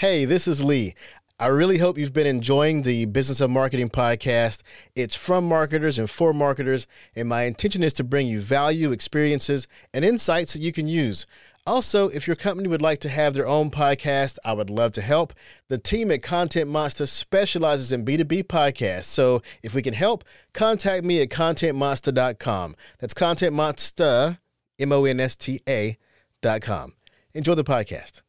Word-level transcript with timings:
Hey, 0.00 0.24
this 0.24 0.46
is 0.46 0.62
Lee. 0.62 0.94
I 1.40 1.48
really 1.48 1.78
hope 1.78 1.98
you've 1.98 2.12
been 2.12 2.24
enjoying 2.24 2.82
the 2.82 3.06
Business 3.06 3.40
of 3.40 3.50
Marketing 3.50 3.90
podcast. 3.90 4.62
It's 4.94 5.16
from 5.16 5.44
marketers 5.48 5.98
and 5.98 6.08
for 6.08 6.32
marketers, 6.32 6.86
and 7.16 7.28
my 7.28 7.46
intention 7.46 7.82
is 7.82 7.94
to 7.94 8.04
bring 8.04 8.28
you 8.28 8.38
value, 8.40 8.92
experiences, 8.92 9.66
and 9.92 10.04
insights 10.04 10.52
that 10.52 10.62
you 10.62 10.70
can 10.70 10.86
use. 10.86 11.26
Also, 11.66 12.06
if 12.10 12.28
your 12.28 12.36
company 12.36 12.68
would 12.68 12.80
like 12.80 13.00
to 13.00 13.08
have 13.08 13.34
their 13.34 13.48
own 13.48 13.72
podcast, 13.72 14.38
I 14.44 14.52
would 14.52 14.70
love 14.70 14.92
to 14.92 15.02
help. 15.02 15.32
The 15.66 15.78
team 15.78 16.12
at 16.12 16.22
Content 16.22 16.70
Monsta 16.70 17.08
specializes 17.08 17.90
in 17.90 18.04
B2B 18.04 18.44
podcasts. 18.44 19.06
So 19.06 19.42
if 19.64 19.74
we 19.74 19.82
can 19.82 19.94
help, 19.94 20.22
contact 20.54 21.04
me 21.04 21.20
at 21.22 21.28
contentmonsta.com. 21.28 22.76
That's 23.00 23.14
Content 23.14 23.52
Monsta, 23.52 24.38
M 24.78 24.92
O 24.92 25.04
N 25.06 25.18
S 25.18 25.34
T 25.34 25.60
A.com. 25.68 26.92
Enjoy 27.34 27.56
the 27.56 27.64
podcast. 27.64 28.22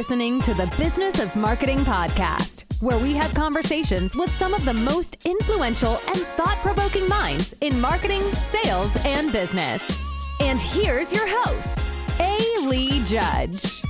Listening 0.00 0.40
to 0.40 0.54
the 0.54 0.64
Business 0.78 1.18
of 1.18 1.36
Marketing 1.36 1.80
podcast, 1.80 2.64
where 2.80 2.96
we 2.96 3.12
have 3.12 3.34
conversations 3.34 4.16
with 4.16 4.34
some 4.34 4.54
of 4.54 4.64
the 4.64 4.72
most 4.72 5.26
influential 5.26 6.00
and 6.08 6.16
thought 6.38 6.56
provoking 6.62 7.06
minds 7.06 7.54
in 7.60 7.78
marketing, 7.78 8.22
sales, 8.22 8.90
and 9.04 9.30
business. 9.30 10.40
And 10.40 10.58
here's 10.58 11.12
your 11.12 11.26
host, 11.28 11.80
A. 12.18 12.38
Lee 12.66 13.04
Judge. 13.04 13.82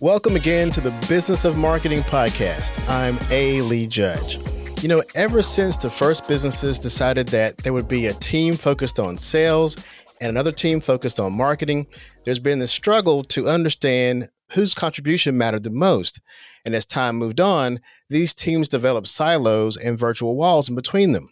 Welcome 0.00 0.36
again 0.36 0.70
to 0.70 0.80
the 0.80 1.06
Business 1.06 1.44
of 1.44 1.58
Marketing 1.58 1.98
podcast. 1.98 2.80
I'm 2.88 3.18
A. 3.30 3.60
Lee 3.60 3.86
Judge. 3.86 4.38
You 4.82 4.88
know, 4.88 5.02
ever 5.14 5.42
since 5.42 5.76
the 5.76 5.90
first 5.90 6.26
businesses 6.26 6.78
decided 6.78 7.28
that 7.28 7.58
there 7.58 7.74
would 7.74 7.88
be 7.88 8.06
a 8.06 8.14
team 8.14 8.54
focused 8.54 8.98
on 8.98 9.18
sales 9.18 9.76
and 10.22 10.30
another 10.30 10.50
team 10.50 10.80
focused 10.80 11.20
on 11.20 11.36
marketing, 11.36 11.86
there's 12.24 12.38
been 12.38 12.58
this 12.58 12.72
struggle 12.72 13.22
to 13.24 13.48
understand 13.48 14.30
whose 14.52 14.74
contribution 14.74 15.36
mattered 15.36 15.62
the 15.62 15.70
most. 15.70 16.20
And 16.64 16.74
as 16.74 16.86
time 16.86 17.16
moved 17.16 17.40
on, 17.40 17.80
these 18.08 18.34
teams 18.34 18.68
developed 18.68 19.08
silos 19.08 19.76
and 19.76 19.98
virtual 19.98 20.36
walls 20.36 20.68
in 20.68 20.74
between 20.74 21.12
them. 21.12 21.28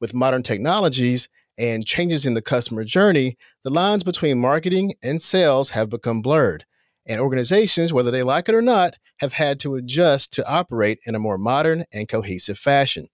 With 0.00 0.14
modern 0.14 0.42
technologies 0.42 1.28
and 1.56 1.84
changes 1.84 2.24
in 2.24 2.34
the 2.34 2.42
customer 2.42 2.84
journey, 2.84 3.36
the 3.64 3.70
lines 3.70 4.04
between 4.04 4.40
marketing 4.40 4.94
and 5.02 5.20
sales 5.20 5.70
have 5.70 5.90
become 5.90 6.22
blurred. 6.22 6.64
And 7.06 7.20
organizations, 7.20 7.92
whether 7.92 8.10
they 8.10 8.22
like 8.22 8.48
it 8.48 8.54
or 8.54 8.62
not, 8.62 8.94
have 9.18 9.32
had 9.32 9.58
to 9.60 9.74
adjust 9.74 10.32
to 10.34 10.48
operate 10.48 11.00
in 11.06 11.14
a 11.14 11.18
more 11.18 11.38
modern 11.38 11.84
and 11.92 12.08
cohesive 12.08 12.58
fashion. 12.58 13.08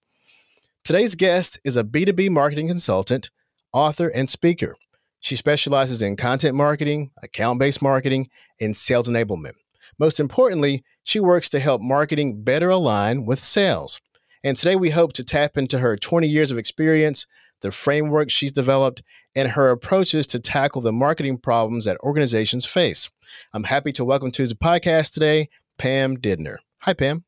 Today's 0.83 1.15
guest 1.15 1.59
is 1.65 1.77
a 1.77 1.85
B2B 1.85 2.29
marketing 2.29 2.69
consultant, 2.69 3.31
author, 3.73 4.09
and 4.09 4.29
speaker. 4.29 4.77
She 5.25 5.37
specializes 5.37 6.03
in 6.03 6.17
content 6.17 6.55
marketing, 6.55 7.11
account 7.23 7.59
based 7.59 7.81
marketing, 7.81 8.29
and 8.61 8.77
sales 8.77 9.09
enablement. 9.09 9.55
Most 9.99 10.21
importantly, 10.21 10.85
she 11.03 11.19
works 11.19 11.49
to 11.49 11.61
help 11.61 11.81
marketing 11.81 12.43
better 12.43 12.69
align 12.69 13.25
with 13.25 13.41
sales. 13.41 14.03
And 14.45 14.55
today 14.55 14.77
we 14.77 14.91
hope 14.91 15.15
to 15.15 15.25
tap 15.25 15.57
into 15.57 15.79
her 15.79 15.97
20 15.97 16.29
years 16.29 16.51
of 16.51 16.59
experience, 16.59 17.27
the 17.63 17.71
framework 17.71 18.29
she's 18.29 18.53
developed, 18.53 19.03
and 19.35 19.53
her 19.53 19.71
approaches 19.71 20.27
to 20.27 20.41
tackle 20.41 20.83
the 20.83 20.93
marketing 20.93 21.39
problems 21.39 21.87
that 21.87 21.97
organizations 22.01 22.67
face. 22.67 23.11
I'm 23.55 23.65
happy 23.65 23.93
to 23.93 24.05
welcome 24.05 24.31
to 24.33 24.47
the 24.47 24.55
podcast 24.55 25.15
today 25.15 25.49
Pam 25.79 26.19
Didner. 26.19 26.57
Hi, 26.81 26.93
Pam. 26.93 27.25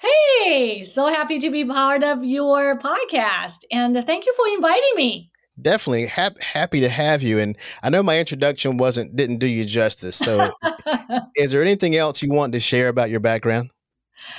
Hey, 0.00 0.82
so 0.82 1.06
happy 1.06 1.38
to 1.38 1.50
be 1.52 1.64
part 1.64 2.02
of 2.02 2.24
your 2.24 2.76
podcast. 2.76 3.58
And 3.70 3.94
thank 4.04 4.26
you 4.26 4.34
for 4.34 4.48
inviting 4.48 4.92
me 4.96 5.30
definitely 5.60 6.06
ha- 6.06 6.30
happy 6.40 6.80
to 6.80 6.88
have 6.88 7.22
you 7.22 7.38
and 7.38 7.56
i 7.82 7.90
know 7.90 8.02
my 8.02 8.18
introduction 8.18 8.76
wasn't 8.76 9.14
didn't 9.16 9.38
do 9.38 9.46
you 9.46 9.64
justice 9.64 10.16
so 10.16 10.50
is 11.36 11.52
there 11.52 11.62
anything 11.62 11.96
else 11.96 12.22
you 12.22 12.30
want 12.30 12.52
to 12.52 12.60
share 12.60 12.88
about 12.88 13.10
your 13.10 13.20
background 13.20 13.70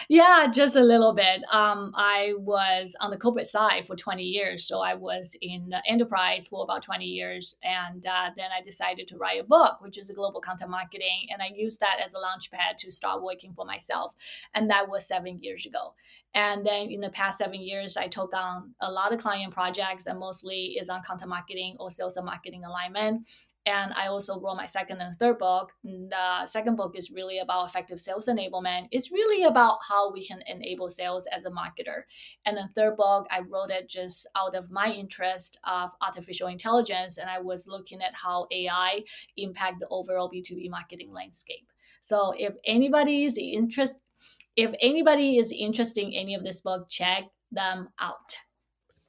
yeah, 0.09 0.47
just 0.51 0.75
a 0.75 0.81
little 0.81 1.13
bit. 1.13 1.43
Um, 1.51 1.91
I 1.95 2.33
was 2.37 2.95
on 2.99 3.11
the 3.11 3.17
corporate 3.17 3.47
side 3.47 3.85
for 3.85 3.95
20 3.95 4.23
years. 4.23 4.65
So 4.65 4.79
I 4.81 4.95
was 4.95 5.35
in 5.41 5.69
the 5.69 5.81
enterprise 5.87 6.47
for 6.47 6.63
about 6.63 6.83
20 6.83 7.05
years. 7.05 7.55
And 7.63 8.05
uh, 8.05 8.31
then 8.35 8.49
I 8.57 8.61
decided 8.61 9.07
to 9.09 9.17
write 9.17 9.39
a 9.39 9.43
book, 9.43 9.81
which 9.81 9.97
is 9.97 10.09
a 10.09 10.13
global 10.13 10.41
content 10.41 10.71
marketing. 10.71 11.27
And 11.31 11.41
I 11.41 11.51
used 11.55 11.79
that 11.79 11.99
as 12.03 12.13
a 12.13 12.17
launchpad 12.17 12.77
to 12.79 12.91
start 12.91 13.23
working 13.23 13.53
for 13.53 13.65
myself. 13.65 14.13
And 14.53 14.69
that 14.69 14.89
was 14.89 15.07
seven 15.07 15.39
years 15.41 15.65
ago. 15.65 15.93
And 16.33 16.65
then 16.65 16.91
in 16.91 17.01
the 17.01 17.09
past 17.09 17.39
seven 17.39 17.61
years, 17.61 17.97
I 17.97 18.07
took 18.07 18.33
on 18.33 18.75
a 18.81 18.91
lot 18.91 19.13
of 19.13 19.19
client 19.19 19.53
projects 19.53 20.05
and 20.05 20.19
mostly 20.19 20.77
is 20.79 20.89
on 20.89 21.01
content 21.01 21.29
marketing 21.29 21.75
or 21.79 21.89
sales 21.89 22.17
and 22.17 22.25
marketing 22.25 22.63
alignment. 22.63 23.27
And 23.67 23.91
I 23.95 24.07
also 24.07 24.39
wrote 24.39 24.55
my 24.55 24.65
second 24.65 25.01
and 25.01 25.13
third 25.13 25.39
book. 25.39 25.73
The 25.83 26.17
uh, 26.17 26.45
second 26.45 26.77
book 26.77 26.93
is 26.95 27.11
really 27.11 27.39
about 27.39 27.67
effective 27.67 27.99
sales 27.99 28.27
enablement. 28.27 28.87
It's 28.91 29.11
really 29.11 29.43
about 29.43 29.79
how 29.85 30.09
we 30.09 30.25
can 30.25 30.41
enable 30.47 30.89
sales 30.89 31.27
as 31.35 31.43
a 31.43 31.51
marketer. 31.51 32.03
And 32.45 32.55
the 32.55 32.69
third 32.75 32.95
book, 32.95 33.27
I 33.29 33.41
wrote 33.41 33.69
it 33.69 33.89
just 33.89 34.25
out 34.37 34.55
of 34.55 34.71
my 34.71 34.93
interest 34.93 35.59
of 35.65 35.91
artificial 36.01 36.47
intelligence. 36.47 37.17
And 37.17 37.29
I 37.29 37.39
was 37.39 37.67
looking 37.67 38.01
at 38.01 38.15
how 38.15 38.47
AI 38.51 39.03
impact 39.35 39.81
the 39.81 39.87
overall 39.89 40.31
B2B 40.31 40.69
marketing 40.69 41.11
landscape. 41.11 41.67
So 41.99 42.33
if 42.37 42.55
anybody 42.63 43.25
is 43.25 43.37
interested, 43.37 43.99
if 44.55 44.73
anybody 44.81 45.39
is 45.39 45.51
interested 45.51 46.05
in 46.05 46.13
any 46.13 46.35
of 46.35 46.43
this 46.45 46.61
book, 46.61 46.87
check 46.87 47.25
them 47.51 47.89
out. 47.99 48.37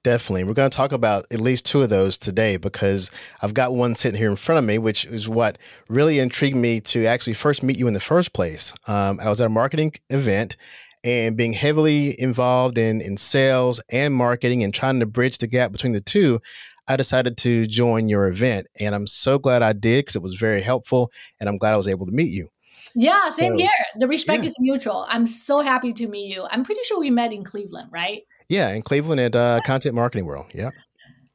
Definitely. 0.05 0.45
We're 0.45 0.55
going 0.55 0.71
to 0.71 0.77
talk 0.77 0.93
about 0.93 1.27
at 1.33 1.41
least 1.41 1.67
two 1.67 1.83
of 1.83 1.89
those 1.89 2.19
today 2.19 2.57
because 2.57 3.11
I've 3.43 3.53
got 3.53 3.75
one 3.75 3.97
sitting 3.97 4.19
here 4.19 4.31
in 4.31 4.37
front 4.37 4.61
of 4.61 4.65
me, 4.65 4.79
which 4.79 5.05
is 5.05 5.29
what 5.29 5.59
really 5.89 6.21
intrigued 6.21 6.57
me 6.57 6.81
to 6.83 7.05
actually 7.07 7.35
first 7.35 7.65
meet 7.65 7.79
you 7.79 7.89
in 7.89 7.95
the 7.95 8.01
first 8.01 8.33
place. 8.33 8.73
Um, 8.87 9.19
I 9.21 9.29
was 9.29 9.41
at 9.41 9.49
a 9.49 9.51
marketing 9.51 9.95
event 10.09 10.57
and 11.05 11.37
being 11.37 11.53
heavily 11.53 12.21
involved 12.21 12.79
in, 12.79 13.01
in 13.01 13.17
sales 13.17 13.81
and 13.91 14.15
marketing 14.15 14.63
and 14.63 14.73
trying 14.73 15.01
to 15.01 15.07
bridge 15.07 15.39
the 15.39 15.47
gap 15.49 15.73
between 15.73 15.93
the 15.93 16.01
two. 16.01 16.41
I 16.87 16.97
decided 16.97 17.37
to 17.39 17.67
join 17.67 18.09
your 18.09 18.29
event 18.29 18.69
and 18.79 18.95
I'm 18.95 19.07
so 19.07 19.39
glad 19.39 19.63
I 19.63 19.73
did 19.73 20.05
because 20.05 20.17
it 20.17 20.23
was 20.23 20.35
very 20.35 20.63
helpful 20.63 21.11
and 21.41 21.49
I'm 21.49 21.59
glad 21.59 21.75
I 21.75 21.77
was 21.77 21.89
able 21.89 22.07
to 22.07 22.13
meet 22.13 22.31
you. 22.31 22.49
Yeah, 22.95 23.17
so, 23.17 23.35
same 23.35 23.59
here. 23.59 23.71
The 23.99 24.09
respect 24.09 24.43
yeah. 24.43 24.49
is 24.49 24.57
mutual. 24.59 25.07
I'm 25.09 25.27
so 25.27 25.61
happy 25.61 25.93
to 25.95 26.09
meet 26.09 26.35
you. 26.35 26.47
I'm 26.51 26.65
pretty 26.65 26.83
sure 26.85 26.99
we 26.99 27.11
met 27.11 27.33
in 27.33 27.45
Cleveland, 27.45 27.91
right? 27.93 28.23
Yeah, 28.49 28.71
in 28.71 28.83
Cleveland 28.83 29.21
at 29.21 29.37
uh, 29.37 29.61
Content 29.65 29.95
Marketing 29.95 30.27
World. 30.27 30.47
Yeah. 30.55 30.71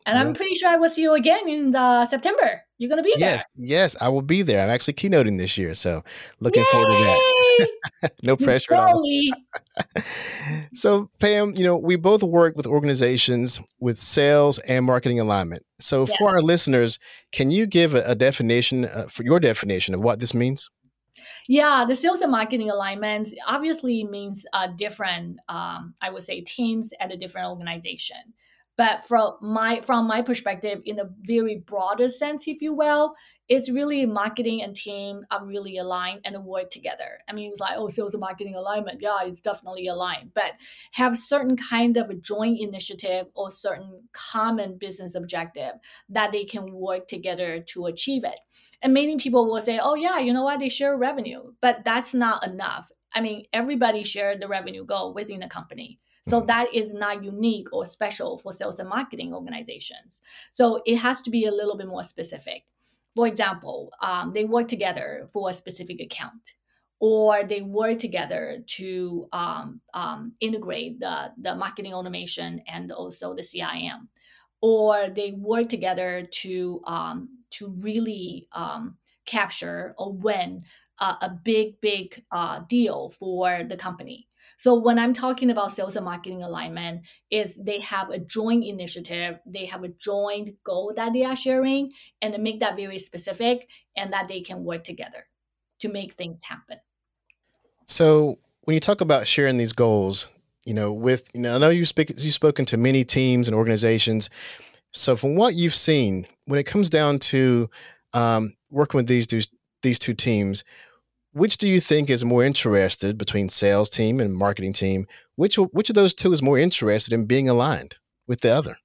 And 0.05 0.17
yeah. 0.17 0.21
I'm 0.21 0.33
pretty 0.33 0.55
sure 0.55 0.69
I 0.69 0.75
will 0.75 0.89
see 0.89 1.01
you 1.01 1.13
again 1.13 1.47
in 1.47 1.71
the 1.71 2.05
September. 2.05 2.61
You're 2.77 2.89
going 2.89 3.01
to 3.01 3.03
be 3.03 3.13
there. 3.17 3.35
Yes, 3.35 3.45
yes, 3.55 3.95
I 4.01 4.09
will 4.09 4.21
be 4.21 4.41
there. 4.41 4.61
I'm 4.61 4.69
actually 4.69 4.95
keynoting 4.95 5.37
this 5.37 5.57
year, 5.57 5.73
so 5.73 6.03
looking 6.41 6.63
Yay! 6.63 6.71
forward 6.71 6.97
to 6.97 7.03
that. 7.03 8.11
no 8.23 8.35
pressure 8.35 8.73
at 8.73 8.79
all. 8.81 9.05
so, 10.73 11.09
Pam, 11.19 11.53
you 11.55 11.63
know, 11.63 11.77
we 11.77 11.95
both 11.95 12.23
work 12.23 12.57
with 12.57 12.67
organizations 12.67 13.61
with 13.79 13.97
sales 13.97 14.59
and 14.59 14.85
marketing 14.85 15.21
alignment. 15.21 15.63
So, 15.79 16.05
yeah. 16.05 16.15
for 16.17 16.29
our 16.29 16.41
listeners, 16.41 16.99
can 17.31 17.51
you 17.51 17.65
give 17.65 17.95
a, 17.95 18.03
a 18.05 18.15
definition 18.15 18.85
uh, 18.85 19.05
for 19.09 19.23
your 19.23 19.39
definition 19.39 19.93
of 19.93 20.01
what 20.01 20.19
this 20.19 20.33
means? 20.33 20.69
Yeah, 21.47 21.85
the 21.87 21.95
sales 21.95 22.21
and 22.21 22.31
marketing 22.31 22.69
alignment 22.69 23.29
obviously 23.47 24.03
means 24.05 24.45
uh, 24.53 24.67
different, 24.77 25.39
um, 25.49 25.93
I 26.01 26.09
would 26.09 26.23
say, 26.23 26.41
teams 26.41 26.93
at 26.99 27.13
a 27.13 27.17
different 27.17 27.49
organization. 27.49 28.17
But 28.77 29.05
from 29.05 29.33
my 29.41 29.81
from 29.81 30.07
my 30.07 30.21
perspective, 30.21 30.81
in 30.85 30.99
a 30.99 31.09
very 31.27 31.57
broader 31.57 32.09
sense, 32.09 32.47
if 32.47 32.61
you 32.61 32.73
will, 32.73 33.13
it's 33.49 33.69
really 33.69 34.05
marketing 34.05 34.63
and 34.63 34.75
team 34.75 35.25
are 35.29 35.45
really 35.45 35.77
aligned 35.77 36.21
and 36.23 36.45
work 36.45 36.69
together. 36.69 37.19
I 37.27 37.33
mean, 37.33 37.47
it 37.47 37.51
was 37.51 37.59
like, 37.59 37.75
oh, 37.75 37.89
sales 37.89 38.13
and 38.13 38.21
marketing 38.21 38.55
alignment. 38.55 39.01
Yeah, 39.01 39.17
it's 39.23 39.41
definitely 39.41 39.87
aligned, 39.87 40.33
but 40.33 40.53
have 40.93 41.17
certain 41.17 41.57
kind 41.57 41.97
of 41.97 42.09
a 42.09 42.15
joint 42.15 42.59
initiative 42.59 43.27
or 43.33 43.51
certain 43.51 44.03
common 44.13 44.77
business 44.77 45.13
objective 45.15 45.73
that 46.09 46.31
they 46.31 46.45
can 46.45 46.71
work 46.71 47.07
together 47.07 47.59
to 47.59 47.85
achieve 47.87 48.23
it. 48.23 48.39
And 48.81 48.93
many 48.93 49.17
people 49.17 49.45
will 49.45 49.61
say, 49.61 49.79
oh, 49.81 49.95
yeah, 49.95 50.19
you 50.19 50.33
know 50.33 50.43
what? 50.43 50.59
They 50.59 50.69
share 50.69 50.97
revenue, 50.97 51.53
but 51.61 51.83
that's 51.83 52.13
not 52.13 52.45
enough. 52.47 52.91
I 53.13 53.21
mean, 53.21 53.45
everybody 53.53 54.03
shared 54.03 54.41
the 54.41 54.47
revenue 54.47 54.85
goal 54.85 55.13
within 55.13 55.41
the 55.41 55.47
company. 55.47 55.99
So 56.25 56.37
mm-hmm. 56.37 56.47
that 56.47 56.73
is 56.73 56.93
not 56.93 57.23
unique 57.23 57.67
or 57.73 57.85
special 57.85 58.37
for 58.37 58.53
sales 58.53 58.79
and 58.79 58.89
marketing 58.89 59.33
organizations. 59.33 60.21
So 60.51 60.81
it 60.85 60.97
has 60.97 61.21
to 61.23 61.29
be 61.29 61.45
a 61.45 61.51
little 61.51 61.77
bit 61.77 61.87
more 61.87 62.03
specific. 62.03 62.63
For 63.15 63.27
example, 63.27 63.93
um, 64.01 64.33
they 64.33 64.45
work 64.45 64.67
together 64.67 65.27
for 65.31 65.49
a 65.49 65.53
specific 65.53 66.01
account, 66.01 66.53
or 66.99 67.43
they 67.43 67.61
work 67.61 67.99
together 67.99 68.63
to 68.65 69.27
um, 69.31 69.81
um, 69.93 70.33
integrate 70.39 70.99
the, 70.99 71.31
the 71.37 71.55
marketing 71.55 71.93
automation 71.93 72.61
and 72.67 72.91
also 72.91 73.35
the 73.35 73.43
CIM, 73.43 74.07
or 74.61 75.09
they 75.09 75.31
work 75.33 75.69
together 75.69 76.27
to 76.31 76.81
um, 76.85 77.29
to 77.51 77.69
really 77.81 78.47
um, 78.53 78.97
capture 79.25 79.93
or 79.97 80.13
win 80.13 80.63
a 80.99 81.29
big 81.43 81.81
big 81.81 82.23
uh, 82.31 82.61
deal 82.69 83.09
for 83.09 83.63
the 83.63 83.75
company. 83.75 84.27
So 84.57 84.75
when 84.75 84.99
I'm 84.99 85.13
talking 85.13 85.49
about 85.51 85.71
sales 85.71 85.95
and 85.95 86.05
marketing 86.05 86.43
alignment, 86.43 87.01
is 87.29 87.59
they 87.61 87.79
have 87.79 88.09
a 88.09 88.19
joint 88.19 88.63
initiative, 88.63 89.39
they 89.45 89.65
have 89.65 89.83
a 89.83 89.89
joint 89.89 90.55
goal 90.63 90.93
that 90.95 91.13
they 91.13 91.25
are 91.25 91.35
sharing, 91.35 91.91
and 92.21 92.41
make 92.41 92.59
that 92.59 92.75
very 92.75 92.97
specific, 92.97 93.67
and 93.95 94.13
that 94.13 94.27
they 94.27 94.41
can 94.41 94.63
work 94.63 94.83
together 94.83 95.27
to 95.79 95.89
make 95.89 96.13
things 96.13 96.41
happen. 96.43 96.77
So 97.87 98.39
when 98.61 98.73
you 98.73 98.79
talk 98.79 99.01
about 99.01 99.27
sharing 99.27 99.57
these 99.57 99.73
goals, 99.73 100.29
you 100.65 100.73
know, 100.73 100.93
with 100.93 101.29
you 101.33 101.41
know, 101.41 101.55
I 101.55 101.57
know 101.57 101.69
you 101.69 101.85
speak 101.85 102.09
you've 102.09 102.33
spoken 102.33 102.65
to 102.65 102.77
many 102.77 103.03
teams 103.03 103.47
and 103.47 103.55
organizations. 103.55 104.29
So 104.93 105.15
from 105.15 105.35
what 105.35 105.55
you've 105.55 105.75
seen, 105.75 106.27
when 106.45 106.59
it 106.59 106.63
comes 106.63 106.89
down 106.89 107.19
to 107.19 107.69
um, 108.13 108.53
working 108.69 108.97
with 108.97 109.07
these 109.07 109.27
these 109.81 109.99
two 109.99 110.13
teams, 110.13 110.63
which 111.33 111.57
do 111.57 111.67
you 111.67 111.79
think 111.79 112.09
is 112.09 112.23
more 112.23 112.43
interested 112.43 113.17
between 113.17 113.49
sales 113.49 113.89
team 113.89 114.19
and 114.19 114.33
marketing 114.33 114.73
team? 114.73 115.07
Which 115.35 115.55
which 115.57 115.89
of 115.89 115.95
those 115.95 116.13
two 116.13 116.31
is 116.31 116.41
more 116.41 116.57
interested 116.57 117.13
in 117.13 117.25
being 117.25 117.49
aligned 117.49 117.97
with 118.27 118.41
the 118.41 118.51
other? 118.51 118.77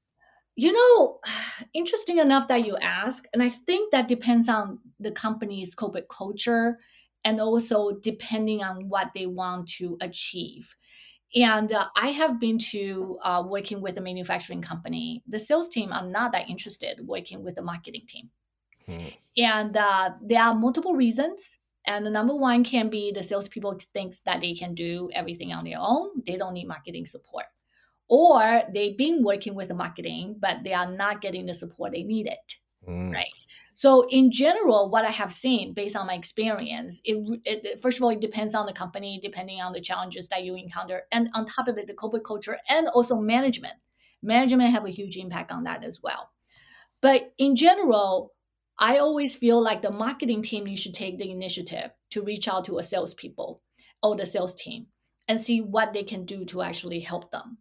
You 0.57 0.73
know, 0.73 1.21
interesting 1.75 2.19
enough 2.19 2.49
that 2.49 2.67
you 2.67 2.77
ask, 2.79 3.25
and 3.33 3.43
I 3.43 3.51
think 3.51 3.93
that 3.93 4.09
depends 4.09 4.49
on 4.49 4.81
the 4.99 5.13
company's 5.13 5.75
corporate 5.75 6.09
culture 6.09 6.79
and 7.25 7.41
also 7.41 7.93
depending 8.01 8.63
on 8.63 8.89
what 8.89 9.11
they 9.15 9.27
want 9.27 9.69
to 9.69 9.99
achieve. 10.01 10.75
And 11.35 11.71
uh, 11.73 11.89
I 11.97 12.09
have 12.09 12.41
been 12.41 12.59
to 12.71 13.19
uh, 13.23 13.45
working 13.47 13.83
with 13.83 13.99
a 13.99 14.01
manufacturing 14.01 14.63
company. 14.63 15.23
The 15.27 15.39
sales 15.39 15.69
team 15.69 15.93
are 15.93 16.07
not 16.07 16.33
that 16.33 16.49
interested 16.49 17.07
working 17.07 17.45
with 17.45 17.57
the 17.57 17.63
marketing 17.63 18.03
team. 18.09 18.31
Hmm. 18.87 19.09
And 19.37 19.77
uh, 19.77 20.13
there 20.23 20.43
are 20.43 20.55
multiple 20.55 20.95
reasons. 20.95 21.59
And 21.89 22.05
the 22.05 22.11
number 22.11 22.37
one 22.37 22.65
can 22.65 22.91
be 22.91 23.13
the 23.13 23.23
salespeople 23.23 23.81
thinks 23.95 24.21
that 24.27 24.43
they 24.43 24.53
can 24.53 24.75
do 24.75 25.09
everything 25.15 25.55
on 25.55 25.65
their 25.65 25.79
own. 25.81 26.11
They 26.27 26.37
don't 26.37 26.53
need 26.53 26.69
marketing 26.69 27.07
support. 27.07 27.47
Or 28.09 28.63
they've 28.73 28.97
been 28.97 29.25
working 29.25 29.55
with 29.55 29.69
the 29.69 29.75
marketing, 29.75 30.37
but 30.39 30.65
they 30.65 30.75
are 30.75 30.91
not 30.91 31.23
getting 31.23 31.47
the 31.47 31.55
support 31.55 31.93
they 31.93 32.03
needed. 32.03 32.37
Mm. 32.87 33.15
Right. 33.15 33.33
So 33.73 34.07
in 34.11 34.31
general, 34.31 34.91
what 34.91 35.07
I 35.07 35.11
have 35.11 35.33
seen 35.33 35.73
based 35.73 35.97
on 35.97 36.07
my 36.07 36.15
experience, 36.15 37.01
it, 37.05 37.41
it, 37.47 37.81
first 37.81 37.97
of 37.97 38.05
all 38.05 38.11
it 38.11 38.21
depends 38.21 38.55
on 38.55 38.67
the 38.67 38.73
company, 38.75 39.19
depending 39.23 39.63
on 39.63 39.73
the 39.73 39.81
challenges 39.81 40.29
that 40.29 40.45
you 40.45 40.57
encounter, 40.57 41.05
and 41.11 41.31
on 41.33 41.47
top 41.47 41.69
of 41.69 41.79
it, 41.79 41.87
the 41.87 41.95
corporate 41.95 42.25
culture 42.25 42.59
and 42.69 42.89
also 42.89 43.17
management. 43.17 43.75
Management 44.23 44.71
have 44.71 44.85
a 44.85 44.91
huge 44.91 45.17
impact 45.17 45.51
on 45.51 45.65
that 45.65 45.85
as 45.85 46.01
well. 46.03 46.31
But 47.01 47.33
in 47.39 47.57
general, 47.57 48.33
I 48.79 48.99
always 48.99 49.35
feel 49.35 49.61
like 49.61 49.83
the 49.83 49.91
marketing 49.91 50.43
team 50.43 50.67
you 50.67 50.77
should 50.77 50.95
take 50.95 51.19
the 51.19 51.31
initiative 51.31 51.91
to 52.11 52.23
reach 52.23 52.47
out 52.47 52.65
to 52.67 52.79
a 52.79 52.83
salespeople 52.83 53.63
or 54.03 54.17
the 54.17 54.27
sales 54.27 54.55
team 54.55 54.87
and 55.27 55.41
see 55.41 55.61
what 55.61 55.93
they 55.93 56.05
can 56.05 56.25
do 56.25 56.45
to 56.47 56.63
actually 56.63 57.01
help 57.01 57.31
them. 57.31 57.59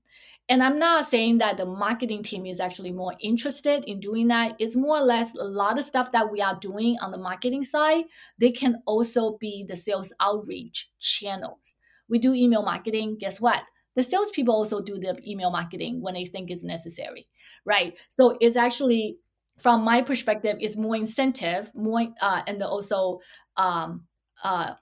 And 0.50 0.64
I'm 0.64 0.80
not 0.80 1.06
saying 1.06 1.40
that 1.40 1.58
the 1.58 1.66
marketing 1.66 2.24
team 2.24 2.46
is 2.46 2.62
actually 2.62 2.94
more 2.94 3.14
interested 3.20 3.84
in 3.84 4.00
doing 4.00 4.30
that. 4.30 4.56
It's 4.60 4.78
more 4.78 4.98
or 4.98 5.04
less 5.04 5.36
a 5.36 5.44
lot 5.44 5.78
of 5.78 5.84
stuff 5.84 6.14
that 6.14 6.32
we 6.32 6.42
are 6.42 6.58
doing 6.62 6.98
on 7.02 7.12
the 7.12 7.18
marketing 7.18 7.66
side. 7.66 8.06
They 8.40 8.52
can 8.52 8.82
also 8.86 9.38
be 9.42 9.66
the 9.68 9.76
sales 9.76 10.14
outreach 10.22 10.90
channels. 11.00 11.76
We 12.08 12.20
do 12.20 12.34
email 12.34 12.64
marketing. 12.64 13.18
Guess 13.20 13.42
what? 13.42 13.62
The 13.98 14.04
salespeople 14.04 14.54
also 14.54 14.82
do 14.82 14.98
the 14.98 15.20
email 15.28 15.52
marketing 15.52 16.02
when 16.02 16.14
they 16.14 16.24
think 16.24 16.50
it's 16.50 16.64
necessary, 16.64 17.28
right? 17.66 17.98
So 18.10 18.38
it's 18.40 18.56
actually, 18.56 19.18
from 19.58 19.84
my 19.84 20.02
perspective, 20.02 20.58
it's 20.60 20.78
more 20.78 20.96
incentive, 20.96 21.72
more, 21.74 22.08
uh, 22.22 22.42
and 22.48 22.62
also 22.62 23.20
um, 23.56 24.04
uh, 24.44 24.74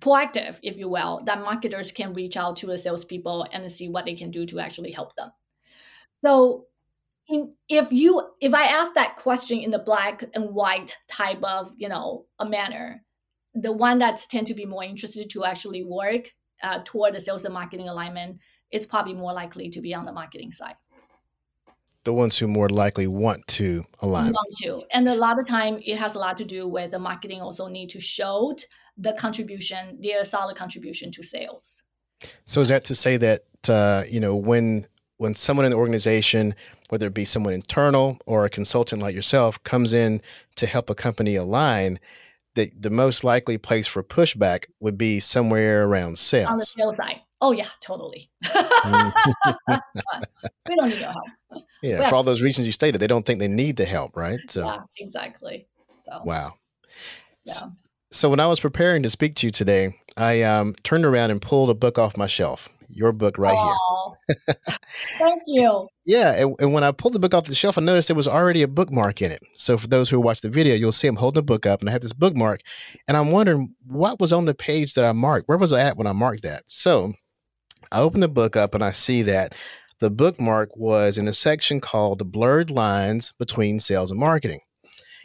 proactive, 0.00 0.58
if 0.62 0.76
you 0.76 0.88
will, 0.88 1.20
that 1.26 1.42
marketers 1.42 1.92
can 1.92 2.12
reach 2.12 2.36
out 2.36 2.56
to 2.56 2.66
the 2.66 2.78
salespeople 2.78 3.46
and 3.52 3.70
see 3.70 3.88
what 3.88 4.04
they 4.04 4.14
can 4.14 4.30
do 4.30 4.46
to 4.46 4.60
actually 4.60 4.90
help 4.90 5.14
them. 5.16 5.30
So 6.20 6.66
in, 7.28 7.54
if 7.68 7.92
you 7.92 8.22
if 8.40 8.54
I 8.54 8.64
ask 8.64 8.94
that 8.94 9.16
question 9.16 9.58
in 9.58 9.70
the 9.70 9.78
black 9.78 10.24
and 10.34 10.54
white 10.54 10.96
type 11.08 11.42
of 11.42 11.74
you 11.76 11.88
know 11.88 12.26
a 12.38 12.48
manner, 12.48 13.04
the 13.54 13.72
one 13.72 13.98
that's 13.98 14.26
tend 14.26 14.46
to 14.48 14.54
be 14.54 14.66
more 14.66 14.84
interested 14.84 15.30
to 15.30 15.44
actually 15.44 15.84
work 15.84 16.34
uh, 16.62 16.80
toward 16.84 17.14
the 17.14 17.20
sales 17.20 17.44
and 17.44 17.54
marketing 17.54 17.88
alignment 17.88 18.38
is 18.72 18.86
probably 18.86 19.14
more 19.14 19.32
likely 19.32 19.70
to 19.70 19.80
be 19.80 19.94
on 19.94 20.04
the 20.04 20.12
marketing 20.12 20.52
side. 20.52 20.74
The 22.08 22.14
ones 22.14 22.38
who 22.38 22.46
more 22.46 22.70
likely 22.70 23.06
want 23.06 23.46
to 23.48 23.84
align. 24.00 24.32
Want 24.32 24.56
to, 24.62 24.82
and 24.94 25.06
a 25.06 25.14
lot 25.14 25.38
of 25.38 25.46
time 25.46 25.78
it 25.84 25.98
has 25.98 26.14
a 26.14 26.18
lot 26.18 26.38
to 26.38 26.44
do 26.46 26.66
with 26.66 26.90
the 26.92 26.98
marketing 26.98 27.42
also 27.42 27.68
need 27.68 27.90
to 27.90 28.00
show 28.00 28.56
the 28.96 29.12
contribution, 29.12 30.00
their 30.00 30.24
solid 30.24 30.56
contribution 30.56 31.12
to 31.12 31.22
sales. 31.22 31.82
So 32.46 32.62
is 32.62 32.70
that 32.70 32.84
to 32.84 32.94
say 32.94 33.18
that 33.18 33.42
uh, 33.68 34.04
you 34.08 34.20
know 34.20 34.34
when 34.36 34.86
when 35.18 35.34
someone 35.34 35.66
in 35.66 35.70
the 35.70 35.76
organization, 35.76 36.54
whether 36.88 37.08
it 37.08 37.12
be 37.12 37.26
someone 37.26 37.52
internal 37.52 38.16
or 38.24 38.46
a 38.46 38.48
consultant 38.48 39.02
like 39.02 39.14
yourself, 39.14 39.62
comes 39.64 39.92
in 39.92 40.22
to 40.56 40.66
help 40.66 40.88
a 40.88 40.94
company 40.94 41.36
align, 41.36 42.00
that 42.54 42.70
the 42.80 42.88
most 42.88 43.22
likely 43.22 43.58
place 43.58 43.86
for 43.86 44.02
pushback 44.02 44.64
would 44.80 44.96
be 44.96 45.20
somewhere 45.20 45.84
around 45.84 46.18
sales. 46.18 46.48
On 46.48 46.58
the 46.58 46.64
sales 46.64 46.96
side. 46.96 47.20
Oh 47.40 47.52
yeah, 47.52 47.68
totally. 47.80 48.30
we 48.54 48.56
don't 50.76 50.88
need 50.88 50.98
your 50.98 51.12
help. 51.12 51.64
Yeah, 51.82 52.08
for 52.08 52.16
all 52.16 52.24
those 52.24 52.42
reasons 52.42 52.66
you 52.66 52.72
stated, 52.72 52.98
they 53.00 53.06
don't 53.06 53.24
think 53.24 53.38
they 53.38 53.48
need 53.48 53.76
the 53.76 53.84
help, 53.84 54.16
right? 54.16 54.40
So 54.48 54.64
yeah, 54.64 54.78
exactly. 54.98 55.68
So 56.00 56.20
wow. 56.24 56.54
Yeah. 57.44 57.68
So 58.10 58.30
when 58.30 58.40
I 58.40 58.46
was 58.46 58.58
preparing 58.58 59.02
to 59.02 59.10
speak 59.10 59.34
to 59.36 59.46
you 59.46 59.50
today, 59.50 59.94
I 60.16 60.42
um, 60.42 60.74
turned 60.82 61.04
around 61.04 61.30
and 61.30 61.40
pulled 61.40 61.70
a 61.70 61.74
book 61.74 61.98
off 61.98 62.16
my 62.16 62.26
shelf. 62.26 62.68
Your 62.88 63.12
book 63.12 63.36
right 63.38 63.54
Aww. 63.54 64.14
here. 64.26 64.56
Thank 65.18 65.42
you. 65.46 65.88
Yeah, 66.06 66.32
and, 66.32 66.56
and, 66.58 66.72
when 66.72 66.82
I 66.84 66.90
pulled 66.90 67.12
the 67.12 67.18
book 67.18 67.34
off 67.34 67.44
the 67.44 67.54
shelf, 67.54 67.76
I 67.76 67.82
noticed 67.82 68.08
there 68.08 68.16
was 68.16 68.26
already 68.26 68.62
a 68.62 68.68
bookmark 68.68 69.20
in 69.20 69.30
it. 69.30 69.42
So 69.54 69.76
for 69.76 69.86
those 69.86 70.08
who 70.08 70.20
watch 70.20 70.40
the 70.40 70.48
video, 70.48 70.74
you'll 70.74 70.92
see 70.92 71.06
I'm 71.06 71.16
holding 71.16 71.38
the 71.38 71.42
book 71.42 71.66
up, 71.66 71.80
and 71.80 71.88
I 71.88 71.92
have 71.92 72.00
this 72.00 72.14
bookmark, 72.14 72.62
and 73.06 73.16
I'm 73.16 73.30
wondering 73.30 73.74
what 73.86 74.18
was 74.20 74.32
on 74.32 74.46
the 74.46 74.54
page 74.54 74.94
that 74.94 75.04
I 75.04 75.12
marked. 75.12 75.48
Where 75.48 75.58
was 75.58 75.72
I 75.72 75.82
at 75.82 75.98
when 75.98 76.06
I 76.06 76.12
marked 76.12 76.42
that? 76.44 76.62
So 76.66 77.12
I 77.92 78.00
open 78.00 78.20
the 78.20 78.28
book 78.28 78.56
up, 78.56 78.74
and 78.74 78.84
I 78.84 78.90
see 78.90 79.22
that 79.22 79.54
the 80.00 80.10
bookmark 80.10 80.76
was 80.76 81.18
in 81.18 81.28
a 81.28 81.32
section 81.32 81.80
called 81.80 82.18
"The 82.18 82.24
"Blurred 82.24 82.70
Lines 82.70 83.32
Between 83.38 83.80
Sales 83.80 84.10
and 84.10 84.20
Marketing." 84.20 84.60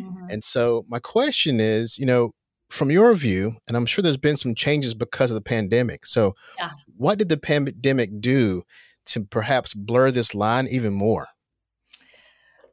Mm-hmm. 0.02 0.28
And 0.30 0.44
so 0.44 0.86
my 0.88 1.00
question 1.00 1.60
is, 1.60 1.98
you 2.00 2.06
know, 2.06 2.32
from 2.70 2.90
your 2.90 3.14
view, 3.14 3.56
and 3.68 3.78
I'm 3.78 3.86
sure 3.86 4.02
there's 4.02 4.18
been 4.18 4.38
some 4.38 4.56
changes 4.56 4.94
because 4.94 5.30
of 5.30 5.36
the 5.36 5.42
pandemic. 5.42 6.06
So, 6.06 6.34
yeah. 6.58 6.72
what 6.98 7.20
did 7.20 7.30
the 7.30 7.38
pandemic 7.38 8.20
do 8.20 8.64
to 9.06 9.26
perhaps 9.26 9.74
blur 9.74 10.10
this 10.10 10.34
line 10.34 10.68
even 10.68 10.94
more? 10.94 11.28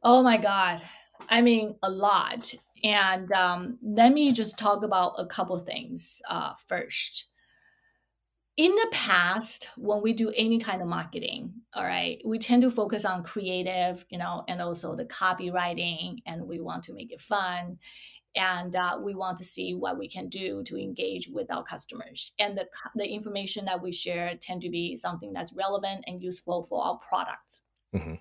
Oh 0.03 0.23
my 0.23 0.37
God. 0.37 0.81
I 1.29 1.41
mean, 1.41 1.75
a 1.83 1.89
lot. 1.89 2.53
And 2.83 3.31
um, 3.31 3.77
let 3.83 4.11
me 4.11 4.31
just 4.31 4.57
talk 4.57 4.83
about 4.83 5.13
a 5.17 5.25
couple 5.27 5.57
things 5.59 6.21
uh, 6.27 6.53
first. 6.67 7.27
In 8.57 8.71
the 8.75 8.87
past, 8.91 9.69
when 9.77 10.01
we 10.01 10.13
do 10.13 10.31
any 10.35 10.59
kind 10.59 10.81
of 10.81 10.87
marketing, 10.87 11.53
all 11.73 11.85
right, 11.85 12.21
we 12.25 12.37
tend 12.37 12.61
to 12.63 12.71
focus 12.71 13.05
on 13.05 13.23
creative, 13.23 14.05
you 14.09 14.17
know, 14.17 14.43
and 14.47 14.61
also 14.61 14.95
the 14.95 15.05
copywriting, 15.05 16.17
and 16.25 16.47
we 16.47 16.59
want 16.59 16.83
to 16.83 16.93
make 16.93 17.11
it 17.11 17.21
fun 17.21 17.79
and 18.33 18.77
uh, 18.77 18.97
we 19.01 19.13
want 19.13 19.37
to 19.37 19.43
see 19.43 19.73
what 19.73 19.99
we 19.99 20.07
can 20.07 20.29
do 20.29 20.63
to 20.63 20.77
engage 20.77 21.27
with 21.27 21.51
our 21.51 21.63
customers. 21.63 22.31
And 22.39 22.57
the, 22.57 22.65
the 22.95 23.05
information 23.05 23.65
that 23.65 23.81
we 23.81 23.91
share 23.91 24.37
tend 24.39 24.61
to 24.61 24.69
be 24.69 24.95
something 24.95 25.33
that's 25.33 25.51
relevant 25.51 26.05
and 26.07 26.23
useful 26.23 26.63
for 26.63 26.81
our 26.81 26.97
products. 26.97 27.61
Mm-hmm. 27.93 28.13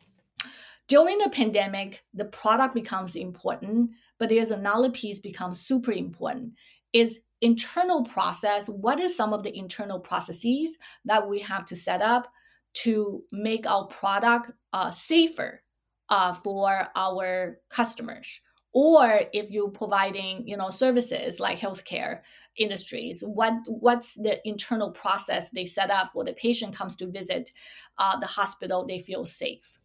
during 0.88 1.18
the 1.18 1.30
pandemic 1.30 2.02
the 2.12 2.24
product 2.24 2.74
becomes 2.74 3.14
important 3.14 3.92
but 4.20 4.28
there's 4.28 4.50
another 4.50 4.90
piece 4.90 5.18
becomes 5.18 5.60
super 5.60 5.90
important. 5.90 6.52
Is 6.92 7.20
internal 7.40 8.04
process 8.04 8.68
what 8.68 9.00
is 9.00 9.16
some 9.16 9.32
of 9.32 9.42
the 9.42 9.56
internal 9.56 9.98
processes 9.98 10.78
that 11.04 11.28
we 11.28 11.38
have 11.38 11.64
to 11.64 11.76
set 11.76 12.02
up 12.02 12.32
to 12.72 13.24
make 13.32 13.66
our 13.66 13.86
product 13.86 14.52
uh, 14.72 14.90
safer 14.90 15.62
uh, 16.08 16.32
for 16.32 16.88
our 16.94 17.58
customers 17.68 18.40
or 18.72 19.22
if 19.32 19.50
you're 19.50 19.70
providing 19.70 20.46
you 20.46 20.56
know 20.56 20.70
services 20.70 21.40
like 21.40 21.58
healthcare 21.58 22.20
industries 22.56 23.22
what 23.22 23.54
what's 23.66 24.14
the 24.14 24.46
internal 24.46 24.90
process 24.90 25.50
they 25.50 25.64
set 25.64 25.90
up 25.90 26.08
for 26.12 26.24
the 26.24 26.32
patient 26.32 26.74
comes 26.74 26.94
to 26.96 27.06
visit 27.06 27.50
uh, 27.98 28.18
the 28.18 28.26
hospital 28.26 28.86
they 28.86 28.98
feel 28.98 29.24
safe 29.24 29.78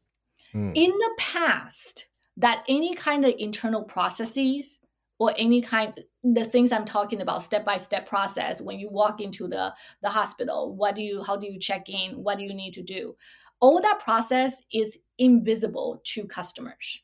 mm. 0.54 0.72
in 0.76 0.92
the 0.92 1.12
past 1.18 2.08
that 2.38 2.64
any 2.68 2.94
kind 2.94 3.24
of 3.26 3.34
internal 3.38 3.84
processes 3.84 4.80
or 5.20 5.34
any 5.38 5.62
kind 5.62 6.04
the 6.24 6.44
things 6.44 6.72
i'm 6.72 6.86
talking 6.86 7.22
about 7.22 7.44
step 7.44 7.66
by 7.66 7.78
step 7.78 8.06
process 8.08 8.62
when 8.62 8.80
you 8.80 8.90
walk 8.90 9.22
into 9.22 9.48
the 9.48 9.74
the 10.02 10.10
hospital 10.10 10.76
what 10.76 10.96
do 10.96 11.02
you 11.02 11.24
how 11.24 11.36
do 11.36 11.46
you 11.46 11.60
check 11.60 11.90
in 11.90 12.12
what 12.12 12.38
do 12.38 12.44
you 12.44 12.54
need 12.54 12.74
to 12.74 12.84
do 12.84 13.16
all 13.60 13.82
that 13.82 14.00
process 14.00 14.62
is 14.74 15.00
invisible 15.18 16.02
to 16.04 16.26
customers 16.26 17.02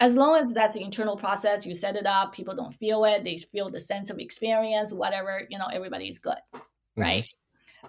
as 0.00 0.16
long 0.16 0.36
as 0.36 0.52
that's 0.52 0.74
the 0.74 0.82
internal 0.82 1.16
process, 1.16 1.64
you 1.64 1.74
set 1.74 1.96
it 1.96 2.06
up, 2.06 2.34
people 2.34 2.54
don't 2.54 2.74
feel 2.74 3.04
it, 3.04 3.24
they 3.24 3.38
feel 3.38 3.70
the 3.70 3.80
sense 3.80 4.10
of 4.10 4.18
experience, 4.18 4.92
whatever, 4.92 5.46
you 5.48 5.56
know, 5.56 5.68
everybody's 5.72 6.18
good, 6.18 6.36
mm-hmm. 6.52 7.00
right? 7.00 7.24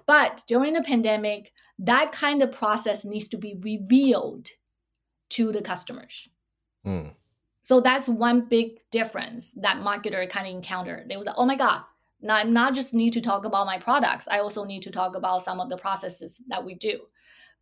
But 0.06 0.44
during 0.48 0.74
the 0.74 0.84
pandemic, 0.84 1.52
that 1.80 2.12
kind 2.12 2.44
of 2.44 2.52
process 2.52 3.06
needs 3.06 3.28
to 3.30 3.38
be 3.38 3.56
revealed 3.60 4.50
to 5.32 5.52
the 5.52 5.62
customers. 5.62 6.30
Mm. 6.86 7.14
So 7.66 7.82
that's 7.82 8.08
one 8.08 8.42
big 8.48 8.78
difference 8.92 9.50
that 9.58 9.78
marketer 9.78 10.30
kind 10.30 10.46
of 10.46 10.54
encountered. 10.54 11.10
They 11.10 11.18
was 11.18 11.26
like, 11.26 11.34
oh 11.36 11.48
my 11.48 11.56
God, 11.56 11.82
now 12.22 12.36
I'm 12.36 12.54
not 12.54 12.76
just 12.76 12.94
need 12.94 13.14
to 13.14 13.22
talk 13.22 13.44
about 13.44 13.66
my 13.66 13.80
products. 13.80 14.28
I 14.30 14.38
also 14.38 14.66
need 14.66 14.84
to 14.84 14.92
talk 14.92 15.16
about 15.16 15.42
some 15.42 15.60
of 15.60 15.70
the 15.70 15.78
processes 15.78 16.44
that 16.50 16.64
we 16.64 16.76
do. 16.76 17.00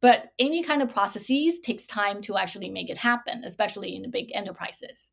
But 0.01 0.33
any 0.39 0.61
kind 0.61 0.81
of 0.81 0.89
processes 0.89 1.61
takes 1.61 1.85
time 1.85 2.19
to 2.23 2.35
actually 2.35 2.69
make 2.69 2.89
it 2.89 2.97
happen, 2.97 3.45
especially 3.45 3.95
in 3.95 4.01
the 4.01 4.09
big 4.09 4.29
enterprises, 4.33 5.11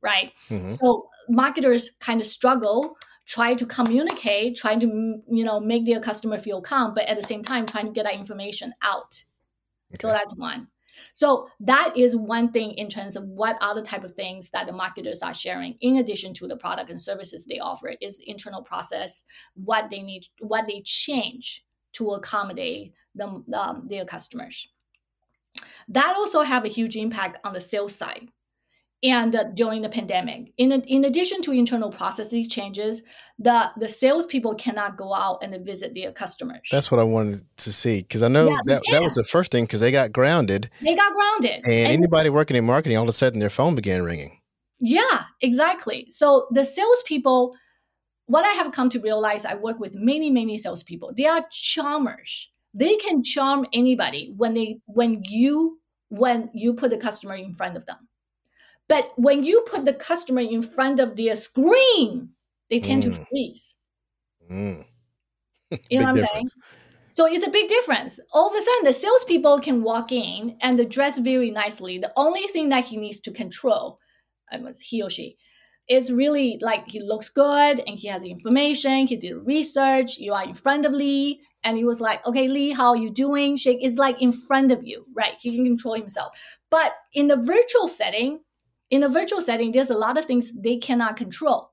right? 0.00 0.30
Mm-hmm. 0.48 0.74
So 0.74 1.08
marketers 1.28 1.90
kind 1.98 2.20
of 2.20 2.26
struggle 2.28 2.96
try 3.26 3.54
to 3.54 3.66
communicate, 3.66 4.56
trying 4.56 4.78
to 4.78 4.86
you 5.28 5.44
know 5.44 5.58
make 5.58 5.86
their 5.86 5.98
customer 5.98 6.38
feel 6.38 6.62
calm, 6.62 6.94
but 6.94 7.04
at 7.08 7.16
the 7.20 7.26
same 7.26 7.42
time 7.42 7.66
trying 7.66 7.86
to 7.86 7.92
get 7.92 8.04
that 8.04 8.14
information 8.14 8.72
out. 8.82 9.24
Okay. 9.92 10.02
So 10.02 10.06
that's 10.06 10.36
one. 10.36 10.68
So 11.12 11.48
that 11.60 11.96
is 11.96 12.16
one 12.16 12.50
thing 12.52 12.72
in 12.72 12.88
terms 12.88 13.16
of 13.16 13.24
what 13.24 13.58
other 13.60 13.82
type 13.82 14.04
of 14.04 14.12
things 14.12 14.50
that 14.50 14.66
the 14.66 14.72
marketers 14.72 15.22
are 15.22 15.34
sharing 15.34 15.74
in 15.80 15.96
addition 15.96 16.34
to 16.34 16.46
the 16.46 16.56
product 16.56 16.90
and 16.90 17.00
services 17.00 17.46
they 17.46 17.58
offer 17.58 17.94
is 18.00 18.20
internal 18.26 18.62
process, 18.62 19.24
what 19.54 19.90
they 19.90 20.02
need, 20.02 20.26
what 20.40 20.66
they 20.66 20.82
change 20.84 21.64
to 21.92 22.10
accommodate 22.10 22.94
them, 23.14 23.44
um, 23.52 23.86
their 23.88 24.04
customers. 24.04 24.68
That 25.88 26.14
also 26.16 26.42
have 26.42 26.64
a 26.64 26.68
huge 26.68 26.96
impact 26.96 27.38
on 27.44 27.52
the 27.52 27.60
sales 27.60 27.94
side 27.94 28.28
and 29.02 29.34
uh, 29.34 29.44
during 29.54 29.82
the 29.82 29.88
pandemic. 29.88 30.52
In, 30.58 30.72
in 30.72 31.04
addition 31.04 31.40
to 31.42 31.52
internal 31.52 31.90
processes 31.90 32.48
changes, 32.48 33.02
the 33.38 33.70
the 33.78 33.88
salespeople 33.88 34.54
cannot 34.56 34.96
go 34.96 35.14
out 35.14 35.42
and 35.42 35.64
visit 35.64 35.94
their 35.94 36.12
customers. 36.12 36.68
That's 36.70 36.90
what 36.90 37.00
I 37.00 37.04
wanted 37.04 37.42
to 37.58 37.72
see 37.72 38.02
because 38.02 38.22
I 38.22 38.28
know 38.28 38.50
yeah, 38.50 38.58
that 38.66 38.82
that 38.90 39.02
was 39.02 39.14
the 39.14 39.24
first 39.24 39.52
thing 39.52 39.64
because 39.64 39.80
they 39.80 39.90
got 39.92 40.12
grounded. 40.12 40.68
They 40.82 40.94
got 40.94 41.12
grounded, 41.12 41.62
and, 41.64 41.72
and, 41.72 41.92
anybody 41.92 42.28
working 42.28 42.56
in 42.56 42.66
marketing, 42.66 42.98
all 42.98 43.04
of 43.04 43.08
a 43.08 43.14
sudden 43.14 43.40
their 43.40 43.50
phone 43.50 43.74
began 43.74 44.02
ringing. 44.02 44.40
Yeah, 44.78 45.24
exactly. 45.40 46.08
So 46.10 46.46
the 46.50 46.64
salespeople, 46.64 47.54
what 48.26 48.44
I 48.44 48.52
have 48.52 48.72
come 48.72 48.88
to 48.90 49.00
realize, 49.00 49.44
I 49.44 49.54
work 49.54 49.78
with 49.80 49.94
many 49.94 50.30
many 50.30 50.58
salespeople. 50.58 51.12
They 51.16 51.26
are 51.26 51.46
charmers. 51.50 52.50
They 52.72 52.96
can 52.96 53.22
charm 53.22 53.66
anybody 53.72 54.32
when 54.36 54.54
they 54.54 54.80
when 54.86 55.22
you 55.24 55.78
when 56.08 56.50
you 56.52 56.74
put 56.74 56.90
the 56.90 56.96
customer 56.96 57.34
in 57.34 57.54
front 57.54 57.76
of 57.76 57.86
them 57.86 58.08
but 58.90 59.12
when 59.14 59.44
you 59.44 59.64
put 59.70 59.84
the 59.84 59.92
customer 59.92 60.40
in 60.40 60.62
front 60.62 60.98
of 60.98 61.14
their 61.14 61.36
screen, 61.36 62.30
they 62.70 62.80
tend 62.80 63.04
mm. 63.04 63.14
to 63.14 63.24
freeze. 63.26 63.76
Mm. 64.50 64.84
you 65.88 66.00
know 66.00 66.06
what 66.06 66.08
I'm 66.08 66.14
difference. 66.16 66.32
saying? 66.32 66.48
So 67.14 67.26
it's 67.26 67.46
a 67.46 67.50
big 67.50 67.68
difference. 67.68 68.18
All 68.32 68.50
of 68.50 68.56
a 68.56 68.60
sudden, 68.60 68.84
the 68.84 68.92
salespeople 68.92 69.60
can 69.60 69.84
walk 69.84 70.10
in 70.10 70.56
and 70.60 70.90
dress 70.90 71.20
very 71.20 71.52
nicely. 71.52 71.98
The 71.98 72.12
only 72.16 72.48
thing 72.48 72.70
that 72.70 72.86
he 72.86 72.96
needs 72.96 73.20
to 73.20 73.30
control, 73.30 73.96
he 74.80 75.02
or 75.02 75.08
she, 75.08 75.36
is 75.88 76.10
really 76.10 76.58
like 76.60 76.88
he 76.88 77.00
looks 77.00 77.28
good 77.28 77.80
and 77.86 77.96
he 77.96 78.08
has 78.08 78.24
information. 78.24 79.06
He 79.06 79.16
did 79.16 79.34
research. 79.46 80.18
You 80.18 80.34
are 80.34 80.42
in 80.42 80.54
front 80.54 80.84
of 80.84 80.92
Lee, 80.92 81.40
and 81.62 81.76
he 81.76 81.84
was 81.84 82.00
like, 82.00 82.26
"Okay, 82.26 82.48
Lee, 82.48 82.72
how 82.72 82.90
are 82.90 82.96
you 82.96 83.10
doing?" 83.10 83.56
Shake 83.56 83.84
is 83.84 83.98
like 83.98 84.20
in 84.20 84.32
front 84.32 84.72
of 84.72 84.82
you, 84.82 85.06
right? 85.14 85.36
He 85.40 85.54
can 85.54 85.64
control 85.64 85.94
himself. 85.94 86.36
But 86.70 86.94
in 87.12 87.28
the 87.28 87.36
virtual 87.36 87.86
setting, 87.86 88.40
in 88.90 89.04
a 89.04 89.08
virtual 89.08 89.40
setting, 89.40 89.72
there's 89.72 89.90
a 89.90 89.96
lot 89.96 90.18
of 90.18 90.24
things 90.24 90.52
they 90.52 90.76
cannot 90.76 91.16
control. 91.16 91.70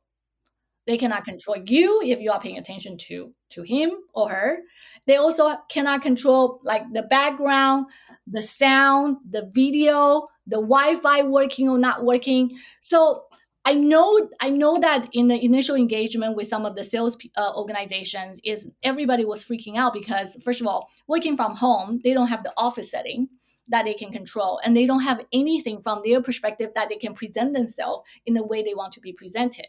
They 0.86 0.98
cannot 0.98 1.26
control 1.26 1.58
you 1.66 2.02
if 2.02 2.22
you 2.22 2.32
are 2.32 2.40
paying 2.40 2.58
attention 2.58 2.98
to 3.10 3.34
to 3.50 3.62
him 3.64 3.92
or 4.14 4.30
her. 4.30 4.60
They 5.06 5.18
also 5.18 5.56
cannot 5.70 6.02
control 6.02 6.62
like 6.64 6.84
the 6.94 7.04
background, 7.04 7.88
the 8.26 8.42
sound, 8.42 9.18
the 9.30 9.50
video, 9.54 10.28
the 10.46 10.58
Wi-Fi 10.58 11.24
working 11.24 11.70
or 11.70 11.78
not 11.78 12.06
working. 12.06 12.58
So 12.80 13.24
I 13.66 13.74
know 13.74 14.30
I 14.40 14.50
know 14.50 14.80
that 14.80 15.10
in 15.12 15.28
the 15.28 15.44
initial 15.44 15.76
engagement 15.76 16.38
with 16.38 16.48
some 16.48 16.66
of 16.66 16.78
the 16.78 16.86
sales 16.86 17.18
uh, 17.36 17.52
organizations 17.58 18.40
is 18.46 18.70
everybody 18.82 19.26
was 19.26 19.44
freaking 19.44 19.76
out 19.76 19.94
because 19.94 20.42
first 20.42 20.62
of 20.62 20.68
all, 20.68 20.90
working 21.08 21.36
from 21.36 21.54
home, 21.54 22.00
they 22.04 22.14
don't 22.14 22.28
have 22.28 22.44
the 22.44 22.54
office 22.56 22.92
setting 22.92 23.28
that 23.70 23.86
they 23.86 23.94
can 23.94 24.12
control 24.12 24.60
and 24.64 24.76
they 24.76 24.86
don't 24.86 25.02
have 25.02 25.26
anything 25.32 25.82
from 25.82 26.02
their 26.04 26.22
perspective 26.22 26.72
that 26.76 26.90
they 26.90 26.96
can 26.96 27.14
present 27.14 27.54
themselves 27.54 28.08
in 28.26 28.34
the 28.34 28.44
way 28.44 28.64
they 28.64 28.74
want 28.74 28.94
to 28.94 29.02
be 29.02 29.14
presented 29.14 29.68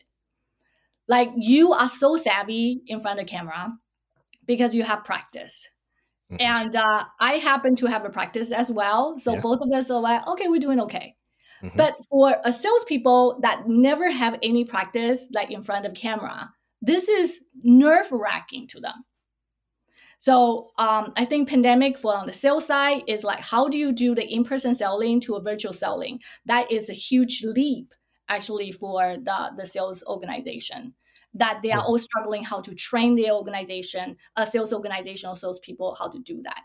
like 1.09 1.31
you 1.37 1.73
are 1.73 1.89
so 1.89 2.17
savvy 2.17 2.83
in 2.87 3.01
front 3.01 3.19
of 3.19 3.27
camera 3.27 3.73
because 4.47 4.75
you 4.75 4.85
have 4.85 5.05
practice 5.05 5.69
mm-hmm. 6.31 6.41
and 6.41 6.77
uh, 6.77 7.05
i 7.21 7.35
happen 7.35 7.75
to 7.75 7.87
have 7.87 8.05
a 8.05 8.11
practice 8.11 8.53
as 8.53 8.71
well 8.71 9.19
so 9.19 9.35
yeah. 9.35 9.41
both 9.41 9.61
of 9.61 9.73
us 9.73 9.91
are 9.91 10.01
like 10.01 10.27
okay 10.27 10.49
we're 10.49 10.61
doing 10.61 10.81
okay 10.81 11.17
mm-hmm. 11.63 11.77
but 11.77 11.97
for 12.09 12.37
a 12.45 12.53
salespeople 12.53 13.41
that 13.43 13.67
never 13.67 14.11
have 14.11 14.39
any 14.43 14.65
practice 14.65 15.29
like 15.33 15.51
in 15.51 15.63
front 15.63 15.87
of 15.87 15.95
camera 15.95 16.51
this 16.81 17.09
is 17.09 17.41
nerve 17.63 18.11
wracking 18.13 18.67
to 18.69 18.79
them 18.79 19.05
so 20.19 20.73
um, 20.79 21.13
I 21.17 21.25
think 21.25 21.49
pandemic 21.49 21.97
for 21.97 22.17
on 22.17 22.27
the 22.27 22.33
sales 22.33 22.67
side 22.67 23.05
is 23.07 23.23
like 23.23 23.41
how 23.41 23.69
do 23.69 23.79
you 23.79 23.93
do 23.93 24.15
the 24.15 24.27
in-person 24.27 24.75
selling 24.75 25.21
to 25.21 25.37
a 25.37 25.43
virtual 25.43 25.73
selling? 25.73 26.21
That 26.45 26.71
is 26.71 26.91
a 26.91 26.93
huge 26.93 27.43
leap 27.45 27.95
actually 28.29 28.73
for 28.73 29.17
the, 29.17 29.51
the 29.57 29.67
sales 29.67 30.05
organization 30.07 30.95
that 31.35 31.61
they 31.63 31.71
are 31.71 31.83
all 31.83 31.99
struggling 31.99 32.43
how 32.43 32.61
to 32.61 32.75
train 32.75 33.15
their 33.15 33.33
organization, 33.33 34.17
a 34.37 34.45
sales 34.45 34.73
organization 34.73 35.31
or 35.31 35.37
sales 35.37 35.59
people 35.61 35.95
how 35.95 36.09
to 36.09 36.19
do 36.19 36.43
that. 36.43 36.63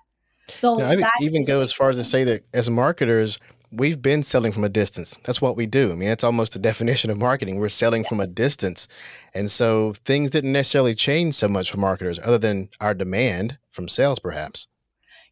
So 0.50 0.81
I 0.81 0.98
even 1.22 1.45
go 1.45 1.62
as 1.62 1.72
far 1.72 1.89
as 1.89 1.95
to 1.98 2.03
say 2.03 2.24
that 2.24 2.43
as 2.53 2.69
marketers, 2.69 3.39
we've 3.75 4.01
been 4.01 4.23
selling 4.23 4.51
from 4.51 4.63
a 4.63 4.69
distance. 4.69 5.17
That's 5.23 5.41
what 5.41 5.57
we 5.57 5.65
do. 5.65 5.91
I 5.91 5.95
mean, 5.95 6.09
that's 6.09 6.23
almost 6.23 6.53
the 6.53 6.59
definition 6.71 7.09
of 7.09 7.17
marketing. 7.17 7.59
We're 7.59 7.69
selling 7.69 8.03
from 8.03 8.19
a 8.19 8.27
distance. 8.27 8.87
And 9.33 9.49
so 9.49 9.93
things 10.05 10.31
didn't 10.31 10.51
necessarily 10.51 10.95
change 10.95 11.35
so 11.35 11.47
much 11.47 11.71
for 11.71 11.77
marketers 11.77 12.19
other 12.23 12.37
than 12.37 12.69
our 12.79 12.93
demand 12.93 13.57
from 13.71 13.87
sales, 13.87 14.19
perhaps. 14.19 14.67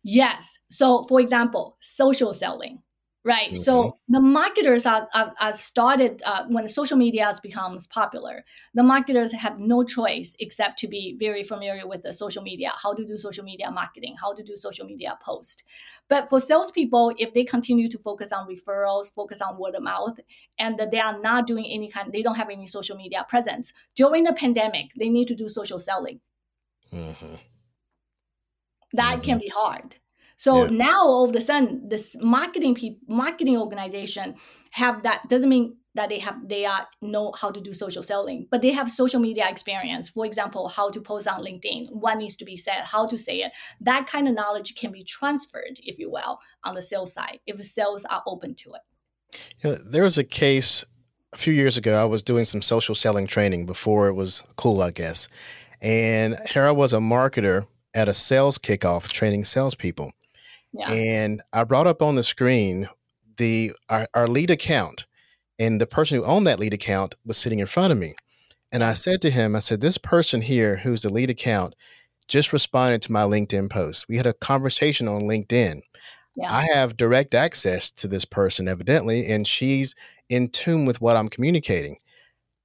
Yes. 0.04 0.58
So, 0.70 1.04
for 1.04 1.20
example, 1.20 1.78
social 1.82 2.34
selling 2.34 2.82
right 3.24 3.50
mm-hmm. 3.50 3.58
so 3.58 3.98
the 4.08 4.20
marketers 4.20 4.86
are, 4.86 5.08
are, 5.14 5.34
are 5.40 5.54
started 5.54 6.22
uh, 6.26 6.44
when 6.50 6.68
social 6.68 6.98
media 6.98 7.32
becomes 7.44 7.86
popular 7.88 8.44
the 8.74 8.82
marketers 8.82 9.32
have 9.32 9.60
no 9.60 9.84
choice 9.84 10.36
except 10.40 10.80
to 10.80 10.88
be 10.88 11.16
very 11.20 11.44
familiar 11.44 11.88
with 11.88 12.02
the 12.02 12.12
social 12.12 12.42
media 12.42 12.72
how 12.82 12.94
to 12.94 13.06
do 13.06 13.18
social 13.18 13.44
media 13.44 13.70
marketing 13.70 14.16
how 14.20 14.34
to 14.34 14.42
do 14.42 14.56
social 14.56 14.86
media 14.88 15.18
post 15.24 15.64
but 16.10 16.30
for 16.30 16.40
salespeople 16.40 17.14
if 17.20 17.34
they 17.34 17.44
continue 17.44 17.88
to 17.88 18.00
focus 18.00 18.32
on 18.32 18.48
referrals 18.48 19.14
focus 19.14 19.42
on 19.42 19.58
word 19.58 19.76
of 19.76 19.84
mouth 19.84 20.20
and 20.58 20.80
that 20.80 20.90
they 20.90 21.00
are 21.00 21.20
not 21.22 21.46
doing 21.46 21.66
any 21.68 21.88
kind 21.88 22.12
they 22.12 22.24
don't 22.24 22.36
have 22.36 22.50
any 22.50 22.66
social 22.66 22.98
media 22.98 23.24
presence 23.30 23.72
during 23.96 24.24
the 24.24 24.34
pandemic 24.34 24.92
they 24.98 25.10
need 25.10 25.28
to 25.28 25.36
do 25.36 25.48
social 25.48 25.80
selling 25.80 26.20
mm-hmm. 26.92 27.36
that 28.94 29.14
mm-hmm. 29.14 29.22
can 29.22 29.38
be 29.38 29.50
hard 29.50 29.98
so 30.42 30.66
yeah. 30.66 30.72
now 30.72 31.02
all 31.02 31.30
of 31.30 31.36
a 31.36 31.40
sudden, 31.40 31.88
this 31.88 32.18
marketing 32.20 32.74
people, 32.74 33.00
marketing 33.08 33.58
organization 33.58 34.34
have 34.72 35.04
that 35.04 35.30
doesn't 35.30 35.50
mean 35.50 35.78
that 35.94 36.10
they 36.10 36.18
have 36.18 36.36
they 36.48 36.66
are 36.66 36.88
know 37.00 37.32
how 37.40 37.52
to 37.52 37.62
do 37.62 37.76
social 37.76 38.02
selling, 38.02 38.48
but 38.50 38.64
they 38.64 38.72
have 38.72 38.90
social 38.90 39.20
media 39.20 39.48
experience. 39.48 40.10
For 40.10 40.26
example, 40.26 40.68
how 40.68 40.90
to 40.90 41.00
post 41.00 41.28
on 41.28 41.46
LinkedIn, 41.46 41.90
what 41.92 42.18
needs 42.18 42.36
to 42.38 42.46
be 42.46 42.58
said, 42.58 42.82
how 42.82 43.06
to 43.06 43.20
say 43.20 43.44
it. 43.44 43.52
That 43.82 44.08
kind 44.08 44.28
of 44.28 44.34
knowledge 44.34 44.74
can 44.74 44.92
be 44.92 45.04
transferred, 45.04 45.78
if 45.84 46.00
you 46.00 46.10
will, 46.10 46.40
on 46.64 46.74
the 46.74 46.82
sales 46.82 47.14
side 47.14 47.40
if 47.46 47.64
sales 47.64 48.04
are 48.06 48.24
open 48.26 48.56
to 48.56 48.74
it. 48.74 48.82
You 49.64 49.70
know, 49.70 49.76
there 49.76 50.02
was 50.02 50.18
a 50.18 50.24
case 50.24 50.84
a 51.34 51.38
few 51.38 51.54
years 51.54 51.78
ago. 51.78 52.02
I 52.02 52.06
was 52.06 52.24
doing 52.24 52.46
some 52.46 52.64
social 52.64 52.96
selling 52.96 53.28
training 53.28 53.68
before 53.68 54.08
it 54.08 54.14
was 54.14 54.44
cool, 54.56 54.82
I 54.82 54.90
guess. 54.90 55.30
And 55.84 56.36
here 56.50 56.66
I 56.66 56.72
was 56.72 56.94
a 56.94 56.98
marketer 56.98 57.68
at 57.94 58.10
a 58.10 58.16
sales 58.16 58.58
kickoff 58.58 59.08
training 59.10 59.46
salespeople. 59.46 60.12
And 60.90 61.42
I 61.52 61.64
brought 61.64 61.88
up 61.88 62.02
on 62.02 62.16
the 62.16 62.24
screen 62.24 62.88
the 63.38 63.72
our, 63.90 64.08
our 64.14 64.28
lead 64.28 64.52
account, 64.52 65.06
and 65.58 65.82
the 65.82 65.88
person 65.88 66.18
who 66.18 66.26
owned 66.26 66.48
that 66.48 66.60
lead 66.60 66.74
account 66.74 67.16
was 67.26 67.38
sitting 67.38 67.60
in 67.60 67.68
front 67.68 67.92
of 67.92 67.98
me. 67.98 68.16
And 68.72 68.84
I 68.84 68.88
mm-hmm. 68.88 68.96
said 68.96 69.22
to 69.24 69.30
him, 69.30 69.56
I 69.56 69.60
said, 69.60 69.82
this 69.82 69.98
person 69.98 70.42
here 70.42 70.78
who's 70.78 71.02
the 71.02 71.10
lead 71.10 71.30
account 71.30 71.76
just 72.28 72.54
responded 72.54 73.02
to 73.02 73.12
my 73.12 73.24
LinkedIn 73.24 73.70
post. 73.70 74.08
We 74.08 74.18
had 74.18 74.28
a 74.28 74.34
conversation 74.34 75.08
on 75.08 75.24
LinkedIn. 75.24 75.82
Yeah. 76.36 76.54
I 76.54 76.68
have 76.74 76.96
direct 76.96 77.36
access 77.36 77.92
to 77.92 78.08
this 78.08 78.24
person, 78.24 78.70
evidently, 78.70 79.30
and 79.30 79.46
she's 79.46 79.96
in 80.30 80.48
tune 80.48 80.86
with 80.86 81.02
what 81.02 81.18
I'm 81.18 81.28
communicating. 81.28 81.98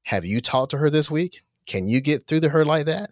Have 0.04 0.24
you 0.24 0.40
talked 0.40 0.70
to 0.70 0.78
her 0.78 0.88
this 0.88 1.10
week? 1.10 1.42
Can 1.66 1.88
you 1.88 2.00
get 2.00 2.28
through 2.28 2.40
to 2.40 2.50
her 2.50 2.64
like 2.64 2.86
that? 2.86 3.10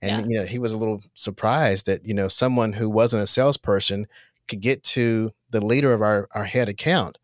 And 0.00 0.10
yeah. 0.10 0.26
you 0.28 0.38
know, 0.38 0.46
he 0.46 0.60
was 0.60 0.72
a 0.72 0.78
little 0.78 1.00
surprised 1.14 1.86
that 1.86 2.06
you 2.06 2.14
know 2.14 2.28
someone 2.28 2.74
who 2.74 2.88
wasn't 2.88 3.24
a 3.24 3.26
salesperson 3.26 4.06
could 4.48 4.60
get 4.60 4.82
to 4.82 5.32
the 5.50 5.64
leader 5.64 5.92
of 5.92 6.02
our, 6.02 6.28
our 6.34 6.44
head 6.44 6.68
account. 6.68 7.18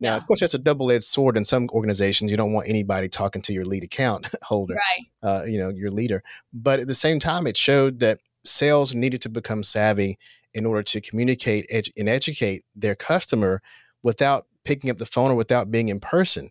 Now, 0.00 0.10
yeah. 0.12 0.16
of 0.16 0.26
course, 0.26 0.40
that's 0.40 0.54
a 0.54 0.58
double 0.58 0.90
edged 0.90 1.04
sword 1.04 1.36
in 1.36 1.44
some 1.44 1.68
organizations. 1.72 2.30
You 2.30 2.36
don't 2.36 2.52
want 2.52 2.68
anybody 2.68 3.08
talking 3.08 3.40
to 3.42 3.52
your 3.52 3.64
lead 3.64 3.84
account 3.84 4.28
holder, 4.42 4.74
right. 4.74 5.06
uh, 5.22 5.44
you 5.44 5.58
know, 5.58 5.68
your 5.68 5.90
leader. 5.90 6.22
But 6.52 6.80
at 6.80 6.88
the 6.88 6.94
same 6.94 7.18
time, 7.20 7.46
it 7.46 7.56
showed 7.56 8.00
that 8.00 8.18
sales 8.44 8.94
needed 8.94 9.22
to 9.22 9.28
become 9.28 9.62
savvy 9.62 10.18
in 10.54 10.66
order 10.66 10.82
to 10.82 11.00
communicate 11.00 11.66
edu- 11.72 11.92
and 11.96 12.08
educate 12.08 12.62
their 12.74 12.94
customer 12.96 13.62
without 14.02 14.46
picking 14.64 14.90
up 14.90 14.98
the 14.98 15.06
phone 15.06 15.30
or 15.30 15.34
without 15.36 15.70
being 15.70 15.88
in 15.88 16.00
person. 16.00 16.50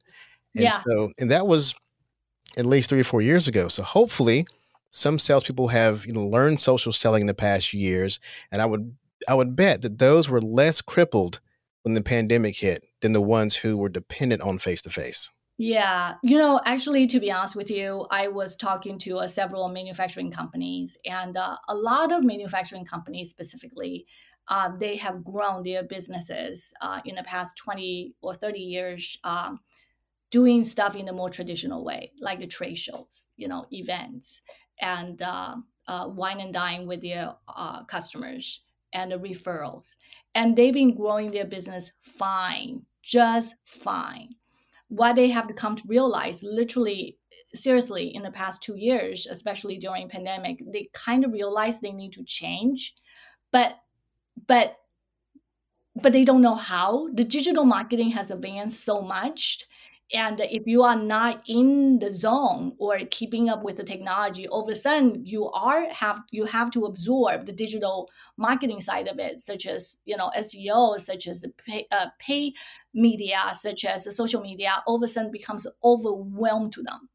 And 0.56 0.63
Yeah. 0.63 0.70
so, 0.88 1.12
and 1.20 1.30
that 1.30 1.46
was 1.46 1.75
at 2.58 2.66
least 2.66 2.90
three 2.90 3.01
or 3.01 3.06
four 3.06 3.22
years 3.22 3.48
ago. 3.48 3.68
So 3.68 3.84
hopefully, 3.84 4.46
some 4.92 5.20
salespeople 5.20 5.70
have 5.70 6.06
you 6.06 6.13
know 6.13 6.25
learned 6.25 6.60
social 6.60 6.92
selling 6.92 7.22
in 7.22 7.28
the 7.28 7.34
past 7.34 7.74
years, 7.74 8.20
and 8.51 8.62
I 8.62 8.66
would 8.66 8.96
I 9.28 9.34
would 9.34 9.56
bet 9.56 9.82
that 9.82 10.00
those 10.00 10.30
were 10.30 10.42
less 10.42 10.82
crippled 10.82 11.40
when 11.84 11.94
the 11.94 12.01
pandemic 12.01 12.58
hit 12.58 12.86
than 13.01 13.13
the 13.13 13.22
ones 13.22 13.56
who 13.56 13.78
were 13.78 13.90
dependent 13.90 14.42
on 14.42 14.60
face 14.60 14.82
to 14.84 14.90
face. 14.90 15.32
Yeah, 15.58 16.16
you 16.24 16.40
know, 16.40 16.60
actually, 16.66 17.06
to 17.08 17.20
be 17.20 17.32
honest 17.32 17.56
with 17.56 17.70
you, 17.70 18.08
I 18.10 18.30
was 18.30 18.56
talking 18.56 18.98
to 19.00 19.20
uh, 19.20 19.28
several 19.28 19.70
manufacturing 19.70 20.32
companies, 20.32 20.98
and 21.06 21.38
uh, 21.38 21.58
a 21.68 21.75
lot 21.75 22.12
of 22.12 22.24
manufacturing 22.24 22.84
companies 22.84 23.30
specifically, 23.30 24.08
uh, 24.48 24.72
they 24.80 24.96
have 24.96 25.24
grown 25.24 25.62
their 25.62 25.84
businesses 25.84 26.74
uh, 26.82 27.00
in 27.06 27.13
the 27.13 27.24
past 27.24 27.58
20 27.58 28.16
or 28.22 28.34
30 28.34 28.60
years 28.60 29.20
um, 29.24 29.60
doing 30.32 30.63
stuff 30.63 30.96
in 30.96 31.10
a 31.10 31.13
more 31.13 31.30
traditional 31.30 31.84
way, 31.86 32.12
like 32.20 32.40
the 32.40 32.48
trade 32.48 32.78
shows, 32.78 33.28
you 33.38 33.48
know, 33.48 33.68
events, 33.72 34.42
and 34.80 35.22
uh, 35.22 35.56
uh, 35.88 36.08
wine 36.08 36.40
and 36.40 36.54
dine 36.56 36.88
with 36.88 37.01
their 37.01 37.36
customers 37.88 38.62
and 38.93 39.12
the 39.12 39.17
referrals. 39.17 39.95
And 40.36 40.55
they've 40.55 40.74
been 40.74 40.95
growing 40.95 41.31
their 41.31 41.45
business 41.45 41.91
fine, 42.01 42.83
just 43.03 43.55
fine 43.65 44.36
what 44.91 45.15
they 45.15 45.29
have 45.29 45.48
come 45.55 45.74
to 45.74 45.83
realize 45.88 46.43
literally 46.43 47.17
seriously 47.55 48.13
in 48.13 48.21
the 48.21 48.31
past 48.31 48.62
two 48.62 48.75
years 48.75 49.25
especially 49.25 49.77
during 49.77 50.10
pandemic 50.10 50.62
they 50.74 50.89
kind 50.91 51.24
of 51.24 51.31
realize 51.31 51.79
they 51.79 51.93
need 51.93 52.12
to 52.12 52.25
change 52.25 52.93
but 53.53 53.77
but 54.48 54.75
but 55.95 56.12
they 56.12 56.25
don't 56.25 56.41
know 56.41 56.55
how 56.55 57.07
the 57.13 57.24
digital 57.24 57.63
marketing 57.63 58.10
has 58.10 58.31
advanced 58.31 58.83
so 58.83 59.01
much 59.01 59.63
and 60.13 60.39
if 60.41 60.68
you 60.68 60.84
are 60.84 60.96
not 60.96 61.41
in 61.48 62.00
the 62.00 62.12
zone 62.12 62.75
or 62.80 63.00
keeping 63.12 63.50
up 63.50 63.63
with 63.63 63.77
the 63.77 63.84
technology 63.84 64.48
all 64.48 64.63
of 64.63 64.70
a 64.70 64.75
sudden 64.75 65.25
you 65.25 65.50
are 65.51 65.89
have 65.91 66.22
you 66.32 66.46
have 66.46 66.70
to 66.72 66.86
absorb 66.86 67.46
the 67.46 67.53
digital 67.53 68.10
marketing 68.38 68.82
side 68.82 69.08
of 69.08 69.20
it 69.20 69.39
such 69.39 69.65
as 69.65 69.98
you 70.06 70.18
know 70.18 70.32
seo 70.38 71.00
such 71.00 71.27
as 71.27 71.41
the 71.41 71.50
pay, 71.65 71.88
uh, 71.91 72.08
pay 72.20 72.53
media 72.94 73.39
such 73.60 73.86
as 73.86 74.13
social 74.15 74.41
media 74.41 74.72
all 74.86 74.96
of 74.98 75.03
a 75.03 75.08
sudden 75.08 75.32
becomes 75.32 75.65
overwhelmed 75.84 76.74
to 76.74 76.84
them. 76.84 77.10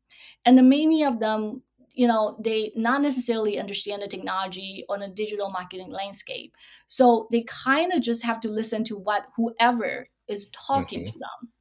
And 0.45 0.57
the 0.57 0.63
many 0.63 1.05
of 1.05 1.21
them 1.21 1.63
you 1.93 2.07
know 2.07 2.39
they 2.43 2.73
not 2.77 3.01
necessarily 3.03 3.59
understand 3.59 4.03
the 4.03 4.07
technology 4.07 4.85
on 4.89 5.03
a 5.03 5.09
digital 5.09 5.51
marketing 5.51 5.91
landscape. 5.91 6.55
So 6.89 7.27
they 7.31 7.43
kind 7.45 7.93
of 7.93 8.03
just 8.03 8.23
have 8.23 8.41
to 8.41 8.49
listen 8.51 8.85
to 8.85 8.97
what 8.97 9.27
whoever 9.37 10.09
is 10.29 10.49
talking 10.53 11.05
Mhm. 11.05 11.13
to 11.13 11.19
them 11.19 11.53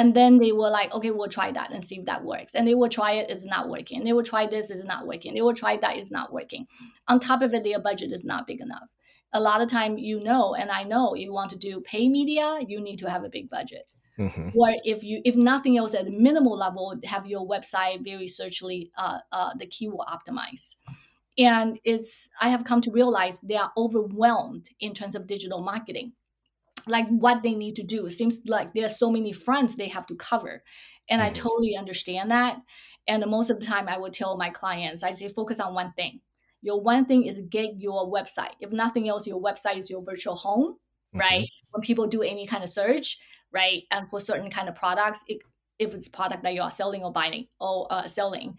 and 0.00 0.14
then 0.14 0.38
they 0.38 0.52
were 0.52 0.70
like 0.70 0.92
okay 0.94 1.10
we'll 1.10 1.28
try 1.28 1.52
that 1.52 1.70
and 1.72 1.84
see 1.84 1.98
if 1.98 2.06
that 2.06 2.24
works. 2.24 2.54
And 2.54 2.66
they 2.66 2.74
will 2.74 2.88
try 2.88 3.12
it 3.12 3.28
it's 3.28 3.44
not 3.44 3.68
working. 3.68 4.02
They 4.02 4.14
will 4.14 4.22
try 4.32 4.46
this 4.46 4.70
it's 4.70 4.84
not 4.84 5.06
working. 5.06 5.34
They 5.34 5.42
will 5.42 5.60
try 5.62 5.76
that 5.76 5.96
it's 5.98 6.10
not 6.10 6.32
working. 6.32 6.66
On 7.08 7.20
top 7.20 7.42
of 7.42 7.52
it 7.52 7.64
their 7.64 7.80
budget 7.80 8.10
is 8.10 8.24
not 8.24 8.46
big 8.46 8.62
enough. 8.62 8.88
A 9.34 9.40
lot 9.40 9.60
of 9.60 9.68
time 9.68 9.98
you 9.98 10.18
know 10.20 10.54
and 10.54 10.70
i 10.70 10.82
know 10.82 11.14
you 11.14 11.32
want 11.32 11.50
to 11.50 11.56
do 11.56 11.80
pay 11.82 12.08
media 12.08 12.46
you 12.66 12.80
need 12.80 12.98
to 13.00 13.10
have 13.10 13.24
a 13.24 13.34
big 13.36 13.50
budget. 13.50 13.86
Hmm 14.16 14.48
or 14.54 14.70
if 14.84 15.04
you 15.04 15.20
if 15.24 15.36
nothing 15.36 15.76
else 15.76 15.94
at 15.94 16.06
a 16.06 16.10
minimal 16.28 16.56
level 16.56 16.94
have 17.04 17.26
your 17.26 17.46
website 17.46 18.02
very 18.04 18.28
searchly 18.28 18.90
uh, 18.96 19.18
uh, 19.32 19.50
the 19.58 19.66
keyword 19.66 20.08
optimized. 20.16 20.76
And 21.38 21.78
it's 21.84 22.30
i 22.40 22.48
have 22.48 22.64
come 22.64 22.80
to 22.86 22.90
realize 23.00 23.40
they 23.40 23.60
are 23.64 23.72
overwhelmed 23.76 24.70
in 24.80 24.94
terms 24.94 25.14
of 25.14 25.26
digital 25.26 25.62
marketing 25.72 26.12
like 26.86 27.08
what 27.08 27.42
they 27.42 27.54
need 27.54 27.76
to 27.76 27.82
do. 27.82 28.06
It 28.06 28.10
seems 28.10 28.40
like 28.46 28.74
there 28.74 28.86
are 28.86 28.88
so 28.90 29.10
many 29.10 29.32
fronts 29.32 29.74
they 29.76 29.88
have 29.88 30.06
to 30.06 30.14
cover 30.16 30.62
and 31.08 31.20
i 31.22 31.30
Mhm. 31.30 31.34
totally 31.34 31.76
understand 31.76 32.30
that 32.30 32.60
and 33.08 33.24
most 33.26 33.50
of 33.50 33.58
the 33.60 33.66
time 33.66 33.88
i 33.88 33.96
would 33.98 34.12
tell 34.12 34.36
my 34.36 34.50
clients 34.50 35.02
i 35.02 35.12
say 35.12 35.28
focus 35.28 35.60
on 35.60 35.74
one 35.74 35.92
thing. 35.94 36.20
Your 36.62 36.80
one 36.80 37.06
thing 37.06 37.24
is 37.24 37.38
get 37.48 37.80
your 37.80 38.10
website. 38.12 38.52
If 38.60 38.70
nothing 38.72 39.08
else 39.08 39.26
your 39.26 39.40
website 39.40 39.76
is 39.78 39.90
your 39.90 40.02
virtual 40.04 40.36
home 40.36 40.76
right? 41.14 41.46
When 41.70 41.82
people 41.82 42.06
do 42.06 42.22
any 42.22 42.46
kind 42.46 42.62
of 42.62 42.70
search 42.70 43.18
right 43.52 43.82
and 43.90 44.08
for 44.08 44.20
certain 44.20 44.50
kind 44.50 44.68
of 44.68 44.74
products 44.76 45.24
it, 45.26 45.42
if 45.78 45.94
it's 45.94 46.08
product 46.08 46.42
that 46.44 46.54
you 46.54 46.62
are 46.62 46.70
selling 46.70 47.02
or 47.02 47.12
buying 47.12 47.48
or 47.60 47.86
uh, 47.90 48.06
selling 48.06 48.58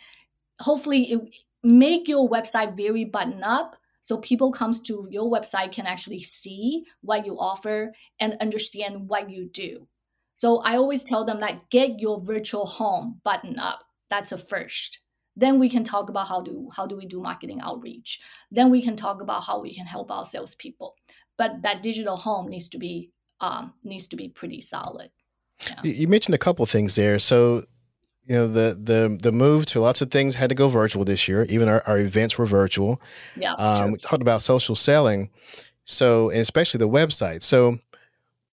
hopefully 0.60 1.04
it, 1.12 1.22
make 1.64 2.08
your 2.08 2.30
website 2.30 2.76
very 2.76 3.06
button 3.06 3.44
up 3.44 3.76
so 4.02 4.18
people 4.18 4.52
comes 4.52 4.80
to 4.82 5.08
your 5.10 5.32
website 5.32 5.72
can 5.72 5.86
actually 5.86 6.20
see 6.20 6.86
what 7.02 7.26
you 7.26 7.40
offer 7.40 7.94
and 8.20 8.38
understand 8.42 9.08
what 9.08 9.30
you 9.30 9.50
do. 9.54 9.88
So 10.36 10.60
i 10.66 10.76
always 10.76 11.04
tell 11.04 11.24
them 11.24 11.40
like 11.40 11.70
get 11.70 12.00
your 12.00 12.20
virtual 12.20 12.66
home 12.66 13.22
button 13.24 13.60
up. 13.60 13.84
That's 14.10 14.32
a 14.32 14.38
first. 14.38 15.00
Then 15.36 15.60
we 15.60 15.70
can 15.70 15.84
talk 15.84 16.10
about 16.10 16.28
how 16.28 16.42
do 16.42 16.70
how 16.76 16.86
do 16.88 16.98
we 16.98 17.06
do 17.06 17.22
marketing 17.22 17.62
outreach. 17.62 18.20
Then 18.50 18.70
we 18.70 18.82
can 18.82 18.96
talk 18.96 19.22
about 19.22 19.44
how 19.44 19.62
we 19.62 19.74
can 19.74 19.86
help 19.86 20.12
our 20.12 20.26
salespeople. 20.26 20.96
But 21.38 21.62
that 21.62 21.82
digital 21.82 22.18
home 22.18 22.50
needs 22.50 22.70
to 22.70 22.78
be 22.78 23.12
um, 23.40 23.74
needs 23.84 24.08
to 24.08 24.16
be 24.16 24.30
pretty 24.30 24.62
solid. 24.62 25.10
You, 25.84 25.92
you 25.92 26.08
mentioned 26.08 26.36
a 26.36 26.40
couple 26.40 26.66
things 26.66 26.96
there. 26.96 27.20
So, 27.20 27.64
you 28.32 28.38
know, 28.38 28.48
the 28.48 28.78
the 28.82 29.18
the 29.22 29.32
move 29.34 29.66
to 29.66 29.82
lots 29.82 30.02
of 30.02 30.10
things 30.10 30.36
had 30.36 30.48
to 30.48 30.56
go 30.56 30.70
virtual 30.70 31.04
this 31.04 31.28
year. 31.28 31.46
Even 31.50 31.68
our, 31.68 31.84
our 31.86 32.00
events 32.00 32.38
were 32.38 32.46
virtual. 32.46 33.02
yeah 33.36 33.52
Um, 33.56 33.92
we 33.92 33.98
talked 33.98 34.22
about 34.22 34.42
social 34.42 34.74
selling, 34.74 35.30
so 35.84 36.30
and 36.30 36.40
especially 36.40 36.78
the 36.78 36.88
website. 36.88 37.42
So, 37.42 37.80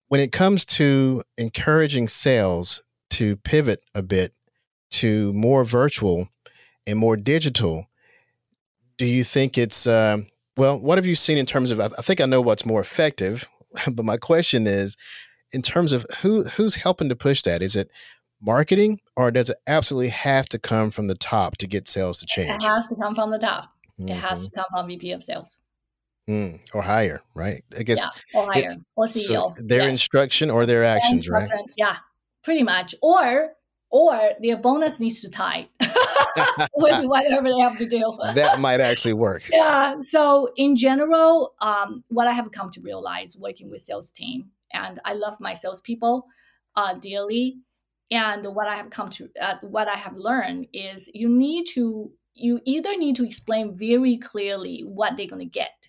when 0.09 0.21
it 0.21 0.33
comes 0.33 0.67
to 0.67 1.23
encouraging 1.37 2.09
sales 2.09 2.83
to 3.11 3.37
pivot 3.37 3.85
a 3.95 4.03
bit 4.03 4.35
to 4.91 5.33
more 5.33 5.64
virtual 5.64 6.29
and 6.85 6.99
more 6.99 7.17
digital, 7.17 7.87
do 8.97 9.05
you 9.07 9.23
think 9.23 9.57
it's 9.57 9.87
um, 9.87 10.27
well? 10.57 10.77
What 10.77 10.99
have 10.99 11.07
you 11.07 11.14
seen 11.14 11.38
in 11.38 11.47
terms 11.47 11.71
of? 11.71 11.79
I 11.79 11.87
think 12.03 12.21
I 12.21 12.27
know 12.27 12.41
what's 12.41 12.67
more 12.67 12.81
effective, 12.81 13.49
but 13.93 14.05
my 14.05 14.17
question 14.17 14.67
is, 14.67 14.97
in 15.53 15.62
terms 15.62 15.93
of 15.93 16.05
who 16.23 16.43
who's 16.43 16.75
helping 16.75 17.09
to 17.11 17.14
push 17.14 17.43
that? 17.43 17.62
Is 17.62 17.77
it 17.77 17.93
marketing, 18.40 19.01
or 19.16 19.31
does 19.31 19.51
it 19.51 19.57
absolutely 19.66 20.09
have 20.11 20.48
to 20.51 20.59
come 20.59 20.90
from 20.90 21.07
the 21.09 21.14
top 21.14 21.57
to 21.59 21.66
get 21.66 21.88
sales 21.88 22.18
to 22.18 22.27
change? 22.27 22.62
it 22.62 22.66
has 22.66 22.87
to 22.88 22.94
come 22.96 23.14
from 23.14 23.31
the 23.31 23.38
top 23.38 23.70
it 23.98 24.14
has 24.14 24.40
Mhm. 24.42 24.44
to 24.44 24.51
come 24.53 24.64
from 24.70 24.87
vp 24.88 25.11
of 25.12 25.22
sales 25.22 25.59
Mm, 26.29 26.61
or 26.74 26.83
higher, 26.83 27.22
right? 27.35 27.62
I 27.79 27.83
guess 27.83 27.98
yeah 27.98 28.09
or 28.40 28.53
it- 28.55 28.64
higher 28.64 28.77
or 28.96 29.07
ceo 29.07 29.27
so 29.27 29.55
their 29.57 29.85
yeah. 29.85 29.88
instruction 29.90 30.51
or 30.51 30.66
their 30.66 30.85
actions, 30.85 31.29
right? 31.29 31.48
Yeah 31.77 31.96
pretty 32.42 32.62
much 32.62 32.94
or 33.03 33.55
or 33.90 34.31
their 34.40 34.57
bonus 34.59 35.01
needs 35.01 35.20
to 35.22 35.29
tie 35.31 35.66
with 36.77 37.05
whatever 37.07 37.48
they 37.48 37.59
have 37.61 37.77
to 37.79 37.87
do 37.87 38.03
that 38.35 38.61
might 38.61 38.81
actually 38.81 39.14
work. 39.14 39.42
yeah 39.51 39.94
so 40.01 40.51
in 40.57 40.77
general 40.77 41.55
um, 41.62 42.05
what 42.09 42.27
i 42.29 42.33
have 42.33 42.51
come 42.53 42.70
to 42.70 42.81
realize 42.83 43.37
working 43.38 43.70
with 43.70 43.81
sales 43.81 44.11
team 44.11 44.51
and 44.72 45.01
i 45.07 45.12
love 45.14 45.35
my 45.40 45.55
salespeople 45.55 46.27
uh, 46.77 46.92
dearly 46.94 47.57
and 48.11 48.44
what 48.55 48.68
i 48.68 48.75
have 48.75 48.90
come 48.90 49.09
to 49.09 49.29
uh, 49.40 49.57
what 49.62 49.88
i 49.88 49.94
have 49.94 50.16
learned 50.16 50.66
is 50.73 51.11
you 51.14 51.29
need 51.29 51.66
to 51.66 52.11
you 52.38 52.61
either 52.64 52.97
need 52.97 53.16
to 53.16 53.27
explain 53.27 53.77
very 53.77 54.16
clearly 54.16 54.83
what 54.87 55.16
they're 55.16 55.27
going 55.27 55.40
to 55.40 55.44
get. 55.44 55.88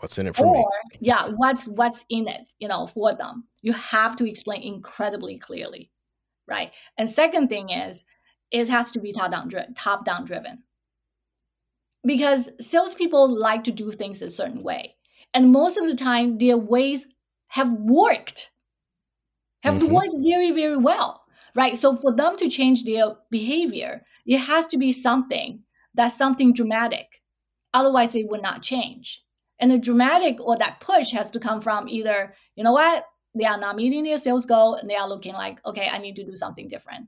What's 0.00 0.18
in 0.18 0.26
it 0.26 0.36
for 0.36 0.44
or 0.44 0.52
me? 0.52 0.64
yeah 1.00 1.28
what's 1.36 1.66
what's 1.66 2.04
in 2.10 2.28
it 2.28 2.52
you 2.58 2.68
know 2.68 2.86
for 2.86 3.14
them. 3.14 3.44
You 3.62 3.72
have 3.72 4.14
to 4.16 4.28
explain 4.28 4.62
incredibly 4.62 5.38
clearly 5.38 5.90
right? 6.46 6.72
And 6.96 7.08
second 7.08 7.48
thing 7.48 7.70
is 7.70 8.04
it 8.50 8.68
has 8.68 8.90
to 8.92 9.00
be 9.00 9.12
top 9.12 9.30
down 9.30 9.48
driven 9.48 9.74
top 9.74 10.04
down 10.04 10.24
driven. 10.24 10.62
Because 12.04 12.50
salespeople 12.60 13.36
like 13.36 13.64
to 13.64 13.72
do 13.72 13.90
things 13.90 14.22
a 14.22 14.30
certain 14.30 14.60
way. 14.60 14.94
And 15.34 15.50
most 15.50 15.76
of 15.76 15.86
the 15.86 15.96
time 15.96 16.38
their 16.38 16.56
ways 16.56 17.08
have 17.48 17.72
worked 17.72 18.50
have 19.66 19.74
Mhm. 19.82 19.90
worked 19.90 20.16
very 20.30 20.50
very 20.52 20.76
well 20.90 21.22
right? 21.62 21.74
So 21.82 21.96
for 21.96 22.12
them 22.14 22.36
to 22.36 22.46
change 22.50 22.84
their 22.84 23.06
behavior 23.30 23.92
it 24.26 24.38
has 24.38 24.66
to 24.72 24.76
be 24.84 24.90
something 24.92 25.50
that's 25.94 26.16
something 26.16 26.52
dramatic. 26.52 27.08
Otherwise 27.72 28.14
it 28.14 28.28
would 28.30 28.42
not 28.42 28.62
change. 28.62 29.22
And 29.58 29.70
the 29.70 29.78
dramatic 29.78 30.34
or 30.46 30.54
that 30.58 30.80
push 30.80 31.08
has 31.12 31.30
to 31.30 31.40
come 31.46 31.60
from 31.66 31.88
either 31.88 32.34
you 32.56 32.62
know 32.64 32.72
what? 32.72 33.06
They 33.38 33.46
are 33.46 33.58
not 33.58 33.76
meeting 33.76 34.02
their 34.04 34.18
sales 34.18 34.44
goal 34.46 34.74
and 34.74 34.88
they 34.90 34.96
are 34.96 35.08
looking 35.08 35.34
like 35.44 35.56
okay 35.64 35.88
i 35.92 35.98
need 35.98 36.16
to 36.16 36.24
do 36.30 36.36
something 36.36 36.68
different. 36.68 37.04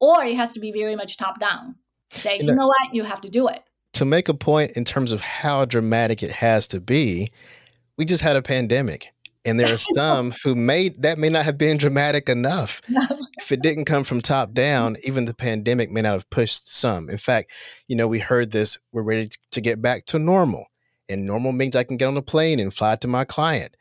Or 0.00 0.16
it 0.24 0.36
has 0.36 0.52
to 0.52 0.60
be 0.60 0.70
very 0.72 0.94
much 1.00 1.16
top 1.16 1.36
down. 1.40 1.74
Say 2.12 2.34
You 2.36 2.40
you 2.42 2.46
know- 2.48 2.54
know 2.60 2.68
what? 2.68 2.94
You 2.94 3.02
have 3.02 3.20
to 3.22 3.28
do 3.38 3.48
it. 3.48 3.62
To 3.94 4.04
make 4.04 4.28
a 4.28 4.34
point 4.34 4.70
in 4.76 4.84
terms 4.84 5.10
of 5.12 5.20
how 5.20 5.64
dramatic 5.64 6.22
it 6.22 6.30
has 6.46 6.68
to 6.68 6.78
be, 6.80 7.32
we 7.96 8.04
just 8.04 8.22
had 8.22 8.36
a 8.36 8.42
pandemic, 8.42 9.08
and 9.48 9.58
there 9.58 9.72
are 9.72 9.78
some 9.94 10.34
who 10.44 10.54
may 10.54 10.90
that 10.90 11.18
may 11.18 11.28
not 11.28 11.44
have 11.44 11.58
been 11.58 11.76
dramatic 11.76 12.28
enough. 12.28 12.80
if 13.38 13.52
it 13.52 13.62
didn't 13.62 13.86
come 13.86 14.04
from 14.04 14.20
top 14.20 14.52
down, 14.52 14.96
even 15.04 15.24
the 15.24 15.34
pandemic 15.34 15.90
may 15.90 16.02
not 16.02 16.12
have 16.12 16.30
pushed 16.30 16.74
some. 16.74 17.08
In 17.08 17.16
fact, 17.16 17.50
you 17.86 17.96
know, 17.96 18.08
we 18.08 18.18
heard 18.18 18.50
this, 18.50 18.78
we're 18.92 19.02
ready 19.02 19.30
to 19.50 19.60
get 19.60 19.80
back 19.80 20.06
to 20.06 20.18
normal. 20.18 20.66
and 21.08 21.26
normal 21.26 21.52
means 21.52 21.74
I 21.74 21.84
can 21.84 21.96
get 21.96 22.08
on 22.08 22.16
a 22.16 22.22
plane 22.22 22.60
and 22.60 22.72
fly 22.72 22.96
to 22.96 23.08
my 23.08 23.24
client. 23.24 23.74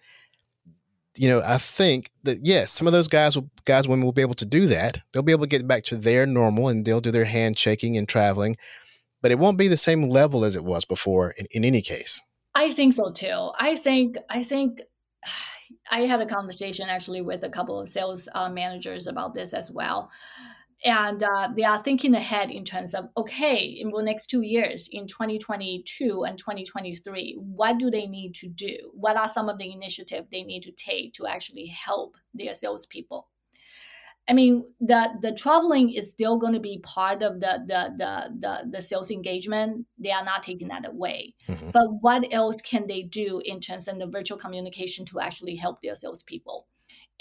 You 1.18 1.30
know, 1.30 1.42
I 1.46 1.58
think 1.58 2.12
that 2.24 2.40
yes, 2.44 2.72
some 2.72 2.88
of 2.88 2.94
those 2.94 3.08
guys 3.08 3.36
will 3.36 3.50
guys 3.66 3.88
women 3.88 4.06
will 4.06 4.14
be 4.14 4.22
able 4.22 4.36
to 4.36 4.46
do 4.46 4.68
that. 4.68 5.02
They'll 5.12 5.24
be 5.24 5.32
able 5.32 5.46
to 5.46 5.50
get 5.50 5.68
back 5.68 5.84
to 5.86 5.98
their 5.98 6.26
normal 6.26 6.70
and 6.70 6.86
they'll 6.86 7.02
do 7.02 7.12
their 7.12 7.26
handshaking 7.26 7.98
and 7.98 8.08
traveling, 8.08 8.56
but 9.22 9.32
it 9.32 9.40
won't 9.40 9.58
be 9.58 9.68
the 9.68 9.78
same 9.78 10.10
level 10.10 10.46
as 10.46 10.56
it 10.56 10.64
was 10.64 10.86
before 10.86 11.32
in, 11.38 11.48
in 11.52 11.66
any 11.66 11.82
case. 11.82 12.22
I 12.58 12.72
think 12.72 12.94
so 12.94 13.12
too. 13.12 13.52
I 13.60 13.76
think 13.76 14.18
I 14.30 14.44
think 14.44 14.82
I 15.92 16.02
had 16.02 16.22
a 16.22 16.26
conversation 16.26 16.90
actually 16.90 17.22
with 17.22 17.44
a 17.44 17.50
couple 17.50 17.80
of 17.80 17.90
sales 17.90 18.28
uh, 18.34 18.50
managers 18.50 19.08
about 19.08 19.34
this 19.34 19.54
as 19.54 19.72
well. 19.72 20.12
And 20.86 21.24
uh, 21.24 21.50
they 21.56 21.64
are 21.64 21.80
thinking 21.80 22.14
ahead 22.14 22.52
in 22.52 22.64
terms 22.64 22.94
of 22.94 23.10
okay, 23.18 23.64
in 23.64 23.90
the 23.90 24.04
next 24.04 24.28
two 24.28 24.42
years, 24.42 24.88
in 24.92 25.08
2022 25.08 26.24
and 26.24 26.38
2023, 26.38 27.36
what 27.40 27.80
do 27.80 27.90
they 27.90 28.06
need 28.06 28.36
to 28.36 28.48
do? 28.48 28.76
What 28.94 29.18
are 29.18 29.28
some 29.28 29.50
of 29.50 29.58
the 29.58 29.72
initiatives 29.72 30.28
they 30.32 30.44
need 30.44 30.62
to 30.64 30.72
take 30.72 31.14
to 31.14 31.26
actually 31.26 31.68
help 31.68 32.16
their 32.34 32.54
salespeople? 32.54 33.28
I 34.30 34.34
mean, 34.34 34.66
the 34.82 35.18
the 35.22 35.32
traveling 35.32 35.92
is 35.92 36.12
still 36.12 36.38
going 36.38 36.54
to 36.54 36.60
be 36.60 36.80
part 36.80 37.22
of 37.24 37.40
the 37.40 37.64
the 37.66 37.94
the 37.98 38.40
the, 38.40 38.70
the 38.70 38.82
sales 38.82 39.10
engagement. 39.10 39.86
They 39.98 40.12
are 40.12 40.24
not 40.24 40.44
taking 40.44 40.68
that 40.68 40.86
away. 40.86 41.36
Mm-hmm. 41.48 41.70
But 41.72 41.88
what 42.02 42.34
else 42.34 42.62
can 42.62 42.88
they 42.88 43.04
do 43.04 43.42
in 43.46 43.62
terms 43.62 43.88
of 43.88 44.00
the 44.00 44.08
virtual 44.08 44.38
communication 44.38 45.06
to 45.06 45.20
actually 45.20 45.56
help 45.56 45.82
their 45.82 45.96
salespeople? 45.96 46.68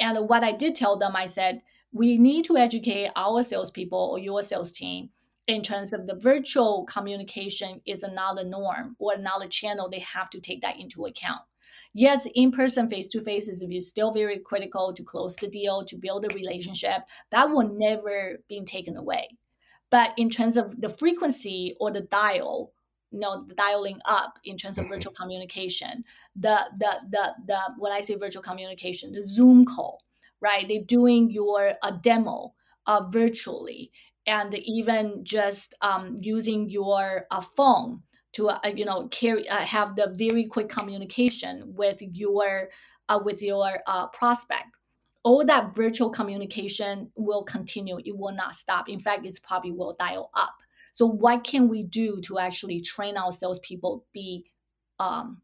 And 0.01 0.29
what 0.29 0.42
I 0.42 0.53
did 0.53 0.75
tell 0.75 0.99
them, 0.99 1.14
I 1.14 1.27
said, 1.27 1.62
we 1.92 2.19
need 2.19 2.45
to 2.47 2.57
educate 2.57 3.11
our 3.16 3.42
salespeople 3.42 3.99
or 3.99 4.19
your 4.19 4.42
sales 4.42 4.73
team 4.73 5.11
in 5.47 5.62
terms 5.62 5.92
of 5.92 6.07
the 6.07 6.19
virtual 6.21 6.85
communication 6.87 7.81
is 7.87 8.03
another 8.03 8.45
norm 8.45 8.97
or 8.99 9.14
another 9.14 9.47
channel. 9.47 9.88
They 9.88 10.01
have 10.01 10.29
to 10.31 10.40
take 10.40 10.61
that 10.62 10.79
into 10.79 11.07
account 11.07 11.42
yes, 11.96 12.28
in 12.35 12.52
person, 12.52 12.87
face 12.87 13.09
to 13.09 13.20
face 13.20 13.48
is 13.48 13.88
still 13.88 14.12
very 14.12 14.38
critical 14.38 14.92
to 14.92 15.02
close 15.02 15.35
the 15.37 15.48
deal, 15.48 15.85
to 15.85 15.96
build 15.96 16.24
a 16.24 16.35
relationship. 16.35 17.02
That 17.30 17.50
will 17.50 17.68
never 17.68 18.42
be 18.48 18.62
taken 18.64 18.96
away. 18.96 19.30
But 19.90 20.12
in 20.16 20.30
terms 20.30 20.56
of 20.56 20.80
the 20.80 20.90
frequency 20.90 21.74
or 21.80 21.90
the 21.90 22.02
dial, 22.02 22.72
you 23.11 23.20
know, 23.20 23.44
the 23.46 23.54
dialing 23.54 23.98
up 24.04 24.38
in 24.44 24.56
terms 24.56 24.78
of 24.78 24.85
mm-hmm. 24.85 24.94
virtual 24.94 25.12
communication, 25.12 26.04
the 26.35 26.59
the 26.78 27.00
the 27.11 27.35
the 27.46 27.59
when 27.78 27.92
I 27.92 28.02
say 28.02 28.16
virtual 28.16 28.42
communication, 28.42 29.12
the 29.12 29.26
Zoom 29.26 29.64
call, 29.64 30.02
right? 30.40 30.66
They're 30.68 30.82
doing 30.82 31.30
your 31.30 31.74
a 31.82 31.92
demo 31.92 32.52
uh, 32.87 33.04
virtually, 33.09 33.90
and 34.26 34.52
even 34.54 35.24
just 35.24 35.74
um, 35.80 36.18
using 36.20 36.68
your 36.68 37.26
uh, 37.30 37.40
phone 37.40 38.02
to 38.37 38.49
uh, 38.51 38.59
you 38.75 38.85
know 38.85 39.09
carry 39.09 39.49
uh, 39.49 39.57
have 39.57 39.96
the 39.96 40.12
very 40.14 40.44
quick 40.44 40.68
communication 40.68 41.62
with 41.75 42.03
your 42.03 42.68
uh, 43.09 43.18
with 43.22 43.42
your 43.42 43.79
uh, 43.87 44.07
prospect. 44.09 44.66
All 45.25 45.44
that 45.44 45.75
virtual 45.75 46.11
communication 46.11 47.11
will 47.16 47.42
continue. 47.42 47.99
It 48.05 48.16
will 48.16 48.35
not 48.35 48.55
stop. 48.55 48.88
In 48.88 49.01
fact 49.01 49.27
it's 49.27 49.38
probably 49.38 49.72
will 49.72 49.96
dial 49.99 50.31
up. 50.35 50.55
So 50.92 51.07
what 51.07 51.44
can 51.44 51.68
we 51.68 51.83
do 51.83 52.20
to 52.22 52.38
actually 52.38 52.81
train 52.81 53.16
our 53.16 53.33
salespeople 53.33 54.05
be 54.12 54.44
um, 54.99 55.40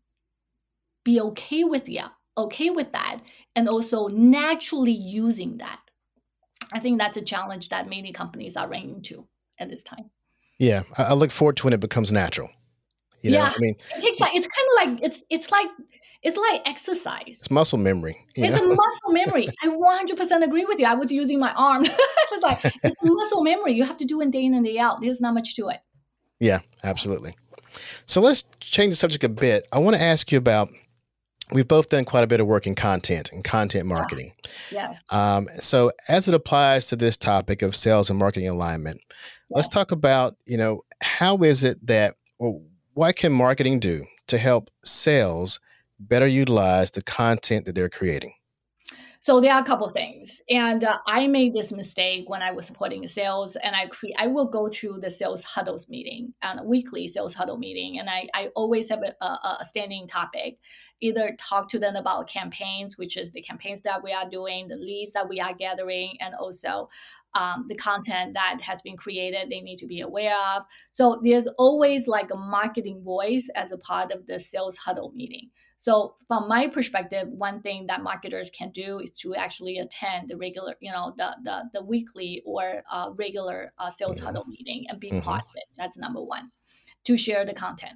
be 1.02 1.20
okay 1.20 1.64
with 1.64 1.88
yeah 1.88 2.08
okay 2.36 2.70
with 2.70 2.92
that 2.92 3.20
and 3.56 3.68
also 3.68 4.08
naturally 4.08 4.92
using 4.92 5.56
that? 5.58 5.80
I 6.74 6.78
think 6.78 6.98
that's 6.98 7.16
a 7.16 7.22
challenge 7.22 7.70
that 7.70 7.88
many 7.88 8.12
companies 8.12 8.56
are 8.56 8.68
running 8.68 8.96
into 8.96 9.26
at 9.58 9.70
this 9.70 9.82
time. 9.82 10.10
Yeah 10.58 10.82
i 10.96 11.14
look 11.14 11.32
forward 11.32 11.56
to 11.56 11.64
when 11.64 11.72
it 11.72 11.80
becomes 11.80 12.12
natural 12.12 12.50
you 13.22 13.30
know, 13.30 13.38
yeah, 13.38 13.52
I 13.54 13.58
mean, 13.60 13.76
it 13.96 14.02
takes 14.02 14.20
like, 14.20 14.34
it's 14.34 14.48
kind 14.48 14.68
of 14.68 15.00
like 15.00 15.04
it's 15.04 15.24
it's 15.30 15.50
like 15.50 15.68
it's 16.22 16.36
like 16.36 16.62
exercise. 16.66 17.22
It's 17.26 17.50
muscle 17.50 17.78
memory. 17.78 18.16
It's 18.36 18.56
know? 18.56 18.64
a 18.64 18.68
muscle 18.68 19.08
memory. 19.10 19.48
I 19.62 19.68
100% 19.68 20.44
agree 20.44 20.64
with 20.64 20.78
you. 20.78 20.86
I 20.86 20.94
was 20.94 21.10
using 21.10 21.40
my 21.40 21.52
arm. 21.54 21.84
it's 21.86 22.42
like 22.42 22.58
it's 22.84 22.96
muscle 23.02 23.42
memory. 23.42 23.72
You 23.72 23.84
have 23.84 23.96
to 23.98 24.04
do 24.04 24.20
it 24.20 24.30
day 24.30 24.44
in 24.44 24.54
and 24.54 24.64
day 24.64 24.78
out. 24.78 25.00
There's 25.00 25.20
not 25.20 25.34
much 25.34 25.56
to 25.56 25.68
it. 25.68 25.80
Yeah, 26.38 26.60
absolutely. 26.84 27.36
So 28.06 28.20
let's 28.20 28.44
change 28.60 28.92
the 28.92 28.96
subject 28.96 29.24
a 29.24 29.28
bit. 29.28 29.66
I 29.72 29.78
want 29.78 29.96
to 29.96 30.02
ask 30.02 30.30
you 30.30 30.38
about. 30.38 30.70
We've 31.50 31.68
both 31.68 31.90
done 31.90 32.06
quite 32.06 32.24
a 32.24 32.26
bit 32.26 32.40
of 32.40 32.46
work 32.46 32.66
in 32.66 32.74
content 32.74 33.30
and 33.30 33.44
content 33.44 33.84
marketing. 33.84 34.32
Yeah. 34.70 34.88
Yes. 34.88 35.12
Um, 35.12 35.48
so 35.56 35.92
as 36.08 36.26
it 36.26 36.32
applies 36.32 36.86
to 36.86 36.96
this 36.96 37.18
topic 37.18 37.60
of 37.60 37.76
sales 37.76 38.08
and 38.08 38.18
marketing 38.18 38.48
alignment, 38.48 39.02
yes. 39.10 39.26
let's 39.50 39.68
talk 39.68 39.92
about 39.92 40.36
you 40.46 40.56
know 40.56 40.80
how 41.02 41.36
is 41.38 41.62
it 41.62 41.84
that 41.86 42.14
well, 42.38 42.62
what 42.94 43.16
can 43.16 43.32
marketing 43.32 43.80
do 43.80 44.04
to 44.26 44.38
help 44.38 44.70
sales 44.82 45.60
better 45.98 46.26
utilize 46.26 46.90
the 46.90 47.02
content 47.02 47.64
that 47.66 47.74
they're 47.74 47.88
creating? 47.88 48.34
So 49.20 49.40
there 49.40 49.54
are 49.54 49.60
a 49.60 49.64
couple 49.64 49.88
things, 49.88 50.42
and 50.50 50.82
uh, 50.82 50.98
I 51.06 51.28
made 51.28 51.52
this 51.52 51.70
mistake 51.70 52.28
when 52.28 52.42
I 52.42 52.50
was 52.50 52.66
supporting 52.66 53.06
sales, 53.06 53.54
and 53.54 53.76
I 53.76 53.86
cre- 53.86 54.18
I 54.18 54.26
will 54.26 54.46
go 54.46 54.68
to 54.68 54.98
the 55.00 55.12
sales 55.12 55.44
huddles 55.44 55.88
meeting 55.88 56.34
and 56.42 56.58
a 56.58 56.64
weekly 56.64 57.06
sales 57.06 57.32
huddle 57.32 57.56
meeting, 57.56 58.00
and 58.00 58.10
I, 58.10 58.26
I 58.34 58.48
always 58.56 58.88
have 58.88 59.04
a, 59.04 59.24
a 59.24 59.64
standing 59.64 60.08
topic, 60.08 60.58
either 61.00 61.36
talk 61.38 61.68
to 61.68 61.78
them 61.78 61.94
about 61.94 62.28
campaigns, 62.28 62.98
which 62.98 63.16
is 63.16 63.30
the 63.30 63.42
campaigns 63.42 63.82
that 63.82 64.02
we 64.02 64.12
are 64.12 64.28
doing, 64.28 64.66
the 64.66 64.74
leads 64.74 65.12
that 65.12 65.28
we 65.28 65.38
are 65.38 65.54
gathering, 65.54 66.16
and 66.18 66.34
also 66.34 66.88
um, 67.34 67.66
the 67.68 67.74
content 67.74 68.34
that 68.34 68.60
has 68.60 68.82
been 68.82 68.96
created 68.96 69.50
they 69.50 69.60
need 69.60 69.76
to 69.78 69.86
be 69.86 70.00
aware 70.00 70.36
of. 70.54 70.64
So 70.90 71.20
there's 71.22 71.46
always 71.58 72.06
like 72.06 72.30
a 72.30 72.36
marketing 72.36 73.02
voice 73.02 73.48
as 73.54 73.72
a 73.72 73.78
part 73.78 74.12
of 74.12 74.26
the 74.26 74.38
sales 74.38 74.76
huddle 74.76 75.12
meeting. 75.14 75.50
So 75.76 76.14
from 76.28 76.46
my 76.46 76.68
perspective 76.68 77.28
one 77.28 77.60
thing 77.62 77.86
that 77.88 78.02
marketers 78.02 78.50
can 78.50 78.70
do 78.70 79.00
is 79.00 79.10
to 79.22 79.34
actually 79.34 79.78
attend 79.78 80.28
the 80.28 80.36
regular 80.36 80.74
you 80.80 80.92
know 80.92 81.14
the 81.16 81.34
the, 81.42 81.62
the 81.74 81.84
weekly 81.84 82.42
or 82.44 82.82
uh, 82.90 83.10
regular 83.16 83.72
uh, 83.78 83.90
sales 83.90 84.18
mm-hmm. 84.18 84.26
huddle 84.26 84.44
meeting 84.46 84.84
and 84.88 85.00
be 85.00 85.10
mm-hmm. 85.10 85.20
part 85.20 85.42
of 85.42 85.56
it. 85.56 85.64
That's 85.76 85.96
number 85.96 86.22
one 86.22 86.50
to 87.04 87.16
share 87.16 87.44
the 87.44 87.54
content. 87.54 87.94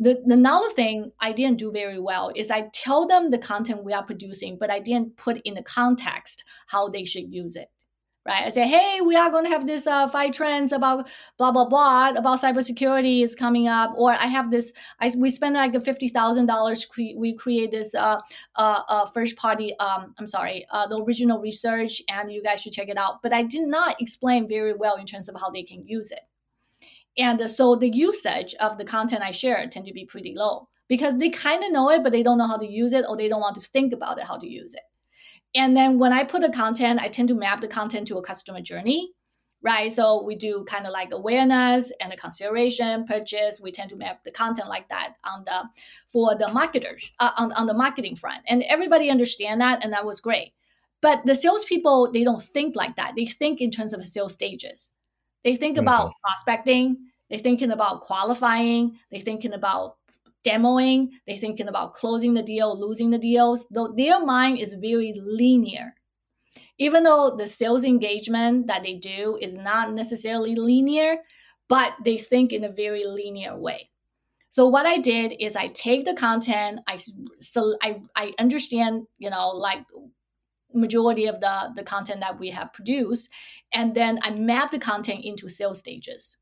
The, 0.00 0.20
the 0.26 0.34
another 0.34 0.68
thing 0.70 1.12
I 1.20 1.30
didn't 1.30 1.58
do 1.58 1.70
very 1.70 2.00
well 2.00 2.32
is 2.34 2.50
I 2.50 2.70
tell 2.72 3.06
them 3.06 3.30
the 3.30 3.38
content 3.38 3.84
we 3.84 3.92
are 3.92 4.02
producing, 4.02 4.56
but 4.58 4.70
I 4.70 4.80
didn't 4.80 5.16
put 5.16 5.40
in 5.44 5.54
the 5.54 5.62
context 5.62 6.42
how 6.68 6.88
they 6.88 7.04
should 7.04 7.32
use 7.32 7.54
it 7.54 7.68
right? 8.26 8.44
I 8.46 8.50
say, 8.50 8.66
hey, 8.66 9.00
we 9.00 9.16
are 9.16 9.30
going 9.30 9.44
to 9.44 9.50
have 9.50 9.66
this 9.66 9.86
uh, 9.86 10.08
five 10.08 10.32
trends 10.32 10.72
about 10.72 11.08
blah 11.38 11.50
blah 11.50 11.64
blah 11.64 12.10
about 12.10 12.40
cybersecurity 12.40 13.24
is 13.24 13.34
coming 13.34 13.68
up, 13.68 13.92
or 13.96 14.12
I 14.12 14.26
have 14.26 14.50
this. 14.50 14.72
I 15.00 15.10
we 15.16 15.30
spend 15.30 15.54
like 15.54 15.80
fifty 15.82 16.08
thousand 16.08 16.46
dollars. 16.46 16.84
Cre- 16.84 17.16
we 17.16 17.34
create 17.34 17.70
this 17.70 17.94
uh, 17.94 18.20
uh, 18.56 18.82
uh, 18.88 19.06
first 19.06 19.36
party. 19.36 19.76
Um, 19.78 20.14
I'm 20.18 20.26
sorry, 20.26 20.64
uh, 20.70 20.86
the 20.86 21.02
original 21.02 21.40
research, 21.40 22.00
and 22.08 22.32
you 22.32 22.42
guys 22.42 22.60
should 22.60 22.72
check 22.72 22.88
it 22.88 22.98
out. 22.98 23.22
But 23.22 23.32
I 23.32 23.42
did 23.42 23.66
not 23.66 24.00
explain 24.00 24.48
very 24.48 24.74
well 24.74 24.96
in 24.96 25.06
terms 25.06 25.28
of 25.28 25.36
how 25.40 25.50
they 25.50 25.62
can 25.62 25.86
use 25.86 26.12
it, 26.12 26.20
and 27.18 27.50
so 27.50 27.76
the 27.76 27.90
usage 27.90 28.54
of 28.60 28.78
the 28.78 28.84
content 28.84 29.22
I 29.22 29.32
share 29.32 29.66
tend 29.68 29.86
to 29.86 29.92
be 29.92 30.04
pretty 30.04 30.34
low 30.36 30.68
because 30.88 31.18
they 31.18 31.30
kind 31.30 31.64
of 31.64 31.72
know 31.72 31.90
it, 31.90 32.02
but 32.02 32.12
they 32.12 32.22
don't 32.22 32.38
know 32.38 32.46
how 32.46 32.58
to 32.58 32.66
use 32.66 32.92
it, 32.92 33.04
or 33.08 33.16
they 33.16 33.28
don't 33.28 33.40
want 33.40 33.54
to 33.56 33.62
think 33.62 33.92
about 33.92 34.18
it 34.18 34.24
how 34.24 34.38
to 34.38 34.46
use 34.46 34.74
it. 34.74 34.82
And 35.54 35.76
then 35.76 35.98
when 35.98 36.12
I 36.12 36.24
put 36.24 36.40
the 36.40 36.50
content, 36.50 37.00
I 37.00 37.08
tend 37.08 37.28
to 37.28 37.34
map 37.34 37.60
the 37.60 37.68
content 37.68 38.08
to 38.08 38.18
a 38.18 38.22
customer 38.22 38.60
journey, 38.60 39.12
right? 39.62 39.92
So 39.92 40.24
we 40.24 40.34
do 40.34 40.64
kind 40.66 40.86
of 40.86 40.92
like 40.92 41.12
awareness 41.12 41.92
and 42.00 42.10
the 42.10 42.16
consideration, 42.16 43.04
purchase. 43.04 43.60
We 43.60 43.70
tend 43.70 43.90
to 43.90 43.96
map 43.96 44.24
the 44.24 44.30
content 44.30 44.68
like 44.68 44.88
that 44.88 45.14
on 45.24 45.44
the 45.44 45.64
for 46.08 46.34
the 46.36 46.50
marketers 46.52 47.10
uh, 47.20 47.32
on 47.36 47.52
on 47.52 47.66
the 47.66 47.74
marketing 47.74 48.16
front, 48.16 48.42
and 48.48 48.62
everybody 48.64 49.10
understand 49.10 49.60
that, 49.60 49.84
and 49.84 49.92
that 49.92 50.06
was 50.06 50.20
great. 50.20 50.52
But 51.02 51.26
the 51.26 51.34
salespeople 51.34 52.12
they 52.12 52.24
don't 52.24 52.42
think 52.42 52.74
like 52.76 52.96
that. 52.96 53.12
They 53.16 53.26
think 53.26 53.60
in 53.60 53.70
terms 53.70 53.92
of 53.92 54.06
sales 54.06 54.32
stages. 54.32 54.92
They 55.44 55.56
think 55.56 55.76
mm-hmm. 55.76 55.86
about 55.88 56.12
prospecting. 56.22 56.96
They're 57.28 57.38
thinking 57.38 57.70
about 57.70 58.02
qualifying. 58.02 58.98
They're 59.10 59.20
thinking 59.20 59.54
about 59.54 59.96
demoing, 60.44 61.08
they're 61.26 61.36
thinking 61.36 61.68
about 61.68 61.94
closing 61.94 62.34
the 62.34 62.42
deal, 62.42 62.78
losing 62.78 63.10
the 63.10 63.18
deals. 63.18 63.66
Though 63.70 63.94
their 63.96 64.24
mind 64.24 64.58
is 64.58 64.74
very 64.74 65.14
linear. 65.24 65.94
Even 66.78 67.04
though 67.04 67.34
the 67.36 67.46
sales 67.46 67.84
engagement 67.84 68.66
that 68.66 68.82
they 68.82 68.94
do 68.94 69.38
is 69.40 69.56
not 69.56 69.92
necessarily 69.92 70.54
linear, 70.56 71.18
but 71.68 71.92
they 72.04 72.18
think 72.18 72.52
in 72.52 72.64
a 72.64 72.72
very 72.72 73.04
linear 73.04 73.56
way. 73.56 73.90
So 74.50 74.66
what 74.66 74.84
I 74.84 74.98
did 74.98 75.34
is 75.40 75.56
I 75.56 75.68
take 75.68 76.04
the 76.04 76.14
content, 76.14 76.80
I 76.86 76.98
so 77.40 77.74
I, 77.82 78.02
I 78.14 78.34
understand, 78.38 79.04
you 79.18 79.30
know, 79.30 79.48
like 79.48 79.84
majority 80.74 81.26
of 81.26 81.40
the, 81.40 81.72
the 81.74 81.82
content 81.82 82.20
that 82.20 82.38
we 82.38 82.50
have 82.50 82.72
produced, 82.72 83.30
and 83.72 83.94
then 83.94 84.18
I 84.22 84.30
map 84.30 84.70
the 84.70 84.78
content 84.78 85.24
into 85.24 85.48
sales 85.48 85.78
stages. 85.78 86.36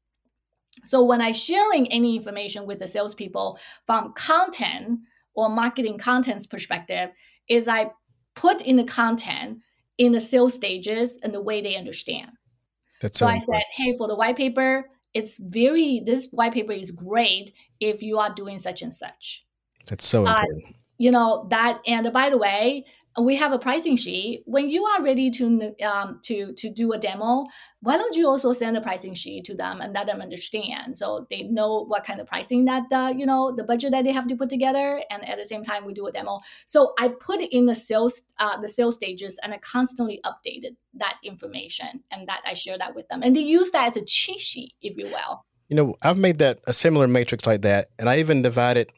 So 0.84 1.04
when 1.04 1.20
I 1.20 1.32
sharing 1.32 1.86
any 1.88 2.16
information 2.16 2.66
with 2.66 2.78
the 2.78 2.88
salespeople 2.88 3.58
from 3.86 4.12
content 4.14 5.00
or 5.34 5.48
marketing 5.48 5.98
content's 5.98 6.46
perspective, 6.46 7.10
is 7.48 7.68
I 7.68 7.90
put 8.34 8.60
in 8.62 8.76
the 8.76 8.84
content 8.84 9.58
in 9.98 10.12
the 10.12 10.20
sales 10.20 10.54
stages 10.54 11.18
and 11.22 11.34
the 11.34 11.42
way 11.42 11.60
they 11.60 11.76
understand. 11.76 12.30
That's 13.00 13.18
so, 13.18 13.26
so 13.26 13.32
I 13.32 13.38
said, 13.38 13.62
hey, 13.72 13.94
for 13.96 14.08
the 14.08 14.14
white 14.16 14.36
paper, 14.36 14.86
it's 15.14 15.36
very 15.38 16.02
this 16.04 16.28
white 16.30 16.52
paper 16.52 16.72
is 16.72 16.90
great 16.90 17.50
if 17.80 18.02
you 18.02 18.18
are 18.18 18.32
doing 18.32 18.58
such 18.58 18.82
and 18.82 18.94
such. 18.94 19.44
That's 19.86 20.06
so 20.06 20.26
uh, 20.26 20.30
important. 20.30 20.64
Uh, 20.66 20.72
you 20.98 21.10
know 21.10 21.46
that, 21.50 21.80
and 21.86 22.12
by 22.12 22.30
the 22.30 22.38
way, 22.38 22.84
we 23.18 23.34
have 23.36 23.52
a 23.52 23.58
pricing 23.58 23.96
sheet. 23.96 24.42
When 24.46 24.70
you 24.70 24.84
are 24.84 25.02
ready 25.02 25.30
to 25.30 25.74
um, 25.84 26.20
to 26.24 26.52
to 26.52 26.70
do 26.70 26.92
a 26.92 26.98
demo, 26.98 27.46
why 27.80 27.96
don't 27.96 28.14
you 28.14 28.28
also 28.28 28.52
send 28.52 28.76
a 28.76 28.80
pricing 28.80 29.14
sheet 29.14 29.44
to 29.46 29.54
them 29.54 29.80
and 29.80 29.92
let 29.92 30.06
them 30.06 30.20
understand 30.20 30.96
so 30.96 31.26
they 31.28 31.42
know 31.42 31.84
what 31.84 32.04
kind 32.04 32.20
of 32.20 32.28
pricing 32.28 32.66
that 32.66 32.84
the 32.88 33.14
you 33.16 33.26
know 33.26 33.52
the 33.54 33.64
budget 33.64 33.90
that 33.92 34.04
they 34.04 34.12
have 34.12 34.28
to 34.28 34.36
put 34.36 34.48
together, 34.48 35.02
and 35.10 35.28
at 35.28 35.38
the 35.38 35.44
same 35.44 35.64
time 35.64 35.84
we 35.84 35.92
do 35.92 36.06
a 36.06 36.12
demo. 36.12 36.40
So 36.66 36.92
I 36.98 37.08
put 37.08 37.40
in 37.40 37.66
the 37.66 37.74
sales 37.74 38.22
uh, 38.38 38.60
the 38.60 38.68
sales 38.68 38.94
stages, 38.94 39.38
and 39.42 39.52
I 39.52 39.58
constantly 39.58 40.20
updated 40.24 40.76
that 40.94 41.18
information, 41.24 42.04
and 42.12 42.28
that 42.28 42.42
I 42.46 42.54
share 42.54 42.78
that 42.78 42.94
with 42.94 43.08
them, 43.08 43.22
and 43.22 43.34
they 43.34 43.40
use 43.40 43.72
that 43.72 43.88
as 43.88 43.96
a 43.96 44.04
cheat 44.04 44.40
sheet, 44.40 44.74
if 44.82 44.96
you 44.96 45.06
will. 45.06 45.44
You 45.68 45.76
know, 45.76 45.96
I've 46.02 46.18
made 46.18 46.38
that 46.38 46.60
a 46.66 46.72
similar 46.72 47.08
matrix 47.08 47.46
like 47.46 47.62
that, 47.62 47.88
and 47.98 48.08
I 48.08 48.18
even 48.18 48.42
divided, 48.42 48.92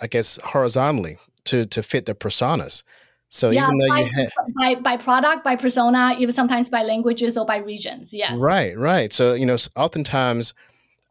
I 0.00 0.06
guess, 0.06 0.38
horizontally 0.44 1.18
to 1.46 1.66
to 1.66 1.82
fit 1.82 2.06
the 2.06 2.14
personas. 2.14 2.84
So 3.28 3.50
yeah, 3.50 3.64
even 3.64 3.78
though 3.78 3.88
by, 3.88 4.00
you 4.00 4.10
have 4.10 4.30
by 4.56 4.74
by 4.76 4.96
product, 4.96 5.44
by 5.44 5.56
persona, 5.56 6.16
even 6.18 6.34
sometimes 6.34 6.70
by 6.70 6.82
languages 6.82 7.36
or 7.36 7.44
by 7.44 7.58
regions. 7.58 8.14
Yes. 8.14 8.38
Right, 8.40 8.76
right. 8.76 9.12
So 9.12 9.34
you 9.34 9.44
know, 9.44 9.56
oftentimes 9.76 10.54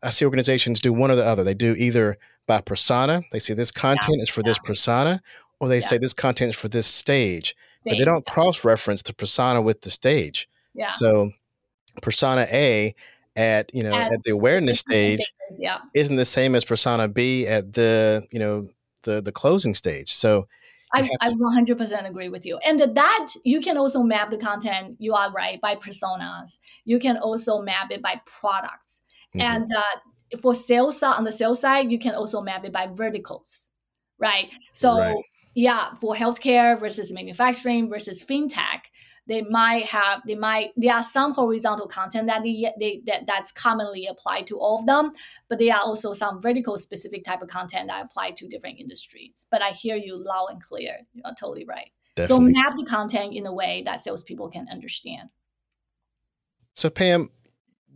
I 0.01 0.09
see 0.09 0.25
organizations 0.25 0.81
do 0.81 0.91
one 0.91 1.11
or 1.11 1.15
the 1.15 1.25
other. 1.25 1.43
They 1.43 1.53
do 1.53 1.75
either 1.77 2.17
by 2.47 2.61
persona. 2.61 3.21
They 3.31 3.39
say 3.39 3.53
this 3.53 3.71
content 3.71 4.17
yeah, 4.17 4.23
is 4.23 4.29
for 4.29 4.41
yeah. 4.41 4.49
this 4.49 4.59
persona, 4.59 5.21
or 5.59 5.67
they 5.67 5.79
say 5.79 5.97
this 5.97 6.13
content 6.13 6.49
is 6.49 6.55
for 6.55 6.69
this 6.69 6.87
stage. 6.87 7.49
stage. 7.49 7.55
But 7.85 7.97
they 7.99 8.05
don't 8.05 8.25
cross 8.25 8.63
reference 8.63 9.03
the 9.03 9.13
persona 9.13 9.61
with 9.61 9.81
the 9.81 9.91
stage. 9.91 10.49
Yeah. 10.73 10.87
So 10.87 11.31
persona 12.01 12.47
A 12.51 12.95
at 13.35 13.69
you 13.73 13.83
know 13.83 13.93
at, 13.93 14.13
at 14.13 14.23
the 14.23 14.31
awareness 14.31 14.79
stage 14.79 15.21
yeah. 15.59 15.77
isn't 15.93 16.15
the 16.15 16.25
same 16.25 16.55
as 16.55 16.65
persona 16.65 17.07
B 17.07 17.45
at 17.45 17.73
the 17.73 18.23
you 18.31 18.39
know 18.39 18.67
the 19.03 19.21
the 19.21 19.31
closing 19.31 19.75
stage. 19.75 20.11
So 20.11 20.47
I, 20.93 21.09
I 21.21 21.31
100% 21.31 22.09
agree 22.09 22.29
with 22.29 22.45
you. 22.45 22.57
And 22.65 22.79
that 22.79 23.27
you 23.43 23.59
can 23.61 23.77
also 23.77 24.01
map 24.03 24.31
the 24.31 24.37
content, 24.37 24.95
you 24.99 25.13
are 25.13 25.31
right, 25.31 25.59
by 25.59 25.75
personas. 25.75 26.59
You 26.85 26.99
can 26.99 27.17
also 27.17 27.61
map 27.61 27.91
it 27.91 28.01
by 28.01 28.21
products. 28.25 29.01
Mm-hmm. 29.35 29.41
And 29.41 29.65
uh, 29.75 30.37
for 30.41 30.55
sales 30.55 31.03
on 31.03 31.23
the 31.23 31.31
sales 31.31 31.59
side, 31.59 31.91
you 31.91 31.99
can 31.99 32.15
also 32.15 32.41
map 32.41 32.63
it 32.65 32.71
by 32.71 32.87
verticals, 32.87 33.69
right? 34.17 34.55
So, 34.73 34.99
right. 34.99 35.15
yeah, 35.55 35.93
for 35.95 36.15
healthcare 36.15 36.79
versus 36.79 37.11
manufacturing 37.11 37.89
versus 37.89 38.23
fintech, 38.23 38.83
they 39.27 39.41
might 39.43 39.85
have 39.85 40.21
they 40.25 40.35
might 40.35 40.71
there 40.77 40.95
are 40.95 41.03
some 41.03 41.33
horizontal 41.33 41.87
content 41.87 42.27
that 42.27 42.43
they, 42.43 42.71
they 42.79 43.01
that, 43.05 43.25
that's 43.27 43.51
commonly 43.51 44.07
applied 44.07 44.47
to 44.47 44.57
all 44.57 44.79
of 44.79 44.85
them 44.85 45.11
but 45.49 45.59
there 45.59 45.75
are 45.75 45.81
also 45.81 46.13
some 46.13 46.41
vertical 46.41 46.77
specific 46.77 47.23
type 47.23 47.41
of 47.41 47.47
content 47.47 47.87
that 47.87 48.05
apply 48.05 48.31
to 48.31 48.47
different 48.47 48.79
industries. 48.79 49.45
But 49.51 49.61
i 49.61 49.69
hear 49.69 49.95
you 49.95 50.21
loud 50.21 50.47
and 50.51 50.61
clear. 50.61 50.97
You're 51.13 51.25
totally 51.39 51.65
right. 51.65 51.91
Definitely. 52.15 52.53
so 52.53 52.61
map 52.63 52.77
the 52.77 52.85
content 52.85 53.35
in 53.35 53.45
a 53.45 53.53
way 53.53 53.83
that 53.85 54.01
salespeople 54.01 54.49
can 54.49 54.67
understand. 54.71 55.29
So 56.73 56.89
pam 56.89 57.29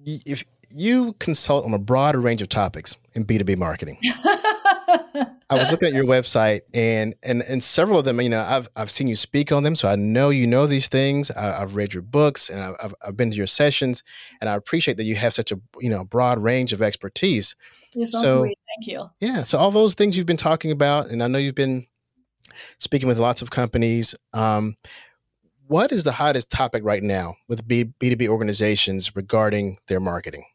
if 0.05 0.43
you 0.73 1.13
consult 1.19 1.65
on 1.65 1.73
a 1.73 1.79
broad 1.79 2.15
range 2.15 2.41
of 2.41 2.49
topics 2.49 2.95
in 3.13 3.25
b2b 3.25 3.57
marketing 3.57 3.97
I 5.51 5.55
was 5.55 5.69
looking 5.69 5.89
at 5.89 5.93
your 5.93 6.05
website 6.05 6.61
and 6.73 7.13
and 7.23 7.41
and 7.41 7.61
several 7.61 7.99
of 7.99 8.05
them, 8.05 8.21
you 8.21 8.29
know, 8.29 8.41
I've 8.41 8.69
I've 8.77 8.89
seen 8.89 9.07
you 9.07 9.17
speak 9.17 9.51
on 9.51 9.63
them, 9.63 9.75
so 9.75 9.89
I 9.89 9.97
know 9.97 10.29
you 10.29 10.47
know 10.47 10.65
these 10.65 10.87
things. 10.87 11.29
I, 11.29 11.59
have 11.59 11.75
read 11.75 11.93
your 11.93 12.03
books 12.03 12.49
and 12.49 12.63
I've 12.63 12.95
I've 13.05 13.17
been 13.17 13.31
to 13.31 13.37
your 13.37 13.47
sessions, 13.47 14.01
and 14.39 14.49
I 14.49 14.55
appreciate 14.55 14.95
that 14.95 15.03
you 15.03 15.15
have 15.15 15.33
such 15.33 15.51
a 15.51 15.59
you 15.81 15.89
know 15.89 16.05
broad 16.05 16.39
range 16.39 16.71
of 16.71 16.81
expertise. 16.81 17.57
You're 17.93 18.07
so, 18.07 18.21
so 18.21 18.39
sweet. 18.39 18.57
Thank 18.77 18.87
you. 18.87 19.09
Yeah. 19.19 19.43
So 19.43 19.57
all 19.57 19.71
those 19.71 19.93
things 19.93 20.15
you've 20.15 20.25
been 20.25 20.37
talking 20.37 20.71
about, 20.71 21.09
and 21.09 21.21
I 21.21 21.27
know 21.27 21.37
you've 21.37 21.53
been 21.53 21.85
speaking 22.77 23.09
with 23.09 23.19
lots 23.19 23.41
of 23.41 23.49
companies. 23.49 24.15
Um, 24.31 24.77
what 25.67 25.91
is 25.91 26.05
the 26.05 26.13
hottest 26.13 26.49
topic 26.49 26.83
right 26.85 27.03
now 27.03 27.35
with 27.49 27.67
B 27.67 27.91
two 27.99 28.15
B 28.15 28.29
organizations 28.29 29.17
regarding 29.17 29.77
their 29.87 29.99
marketing? 29.99 30.45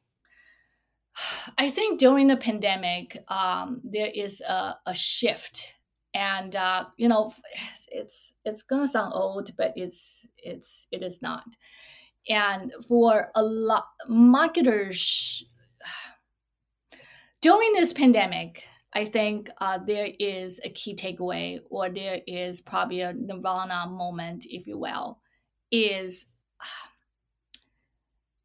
I 1.58 1.70
think 1.70 1.98
during 1.98 2.26
the 2.26 2.36
pandemic, 2.36 3.16
um, 3.28 3.80
there 3.84 4.10
is 4.14 4.40
a, 4.40 4.76
a 4.86 4.94
shift, 4.94 5.74
and 6.14 6.54
uh, 6.56 6.86
you 6.96 7.08
know, 7.08 7.32
it's 7.90 8.32
it's 8.44 8.62
gonna 8.62 8.88
sound 8.88 9.12
old, 9.14 9.50
but 9.56 9.72
it's 9.76 10.26
it's 10.38 10.86
it 10.90 11.02
is 11.02 11.22
not. 11.22 11.44
And 12.28 12.72
for 12.88 13.30
a 13.34 13.42
lot 13.42 13.86
marketers 14.08 15.44
during 17.40 17.72
this 17.74 17.92
pandemic, 17.92 18.64
I 18.92 19.04
think 19.04 19.50
uh, 19.58 19.78
there 19.86 20.08
is 20.18 20.60
a 20.64 20.70
key 20.70 20.94
takeaway, 20.94 21.60
or 21.70 21.88
there 21.88 22.20
is 22.26 22.60
probably 22.60 23.02
a 23.02 23.12
nirvana 23.12 23.86
moment, 23.88 24.46
if 24.48 24.66
you 24.66 24.78
will, 24.78 25.20
is 25.70 26.26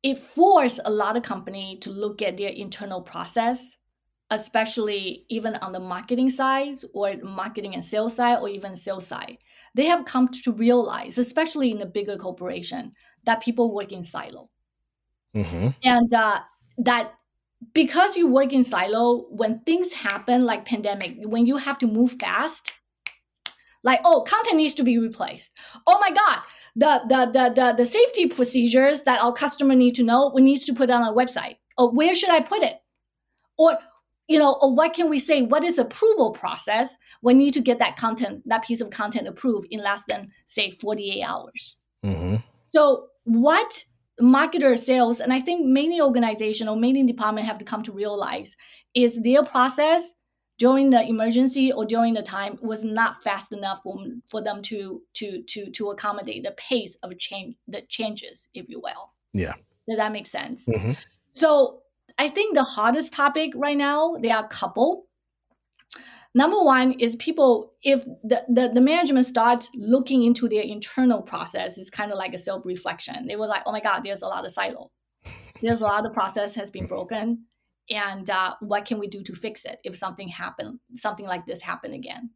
it 0.03 0.19
forced 0.19 0.79
a 0.85 0.91
lot 0.91 1.15
of 1.15 1.23
company 1.23 1.77
to 1.81 1.91
look 1.91 2.21
at 2.21 2.37
their 2.37 2.49
internal 2.49 3.01
process 3.01 3.77
especially 4.31 5.25
even 5.27 5.55
on 5.55 5.73
the 5.73 5.79
marketing 5.79 6.29
side 6.29 6.75
or 6.93 7.13
marketing 7.21 7.73
and 7.73 7.83
sales 7.83 8.15
side 8.15 8.39
or 8.39 8.47
even 8.47 8.75
sales 8.75 9.05
side 9.05 9.37
they 9.75 9.85
have 9.85 10.05
come 10.05 10.27
to 10.27 10.51
realize 10.53 11.17
especially 11.17 11.71
in 11.71 11.77
the 11.77 11.85
bigger 11.85 12.17
corporation 12.17 12.91
that 13.25 13.41
people 13.41 13.73
work 13.73 13.91
in 13.91 14.03
silo 14.03 14.49
mm-hmm. 15.35 15.67
and 15.83 16.13
uh, 16.13 16.39
that 16.77 17.13
because 17.73 18.15
you 18.15 18.27
work 18.27 18.53
in 18.53 18.63
silo 18.63 19.27
when 19.29 19.59
things 19.61 19.93
happen 19.93 20.45
like 20.45 20.65
pandemic 20.65 21.17
when 21.23 21.45
you 21.45 21.57
have 21.57 21.77
to 21.77 21.87
move 21.87 22.13
fast 22.19 22.71
like 23.83 23.99
oh 24.05 24.21
content 24.27 24.57
needs 24.57 24.73
to 24.73 24.83
be 24.83 24.97
replaced 24.97 25.51
oh 25.87 25.99
my 25.99 26.11
god 26.11 26.41
the, 26.75 27.01
the, 27.07 27.25
the, 27.31 27.53
the, 27.53 27.73
the 27.77 27.85
safety 27.85 28.27
procedures 28.27 29.03
that 29.03 29.21
our 29.21 29.33
customer 29.33 29.75
need 29.75 29.95
to 29.95 30.03
know, 30.03 30.31
we 30.33 30.41
need 30.41 30.57
to 30.59 30.73
put 30.73 30.89
on 30.89 31.01
our 31.01 31.13
website. 31.13 31.57
Or 31.77 31.91
where 31.91 32.15
should 32.15 32.29
I 32.29 32.41
put 32.41 32.63
it? 32.63 32.81
Or, 33.57 33.77
you 34.27 34.39
know, 34.39 34.57
or 34.61 34.73
what 34.73 34.93
can 34.93 35.09
we 35.09 35.19
say? 35.19 35.41
What 35.41 35.63
is 35.63 35.77
approval 35.77 36.31
process? 36.31 36.97
We 37.21 37.33
need 37.33 37.53
to 37.55 37.61
get 37.61 37.79
that 37.79 37.97
content, 37.97 38.43
that 38.47 38.63
piece 38.63 38.81
of 38.81 38.89
content 38.89 39.27
approved 39.27 39.67
in 39.71 39.81
less 39.81 40.05
than, 40.05 40.31
say, 40.45 40.71
48 40.71 41.23
hours. 41.23 41.77
Mm-hmm. 42.05 42.35
So 42.69 43.07
what 43.23 43.83
marketer 44.21 44.77
sales, 44.77 45.19
and 45.19 45.33
I 45.33 45.39
think 45.39 45.65
many 45.65 46.01
organization 46.01 46.69
or 46.69 46.77
many 46.77 47.05
department 47.05 47.47
have 47.47 47.57
to 47.57 47.65
come 47.65 47.83
to 47.83 47.91
realize 47.91 48.55
is 48.93 49.21
their 49.21 49.43
process 49.43 50.13
during 50.61 50.91
the 50.91 51.01
emergency 51.01 51.73
or 51.73 51.87
during 51.87 52.13
the 52.13 52.21
time 52.21 52.55
was 52.61 52.83
not 52.83 53.23
fast 53.23 53.51
enough 53.51 53.81
for, 53.81 53.97
for 54.29 54.43
them 54.43 54.61
to 54.61 55.01
to 55.11 55.41
to 55.47 55.71
to 55.71 55.89
accommodate 55.89 56.43
the 56.43 56.51
pace 56.51 56.95
of 57.01 57.17
change 57.17 57.55
the 57.67 57.81
changes 57.89 58.47
if 58.53 58.69
you 58.69 58.79
will. 58.79 59.11
Yeah. 59.33 59.53
Does 59.89 59.97
that 59.97 60.11
make 60.11 60.27
sense? 60.27 60.69
Mm-hmm. 60.69 60.91
so 61.31 61.81
i 62.19 62.27
think 62.27 62.53
the 62.53 62.63
hardest 62.63 63.11
topic 63.13 63.53
right 63.55 63.77
now 63.77 64.17
there 64.21 64.35
are 64.37 64.45
a 64.45 64.55
couple. 64.61 65.07
Number 66.33 66.61
one 66.63 66.93
is 66.93 67.17
people 67.17 67.73
if 67.83 68.05
the, 68.23 68.45
the, 68.47 68.69
the 68.73 68.79
management 68.81 69.25
starts 69.25 69.69
looking 69.75 70.23
into 70.23 70.47
their 70.47 70.63
internal 70.63 71.21
process 71.21 71.79
it's 71.79 71.89
kind 71.89 72.11
of 72.11 72.17
like 72.17 72.33
a 72.35 72.37
self-reflection. 72.37 73.25
They 73.27 73.35
were 73.35 73.47
like 73.47 73.63
oh 73.65 73.71
my 73.71 73.81
god 73.81 74.01
there's 74.05 74.21
a 74.21 74.27
lot 74.27 74.45
of 74.45 74.51
silo. 74.51 74.91
There's 75.63 75.81
a 75.81 75.85
lot 75.85 76.05
of 76.05 76.13
process 76.13 76.53
has 76.53 76.69
been 76.69 76.85
broken 76.85 77.45
and 77.89 78.29
uh, 78.29 78.55
what 78.59 78.85
can 78.85 78.99
we 78.99 79.07
do 79.07 79.23
to 79.23 79.33
fix 79.33 79.65
it 79.65 79.79
if 79.83 79.95
something 79.95 80.27
happened 80.27 80.79
something 80.93 81.25
like 81.25 81.45
this 81.45 81.61
happened 81.61 81.93
again? 81.93 82.29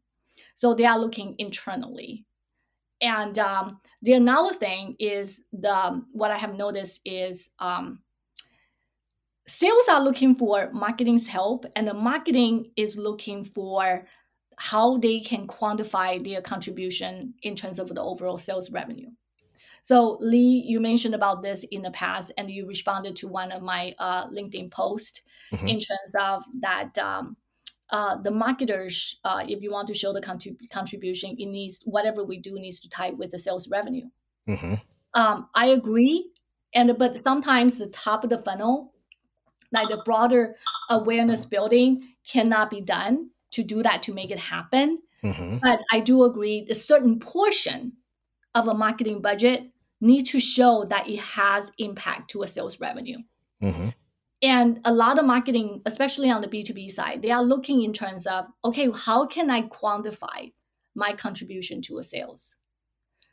So 0.54 0.74
they 0.74 0.86
are 0.86 0.98
looking 0.98 1.34
internally. 1.38 2.24
And 3.00 3.38
um, 3.38 3.80
the 4.02 4.14
another 4.14 4.54
thing 4.54 4.96
is 4.98 5.44
the 5.52 6.02
what 6.12 6.30
i 6.30 6.36
have 6.36 6.54
noticed 6.54 7.02
is 7.04 7.50
um, 7.58 8.00
sales 9.46 9.88
are 9.88 10.02
looking 10.02 10.34
for 10.34 10.70
marketing's 10.72 11.26
help 11.26 11.66
and 11.76 11.86
the 11.86 11.94
marketing 11.94 12.70
is 12.76 12.96
looking 12.96 13.44
for 13.44 14.06
how 14.58 14.96
they 14.98 15.20
can 15.20 15.46
quantify 15.46 16.22
their 16.24 16.40
contribution 16.40 17.34
in 17.42 17.54
terms 17.54 17.78
of 17.78 17.94
the 17.94 18.00
overall 18.00 18.38
sales 18.38 18.70
revenue. 18.70 19.10
So 19.82 20.18
Lee, 20.20 20.64
you 20.66 20.80
mentioned 20.80 21.14
about 21.14 21.42
this 21.42 21.64
in 21.70 21.82
the 21.82 21.90
past, 21.92 22.32
and 22.38 22.50
you 22.50 22.66
responded 22.66 23.14
to 23.16 23.28
one 23.28 23.52
of 23.52 23.62
my 23.62 23.94
uh, 23.98 24.26
LinkedIn 24.28 24.70
posts 24.70 25.20
mm-hmm. 25.52 25.68
in 25.68 25.80
terms 25.80 26.14
of 26.20 26.44
that. 26.60 26.96
Um, 26.98 27.36
uh, 27.90 28.16
the 28.16 28.32
marketers, 28.32 29.20
uh, 29.24 29.44
if 29.48 29.62
you 29.62 29.70
want 29.70 29.86
to 29.86 29.94
show 29.94 30.12
the 30.12 30.20
contrib- 30.20 30.68
contribution, 30.70 31.36
it 31.38 31.46
needs 31.46 31.80
whatever 31.84 32.24
we 32.24 32.36
do 32.36 32.58
needs 32.58 32.80
to 32.80 32.88
tie 32.88 33.10
with 33.10 33.30
the 33.30 33.38
sales 33.38 33.68
revenue. 33.68 34.06
Mm-hmm. 34.48 34.74
Um, 35.14 35.48
I 35.54 35.66
agree, 35.66 36.30
and 36.74 36.98
but 36.98 37.20
sometimes 37.20 37.78
the 37.78 37.86
top 37.86 38.24
of 38.24 38.30
the 38.30 38.38
funnel, 38.38 38.92
like 39.72 39.88
the 39.88 40.02
broader 40.04 40.56
awareness 40.90 41.46
building, 41.46 42.00
cannot 42.28 42.70
be 42.70 42.80
done 42.80 43.30
to 43.52 43.62
do 43.62 43.82
that 43.82 44.02
to 44.02 44.12
make 44.12 44.32
it 44.32 44.38
happen. 44.38 44.98
Mm-hmm. 45.22 45.58
But 45.62 45.80
I 45.92 46.00
do 46.00 46.24
agree, 46.24 46.66
a 46.68 46.74
certain 46.74 47.18
portion 47.20 47.92
of 48.54 48.68
a 48.68 48.74
marketing 48.74 49.22
budget 49.22 49.70
need 50.00 50.24
to 50.24 50.40
show 50.40 50.84
that 50.90 51.08
it 51.08 51.20
has 51.20 51.70
impact 51.78 52.30
to 52.30 52.42
a 52.42 52.48
sales 52.48 52.80
revenue. 52.80 53.18
Mm-hmm. 53.62 53.88
And 54.42 54.80
a 54.84 54.92
lot 54.92 55.18
of 55.18 55.24
marketing, 55.24 55.80
especially 55.86 56.30
on 56.30 56.42
the 56.42 56.48
B2B 56.48 56.90
side, 56.90 57.22
they 57.22 57.30
are 57.30 57.42
looking 57.42 57.82
in 57.82 57.92
terms 57.92 58.26
of, 58.26 58.46
okay, 58.64 58.90
how 58.94 59.26
can 59.26 59.50
I 59.50 59.62
quantify 59.62 60.52
my 60.94 61.12
contribution 61.12 61.80
to 61.82 61.98
a 61.98 62.04
sales? 62.04 62.56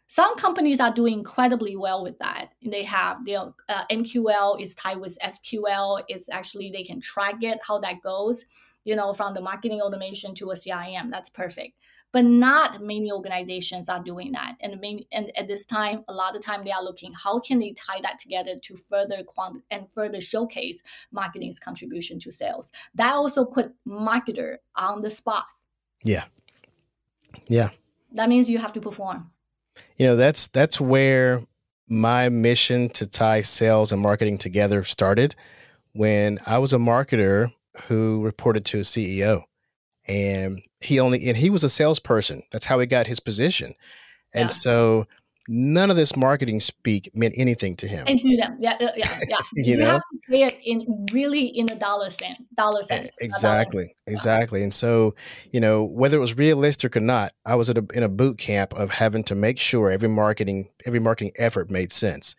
Some 0.08 0.36
companies 0.36 0.80
are 0.80 0.94
doing 0.94 1.16
incredibly 1.16 1.76
well 1.76 2.04
with 2.04 2.20
that. 2.20 2.50
They 2.64 2.84
have 2.84 3.26
their 3.26 3.52
uh, 3.68 3.86
MQL 3.92 4.62
is 4.62 4.76
tied 4.76 5.00
with 5.00 5.18
SQL. 5.24 6.04
It's 6.08 6.30
actually 6.30 6.70
they 6.70 6.84
can 6.84 7.02
track 7.02 7.42
it 7.42 7.60
how 7.68 7.80
that 7.80 8.02
goes. 8.02 8.46
You 8.86 8.96
know, 8.96 9.14
from 9.14 9.34
the 9.34 9.42
marketing 9.42 9.82
automation 9.82 10.36
to 10.36 10.52
a 10.52 10.56
cim 10.56 11.10
that's 11.10 11.30
perfect. 11.30 11.78
But 12.14 12.24
not 12.24 12.82
many 12.82 13.12
organizations 13.12 13.90
are 13.90 14.02
doing 14.02 14.32
that. 14.32 14.56
And 14.62 14.80
main, 14.80 15.04
and 15.12 15.38
at 15.38 15.50
this 15.50 15.66
time, 15.66 16.06
a 16.08 16.14
lot 16.14 16.36
of 16.36 16.42
time 16.42 16.64
they 16.64 16.72
are 16.72 16.84
looking 16.84 17.12
how 17.14 17.40
can 17.40 17.60
they 17.60 17.74
tie 17.74 18.00
that 18.02 18.20
together 18.20 18.56
to 18.62 18.76
further 18.76 19.24
quant 19.24 19.64
and 19.72 19.92
further 19.92 20.22
showcase 20.22 20.82
marketing's 21.12 21.60
contribution 21.60 22.20
to 22.20 22.32
sales. 22.32 22.72
That 22.96 23.14
also 23.14 23.44
put 23.44 23.74
marketer 23.86 24.58
on 24.76 25.02
the 25.02 25.10
spot. 25.10 25.46
Yeah. 26.04 26.24
Yeah. 27.48 27.70
That 28.14 28.30
means 28.30 28.50
you 28.50 28.60
have 28.60 28.74
to 28.74 28.82
perform. 28.82 29.32
You 29.98 30.06
know, 30.06 30.16
that's 30.16 30.48
that's 30.48 30.80
where 30.80 31.42
my 31.90 32.30
mission 32.30 32.90
to 32.90 33.08
tie 33.08 33.42
sales 33.42 33.92
and 33.92 34.02
marketing 34.02 34.38
together 34.38 34.84
started 34.84 35.36
when 35.94 36.40
I 36.46 36.60
was 36.60 36.74
a 36.74 36.78
marketer 36.78 37.52
who 37.88 38.24
reported 38.24 38.66
to 38.66 38.80
a 38.80 38.82
CEO. 38.82 39.44
And 40.08 40.62
he 40.80 41.00
only 41.00 41.28
and 41.28 41.38
he 41.38 41.50
was 41.50 41.64
a 41.64 41.70
salesperson. 41.70 42.44
That's 42.52 42.66
how 42.66 42.80
he 42.80 42.86
got 42.86 43.08
his 43.08 43.20
position. 43.20 43.74
And 44.34 44.46
yeah. 44.46 44.48
so 44.48 45.08
none 45.48 45.90
of 45.90 45.96
this 45.96 46.16
marketing 46.16 46.60
speak 46.60 47.12
meant 47.14 47.34
anything 47.38 47.76
to 47.78 47.88
him. 47.88 48.06
And 48.08 48.22
to 48.22 48.38
them, 48.38 48.58
yeah, 48.60 48.78
yeah, 48.80 48.92
yeah. 48.96 49.38
you, 49.56 49.74
you 49.74 49.78
know? 49.78 49.86
have 49.86 50.02
to 50.02 50.20
pay 50.30 50.44
it 50.44 50.60
in 50.64 51.06
really 51.12 51.46
in 51.46 51.70
a 51.72 51.76
dollar 51.76 52.10
cent, 52.10 52.38
dollar 52.56 52.82
cents. 52.84 53.18
Exactly, 53.20 53.84
dollar. 53.84 53.94
exactly. 54.08 54.64
And 54.64 54.74
so, 54.74 55.16
you 55.52 55.60
know, 55.60 55.84
whether 55.84 56.18
it 56.18 56.22
was 56.22 56.38
realistic 56.38 56.96
or 56.96 57.02
not, 57.02 57.34
I 57.46 57.56
was 57.56 57.70
at 57.70 57.78
a, 57.78 57.86
in 57.94 58.04
a 58.04 58.10
boot 58.10 58.38
camp 58.38 58.74
of 58.74 58.92
having 58.92 59.24
to 59.26 59.36
make 59.36 59.60
sure 59.60 59.92
every 59.92 60.10
marketing 60.10 60.70
every 60.86 61.00
marketing 61.00 61.34
effort 61.38 61.70
made 61.70 61.92
sense. 61.92 62.36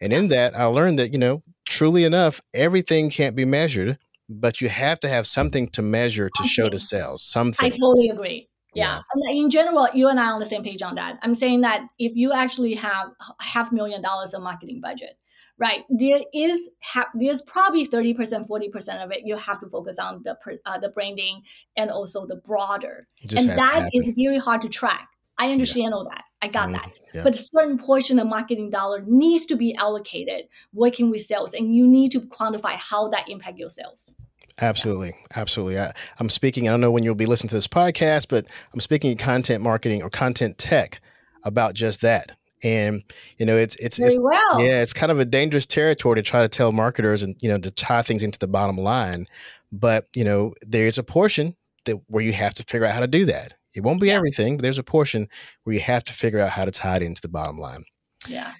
And 0.00 0.12
in 0.12 0.28
that, 0.28 0.56
I 0.56 0.64
learned 0.64 0.98
that 0.98 1.12
you 1.12 1.18
know, 1.18 1.42
truly 1.64 2.04
enough, 2.04 2.40
everything 2.54 3.10
can't 3.10 3.36
be 3.36 3.44
measured, 3.44 3.98
but 4.28 4.60
you 4.60 4.68
have 4.68 5.00
to 5.00 5.08
have 5.08 5.26
something 5.26 5.68
to 5.70 5.82
measure 5.82 6.30
to 6.34 6.42
show 6.44 6.68
the 6.68 6.78
sales. 6.78 7.22
Something. 7.24 7.72
I 7.72 7.76
totally 7.76 8.08
agree. 8.08 8.48
Yeah. 8.74 9.00
yeah. 9.24 9.32
in 9.32 9.50
general, 9.50 9.88
you 9.94 10.08
and 10.08 10.20
I 10.20 10.26
are 10.26 10.34
on 10.34 10.40
the 10.40 10.46
same 10.46 10.62
page 10.62 10.82
on 10.82 10.94
that. 10.96 11.18
I'm 11.22 11.34
saying 11.34 11.62
that 11.62 11.86
if 11.98 12.14
you 12.14 12.32
actually 12.32 12.74
have 12.74 13.08
half 13.40 13.72
million 13.72 14.02
dollars 14.02 14.34
of 14.34 14.42
marketing 14.42 14.80
budget, 14.80 15.14
right, 15.58 15.84
there 15.88 16.20
is 16.34 16.70
ha- 16.82 17.08
there's 17.14 17.42
probably 17.42 17.86
30%, 17.86 18.14
40% 18.46 19.04
of 19.04 19.10
it 19.10 19.22
you 19.24 19.36
have 19.36 19.58
to 19.60 19.68
focus 19.68 19.98
on 19.98 20.22
the 20.22 20.36
uh, 20.66 20.78
the 20.78 20.90
branding 20.90 21.42
and 21.76 21.90
also 21.90 22.26
the 22.26 22.36
broader. 22.36 23.08
And 23.36 23.48
that 23.48 23.90
is 23.92 24.12
very 24.16 24.38
hard 24.38 24.60
to 24.62 24.68
track. 24.68 25.08
I 25.38 25.50
understand 25.50 25.90
yeah. 25.90 25.96
all 25.96 26.04
that. 26.04 26.24
I 26.42 26.48
got 26.48 26.68
mm, 26.68 26.72
that. 26.72 26.92
Yeah. 27.14 27.22
But 27.24 27.34
a 27.34 27.38
certain 27.38 27.78
portion 27.78 28.18
of 28.18 28.26
marketing 28.26 28.70
dollar 28.70 29.02
needs 29.06 29.46
to 29.46 29.56
be 29.56 29.74
allocated 29.76 30.48
working 30.72 31.10
with 31.10 31.22
sales 31.22 31.54
and 31.54 31.74
you 31.74 31.86
need 31.86 32.12
to 32.12 32.20
quantify 32.20 32.72
how 32.72 33.08
that 33.08 33.28
impact 33.28 33.58
your 33.58 33.70
sales. 33.70 34.12
Absolutely. 34.60 35.14
Absolutely. 35.36 35.78
I, 35.78 35.92
am 36.20 36.28
speaking, 36.28 36.68
I 36.68 36.70
don't 36.70 36.80
know 36.80 36.90
when 36.90 37.04
you'll 37.04 37.14
be 37.14 37.26
listening 37.26 37.48
to 37.50 37.54
this 37.54 37.68
podcast, 37.68 38.26
but 38.28 38.46
I'm 38.74 38.80
speaking 38.80 39.16
content 39.16 39.62
marketing 39.62 40.02
or 40.02 40.10
content 40.10 40.58
tech 40.58 41.00
about 41.44 41.74
just 41.74 42.00
that. 42.02 42.36
And 42.64 43.04
you 43.36 43.46
know, 43.46 43.56
it's 43.56 43.76
it's, 43.76 44.00
it's 44.00 44.16
well. 44.18 44.60
yeah, 44.60 44.82
it's 44.82 44.92
kind 44.92 45.12
of 45.12 45.20
a 45.20 45.24
dangerous 45.24 45.64
territory 45.64 46.16
to 46.16 46.22
try 46.22 46.42
to 46.42 46.48
tell 46.48 46.72
marketers 46.72 47.22
and 47.22 47.36
you 47.40 47.48
know 47.48 47.58
to 47.58 47.70
tie 47.70 48.02
things 48.02 48.20
into 48.20 48.38
the 48.40 48.48
bottom 48.48 48.76
line. 48.76 49.28
But 49.70 50.06
you 50.14 50.24
know, 50.24 50.54
there's 50.62 50.98
a 50.98 51.04
portion 51.04 51.54
that 51.84 52.00
where 52.08 52.24
you 52.24 52.32
have 52.32 52.54
to 52.54 52.64
figure 52.64 52.84
out 52.84 52.94
how 52.94 53.00
to 53.00 53.06
do 53.06 53.26
that. 53.26 53.54
It 53.74 53.82
won't 53.82 54.00
be 54.00 54.08
yeah. 54.08 54.14
everything, 54.14 54.56
but 54.56 54.62
there's 54.62 54.78
a 54.78 54.84
portion 54.84 55.28
where 55.64 55.74
you 55.74 55.80
have 55.80 56.04
to 56.04 56.12
figure 56.12 56.40
out 56.40 56.50
how 56.50 56.64
to 56.64 56.70
tie 56.70 56.96
it 56.96 57.02
into 57.02 57.20
the 57.20 57.28
bottom 57.28 57.58
line. 57.58 57.84
Yeah. 58.26 58.52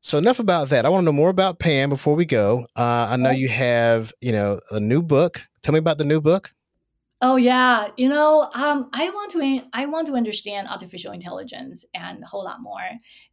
So 0.00 0.18
enough 0.18 0.38
about 0.38 0.68
that. 0.68 0.84
I 0.84 0.90
want 0.90 1.02
to 1.02 1.06
know 1.06 1.12
more 1.12 1.30
about 1.30 1.58
Pam 1.58 1.88
before 1.88 2.14
we 2.14 2.26
go. 2.26 2.66
Uh, 2.76 3.08
I 3.10 3.16
know 3.16 3.30
you 3.30 3.48
have, 3.48 4.12
you 4.20 4.32
know, 4.32 4.60
a 4.70 4.78
new 4.78 5.00
book. 5.02 5.40
Tell 5.62 5.72
me 5.72 5.78
about 5.78 5.98
the 5.98 6.04
new 6.04 6.20
book. 6.20 6.52
Oh 7.22 7.36
yeah, 7.36 7.88
you 7.96 8.10
know, 8.10 8.50
um, 8.54 8.90
I 8.92 9.08
want 9.08 9.30
to 9.30 9.62
I 9.72 9.86
want 9.86 10.06
to 10.08 10.14
understand 10.14 10.68
artificial 10.68 11.12
intelligence 11.12 11.86
and 11.94 12.22
a 12.22 12.26
whole 12.26 12.44
lot 12.44 12.60
more, 12.60 12.82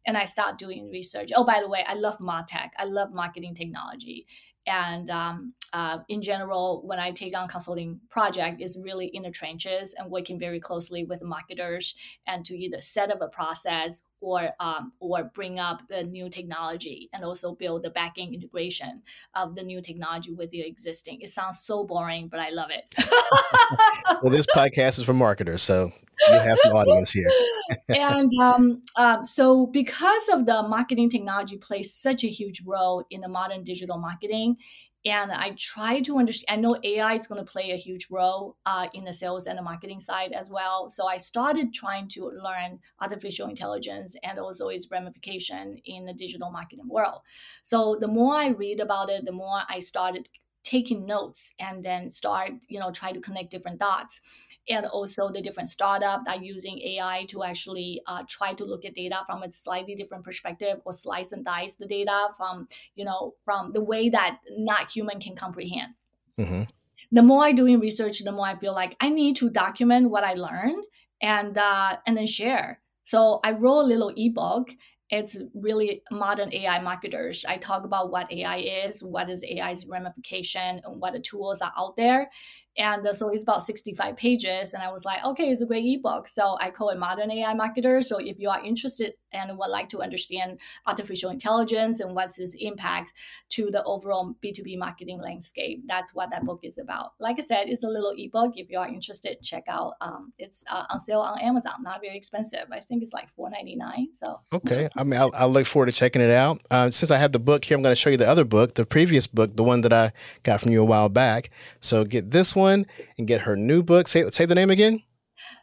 and 0.06 0.16
I 0.16 0.24
start 0.24 0.56
doing 0.56 0.88
research. 0.90 1.30
Oh, 1.36 1.44
by 1.44 1.60
the 1.60 1.68
way, 1.68 1.84
I 1.86 1.92
love 1.92 2.16
martech. 2.16 2.70
I 2.78 2.84
love 2.84 3.12
marketing 3.12 3.54
technology, 3.54 4.26
and 4.66 5.10
um, 5.10 5.54
uh, 5.72 5.98
in 6.08 6.20
general 6.22 6.82
when 6.84 6.98
i 6.98 7.10
take 7.10 7.36
on 7.36 7.48
consulting 7.48 8.00
project 8.10 8.60
is 8.60 8.78
really 8.80 9.06
in 9.06 9.22
the 9.22 9.30
trenches 9.30 9.94
and 9.98 10.10
working 10.10 10.38
very 10.38 10.60
closely 10.60 11.04
with 11.04 11.22
marketers 11.22 11.94
and 12.26 12.44
to 12.44 12.56
either 12.56 12.80
set 12.80 13.10
up 13.10 13.20
a 13.20 13.28
process 13.28 14.02
or 14.22 14.50
um, 14.60 14.92
or 15.00 15.24
bring 15.34 15.58
up 15.58 15.82
the 15.88 16.04
new 16.04 16.30
technology 16.30 17.10
and 17.12 17.24
also 17.24 17.54
build 17.54 17.82
the 17.82 17.90
backend 17.90 18.32
integration 18.32 19.02
of 19.34 19.54
the 19.54 19.62
new 19.62 19.82
technology 19.82 20.32
with 20.32 20.50
the 20.50 20.62
existing. 20.62 21.20
It 21.20 21.28
sounds 21.28 21.60
so 21.60 21.84
boring 21.84 22.28
but 22.28 22.40
i 22.40 22.50
love 22.50 22.70
it. 22.70 22.94
Well 24.22 24.30
this 24.30 24.46
podcast 24.46 24.98
is 24.98 25.02
for 25.02 25.12
marketers 25.12 25.62
so 25.62 25.90
you 26.28 26.38
have 26.38 26.58
some 26.62 26.72
audience 26.72 27.10
here 27.10 27.28
and 27.88 28.30
um, 28.40 28.82
uh, 28.96 29.24
so 29.24 29.66
because 29.66 30.28
of 30.30 30.46
the 30.46 30.62
marketing 30.62 31.08
technology 31.08 31.56
plays 31.56 31.94
such 31.94 32.24
a 32.24 32.28
huge 32.28 32.62
role 32.66 33.04
in 33.10 33.20
the 33.20 33.28
modern 33.28 33.62
digital 33.62 33.98
marketing 33.98 34.56
and 35.04 35.32
I 35.32 35.54
try 35.58 36.00
to 36.00 36.18
understand. 36.18 36.58
I 36.58 36.60
know 36.60 36.78
AI 36.82 37.14
is 37.14 37.26
going 37.26 37.44
to 37.44 37.50
play 37.50 37.72
a 37.72 37.76
huge 37.76 38.06
role 38.10 38.56
uh, 38.66 38.86
in 38.94 39.04
the 39.04 39.12
sales 39.12 39.46
and 39.46 39.58
the 39.58 39.62
marketing 39.62 39.98
side 39.98 40.32
as 40.32 40.48
well. 40.48 40.90
So 40.90 41.08
I 41.08 41.16
started 41.16 41.74
trying 41.74 42.06
to 42.08 42.30
learn 42.30 42.78
artificial 43.00 43.48
intelligence 43.48 44.14
and 44.22 44.38
also 44.38 44.68
its 44.68 44.88
ramification 44.90 45.78
in 45.84 46.04
the 46.04 46.14
digital 46.14 46.50
marketing 46.50 46.88
world. 46.88 47.22
So 47.64 47.96
the 48.00 48.08
more 48.08 48.36
I 48.36 48.48
read 48.48 48.78
about 48.78 49.10
it, 49.10 49.24
the 49.24 49.32
more 49.32 49.62
I 49.68 49.80
started 49.80 50.28
taking 50.62 51.04
notes 51.04 51.52
and 51.58 51.82
then 51.82 52.08
start, 52.08 52.52
you 52.68 52.78
know, 52.78 52.92
try 52.92 53.10
to 53.10 53.20
connect 53.20 53.50
different 53.50 53.80
dots 53.80 54.20
and 54.68 54.86
also 54.86 55.30
the 55.30 55.42
different 55.42 55.68
startup 55.68 56.24
that 56.24 56.44
using 56.44 56.78
AI 56.80 57.24
to 57.28 57.42
actually 57.42 58.00
uh, 58.06 58.22
try 58.28 58.52
to 58.54 58.64
look 58.64 58.84
at 58.84 58.94
data 58.94 59.18
from 59.26 59.42
a 59.42 59.50
slightly 59.50 59.94
different 59.94 60.24
perspective 60.24 60.80
or 60.84 60.92
slice 60.92 61.32
and 61.32 61.44
dice 61.44 61.74
the 61.74 61.86
data 61.86 62.28
from 62.36 62.68
you 62.94 63.04
know 63.04 63.34
from 63.44 63.72
the 63.72 63.82
way 63.82 64.08
that 64.08 64.38
not 64.56 64.90
human 64.90 65.20
can 65.20 65.34
comprehend. 65.34 65.94
Mm-hmm. 66.38 66.62
The 67.10 67.22
more 67.22 67.44
I 67.44 67.52
doing 67.52 67.80
research, 67.80 68.20
the 68.20 68.32
more 68.32 68.46
I 68.46 68.56
feel 68.56 68.74
like 68.74 68.96
I 69.00 69.10
need 69.10 69.36
to 69.36 69.50
document 69.50 70.10
what 70.10 70.24
I 70.24 70.34
learned 70.34 70.84
and 71.20 71.58
uh, 71.58 71.96
and 72.06 72.16
then 72.16 72.26
share. 72.26 72.80
So 73.04 73.40
I 73.44 73.52
wrote 73.52 73.80
a 73.80 73.86
little 73.86 74.12
ebook 74.16 74.70
it's 75.12 75.36
really 75.54 76.02
modern 76.10 76.50
AI 76.54 76.80
marketers. 76.80 77.44
I 77.46 77.58
talk 77.58 77.84
about 77.84 78.10
what 78.10 78.32
AI 78.32 78.56
is, 78.56 79.04
what 79.04 79.28
is 79.28 79.44
AI's 79.44 79.84
ramification, 79.86 80.80
and 80.82 81.00
what 81.02 81.12
the 81.12 81.20
tools 81.20 81.60
are 81.60 81.72
out 81.76 81.98
there. 81.98 82.30
And 82.78 83.06
so 83.14 83.28
it's 83.28 83.42
about 83.42 83.64
65 83.64 84.16
pages. 84.16 84.72
And 84.72 84.82
I 84.82 84.90
was 84.90 85.04
like, 85.04 85.24
okay, 85.24 85.50
it's 85.50 85.60
a 85.60 85.66
great 85.66 85.84
ebook. 85.84 86.26
So 86.28 86.56
I 86.60 86.70
call 86.70 86.88
it 86.88 86.98
Modern 86.98 87.30
AI 87.30 87.54
Marketer. 87.54 88.02
So 88.02 88.18
if 88.18 88.38
you 88.38 88.48
are 88.48 88.64
interested 88.64 89.12
and 89.32 89.56
would 89.58 89.70
like 89.70 89.88
to 89.90 90.00
understand 90.00 90.60
artificial 90.86 91.30
intelligence 91.30 92.00
and 92.00 92.14
what's 92.14 92.38
its 92.38 92.54
impact 92.54 93.12
to 93.50 93.70
the 93.70 93.82
overall 93.84 94.34
B2B 94.42 94.78
marketing 94.78 95.20
landscape, 95.20 95.82
that's 95.86 96.14
what 96.14 96.30
that 96.30 96.44
book 96.44 96.60
is 96.62 96.78
about. 96.78 97.12
Like 97.20 97.38
I 97.38 97.42
said, 97.42 97.64
it's 97.66 97.84
a 97.84 97.88
little 97.88 98.14
ebook. 98.16 98.52
If 98.56 98.70
you 98.70 98.78
are 98.78 98.88
interested, 98.88 99.42
check 99.42 99.64
out. 99.68 99.94
Um, 100.00 100.32
it's 100.38 100.64
uh, 100.70 100.84
on 100.90 101.00
sale 101.00 101.20
on 101.20 101.40
Amazon, 101.40 101.74
not 101.82 102.00
very 102.00 102.16
expensive. 102.16 102.66
I 102.70 102.80
think 102.80 103.02
it's 103.02 103.12
like 103.12 103.30
$4.99. 103.30 104.08
So 104.14 104.40
okay, 104.52 104.88
I 104.96 105.04
mean, 105.04 105.20
I'll, 105.20 105.32
I'll 105.34 105.50
look 105.50 105.66
forward 105.66 105.86
to 105.86 105.92
checking 105.92 106.22
it 106.22 106.30
out. 106.30 106.60
Uh, 106.70 106.90
since 106.90 107.10
I 107.10 107.18
have 107.18 107.32
the 107.32 107.38
book 107.38 107.64
here, 107.64 107.76
I'm 107.76 107.82
going 107.82 107.92
to 107.92 107.96
show 107.96 108.10
you 108.10 108.16
the 108.16 108.28
other 108.28 108.44
book, 108.44 108.74
the 108.74 108.86
previous 108.86 109.26
book, 109.26 109.56
the 109.56 109.64
one 109.64 109.82
that 109.82 109.92
I 109.92 110.12
got 110.42 110.60
from 110.60 110.72
you 110.72 110.82
a 110.82 110.84
while 110.84 111.08
back. 111.08 111.50
So 111.80 112.04
get 112.04 112.30
this 112.30 112.54
one 112.54 112.86
and 113.18 113.26
get 113.26 113.42
her 113.42 113.56
new 113.56 113.82
book. 113.82 114.08
Say 114.08 114.28
say 114.30 114.44
the 114.44 114.54
name 114.54 114.70
again. 114.70 115.02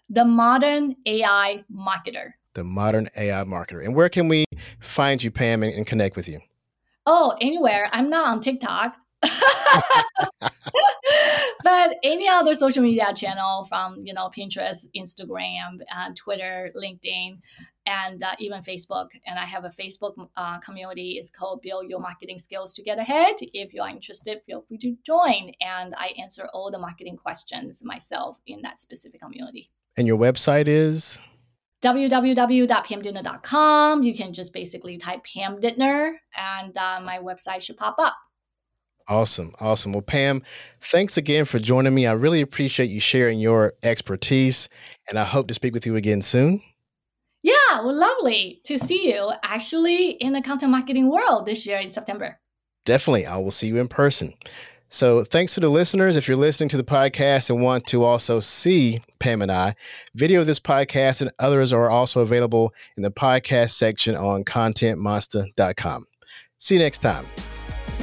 The 0.10 0.26
Modern 0.26 0.96
AI 1.06 1.64
Marketer 1.72 2.32
the 2.60 2.64
modern 2.66 3.08
AI 3.16 3.44
marketer. 3.46 3.84
And 3.84 3.96
where 3.96 4.10
can 4.10 4.28
we 4.28 4.44
find 4.80 5.24
you, 5.24 5.32
Pam, 5.32 5.64
and, 5.64 5.74
and 5.74 5.86
connect 5.86 6.18
with 6.18 6.28
you? 6.28 6.42
Oh, 7.06 7.38
anywhere. 7.40 7.90
I'm 7.94 8.10
not 8.10 8.28
on 8.28 8.42
TikTok. 8.42 8.98
but 11.64 11.96
any 12.04 12.28
other 12.28 12.54
social 12.54 12.84
media 12.84 13.14
channel 13.14 13.66
from 13.66 14.06
you 14.06 14.14
know 14.14 14.30
Pinterest, 14.30 14.86
Instagram, 14.96 15.80
uh, 15.94 16.10
Twitter, 16.16 16.72
LinkedIn, 16.76 17.40
and 17.86 18.24
uh, 18.24 18.36
even 18.40 18.62
Facebook. 18.62 19.10
And 19.26 19.40
I 19.40 19.46
have 19.46 19.64
a 19.66 19.70
Facebook 19.70 20.16
uh, 20.36 20.60
community. 20.60 21.12
It's 21.12 21.30
called 21.30 21.62
Build 21.62 21.90
Your 21.90 22.00
Marketing 22.00 22.38
Skills 22.38 22.74
to 22.74 22.84
Get 22.84 23.00
Ahead. 23.00 23.36
If 23.42 23.74
you 23.74 23.82
are 23.82 23.90
interested, 23.90 24.42
feel 24.46 24.62
free 24.68 24.78
to 24.80 24.96
join. 25.06 25.52
And 25.62 25.96
I 25.98 26.12
answer 26.18 26.48
all 26.54 26.72
the 26.72 26.80
marketing 26.80 27.18
questions 27.18 27.84
myself 27.84 28.38
in 28.48 28.62
that 28.64 28.80
specific 28.82 29.22
community. 29.22 29.70
And 29.98 30.08
your 30.08 30.18
website 30.18 30.68
is 30.68 31.20
www.pamdidner.com. 31.82 34.04
You 34.04 34.14
can 34.14 34.34
just 34.34 34.52
basically 34.54 34.98
type 34.98 35.26
Pam 35.26 35.62
Didner 35.62 36.16
and 36.38 36.78
uh, 36.78 37.00
my 37.04 37.18
website 37.20 37.62
should 37.62 37.78
pop 37.78 37.96
up. 38.00 38.16
Awesome. 39.08 39.54
Awesome. 39.60 39.94
Well, 39.94 40.04
Pam, 40.04 40.44
thanks 40.82 41.18
again 41.18 41.46
for 41.46 41.58
joining 41.58 41.96
me. 41.96 42.06
I 42.06 42.12
really 42.12 42.42
appreciate 42.42 42.92
you 42.92 43.00
sharing 43.00 43.40
your 43.40 43.74
expertise, 43.82 44.70
and 45.10 45.18
I 45.18 45.24
hope 45.24 45.48
to 45.48 45.56
speak 45.56 45.74
with 45.74 45.88
you 45.88 45.96
again 45.96 46.22
soon. 46.22 46.62
Yeah, 47.42 47.82
well, 47.82 47.96
lovely 47.96 48.62
to 48.66 48.78
see 48.78 49.12
you 49.12 49.32
actually 49.44 50.12
in 50.12 50.34
the 50.34 50.42
content 50.42 50.72
marketing 50.72 51.10
world 51.10 51.48
this 51.48 51.66
year 51.66 51.80
in 51.80 51.90
September. 51.90 52.40
Definitely. 52.86 53.26
I 53.26 53.38
will 53.38 53.52
see 53.52 53.68
you 53.68 53.78
in 53.78 53.88
person. 53.88 54.34
So, 54.90 55.22
thanks 55.22 55.54
to 55.54 55.60
the 55.60 55.70
listeners. 55.70 56.16
If 56.16 56.28
you're 56.28 56.36
listening 56.36 56.70
to 56.70 56.78
the 56.78 56.84
podcast 56.84 57.52
and 57.52 57.62
want 57.64 57.86
to 57.88 58.04
also 58.04 58.40
see 58.40 59.02
Pam 59.20 59.42
and 59.44 59.52
I, 59.52 59.76
video 60.16 60.42
of 60.42 60.48
this 60.48 60.60
podcast 60.60 61.22
and 61.22 61.32
others 61.38 61.72
are 61.72 61.90
also 61.90 62.22
available 62.22 62.74
in 62.98 63.04
the 63.04 63.12
podcast 63.12 63.72
section 63.72 64.16
on 64.16 64.44
contentmonsta.com. 64.44 66.06
See 66.58 66.76
you 66.76 66.82
next 66.82 67.00
time. 67.00 67.26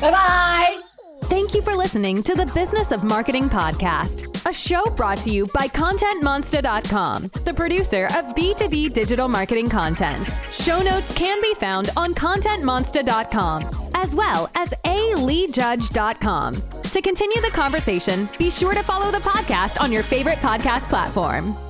Bye 0.01 0.11
bye. 0.11 0.81
Thank 1.25 1.55
you 1.55 1.63
for 1.63 1.75
listening 1.75 2.23
to 2.23 2.35
the 2.35 2.47
Business 2.55 2.93
of 2.93 3.03
Marketing 3.03 3.49
podcast, 3.49 4.36
a 4.47 4.53
show 4.53 4.85
brought 4.91 5.19
to 5.19 5.31
you 5.31 5.47
by 5.49 5.67
ContentMonsta.com, 5.67 7.31
the 7.45 7.53
producer 7.53 8.07
of 8.07 8.35
B2B 8.37 8.93
digital 8.93 9.27
marketing 9.27 9.69
content. 9.69 10.25
Show 10.53 10.83
notes 10.83 11.13
can 11.15 11.43
be 11.43 11.53
found 11.55 11.91
on 11.97 12.15
ContentMonsta.com, 12.15 13.91
as 13.95 14.15
well 14.15 14.49
as 14.55 14.73
aleejudge.com. 14.85 16.55
To 16.55 17.03
continue 17.03 17.41
the 17.41 17.51
conversation, 17.53 18.29
be 18.39 18.51
sure 18.51 18.75
to 18.75 18.83
follow 18.85 19.11
the 19.11 19.19
podcast 19.19 19.81
on 19.81 19.91
your 19.91 20.05
favorite 20.05 20.39
podcast 20.39 20.89
platform. 20.89 21.66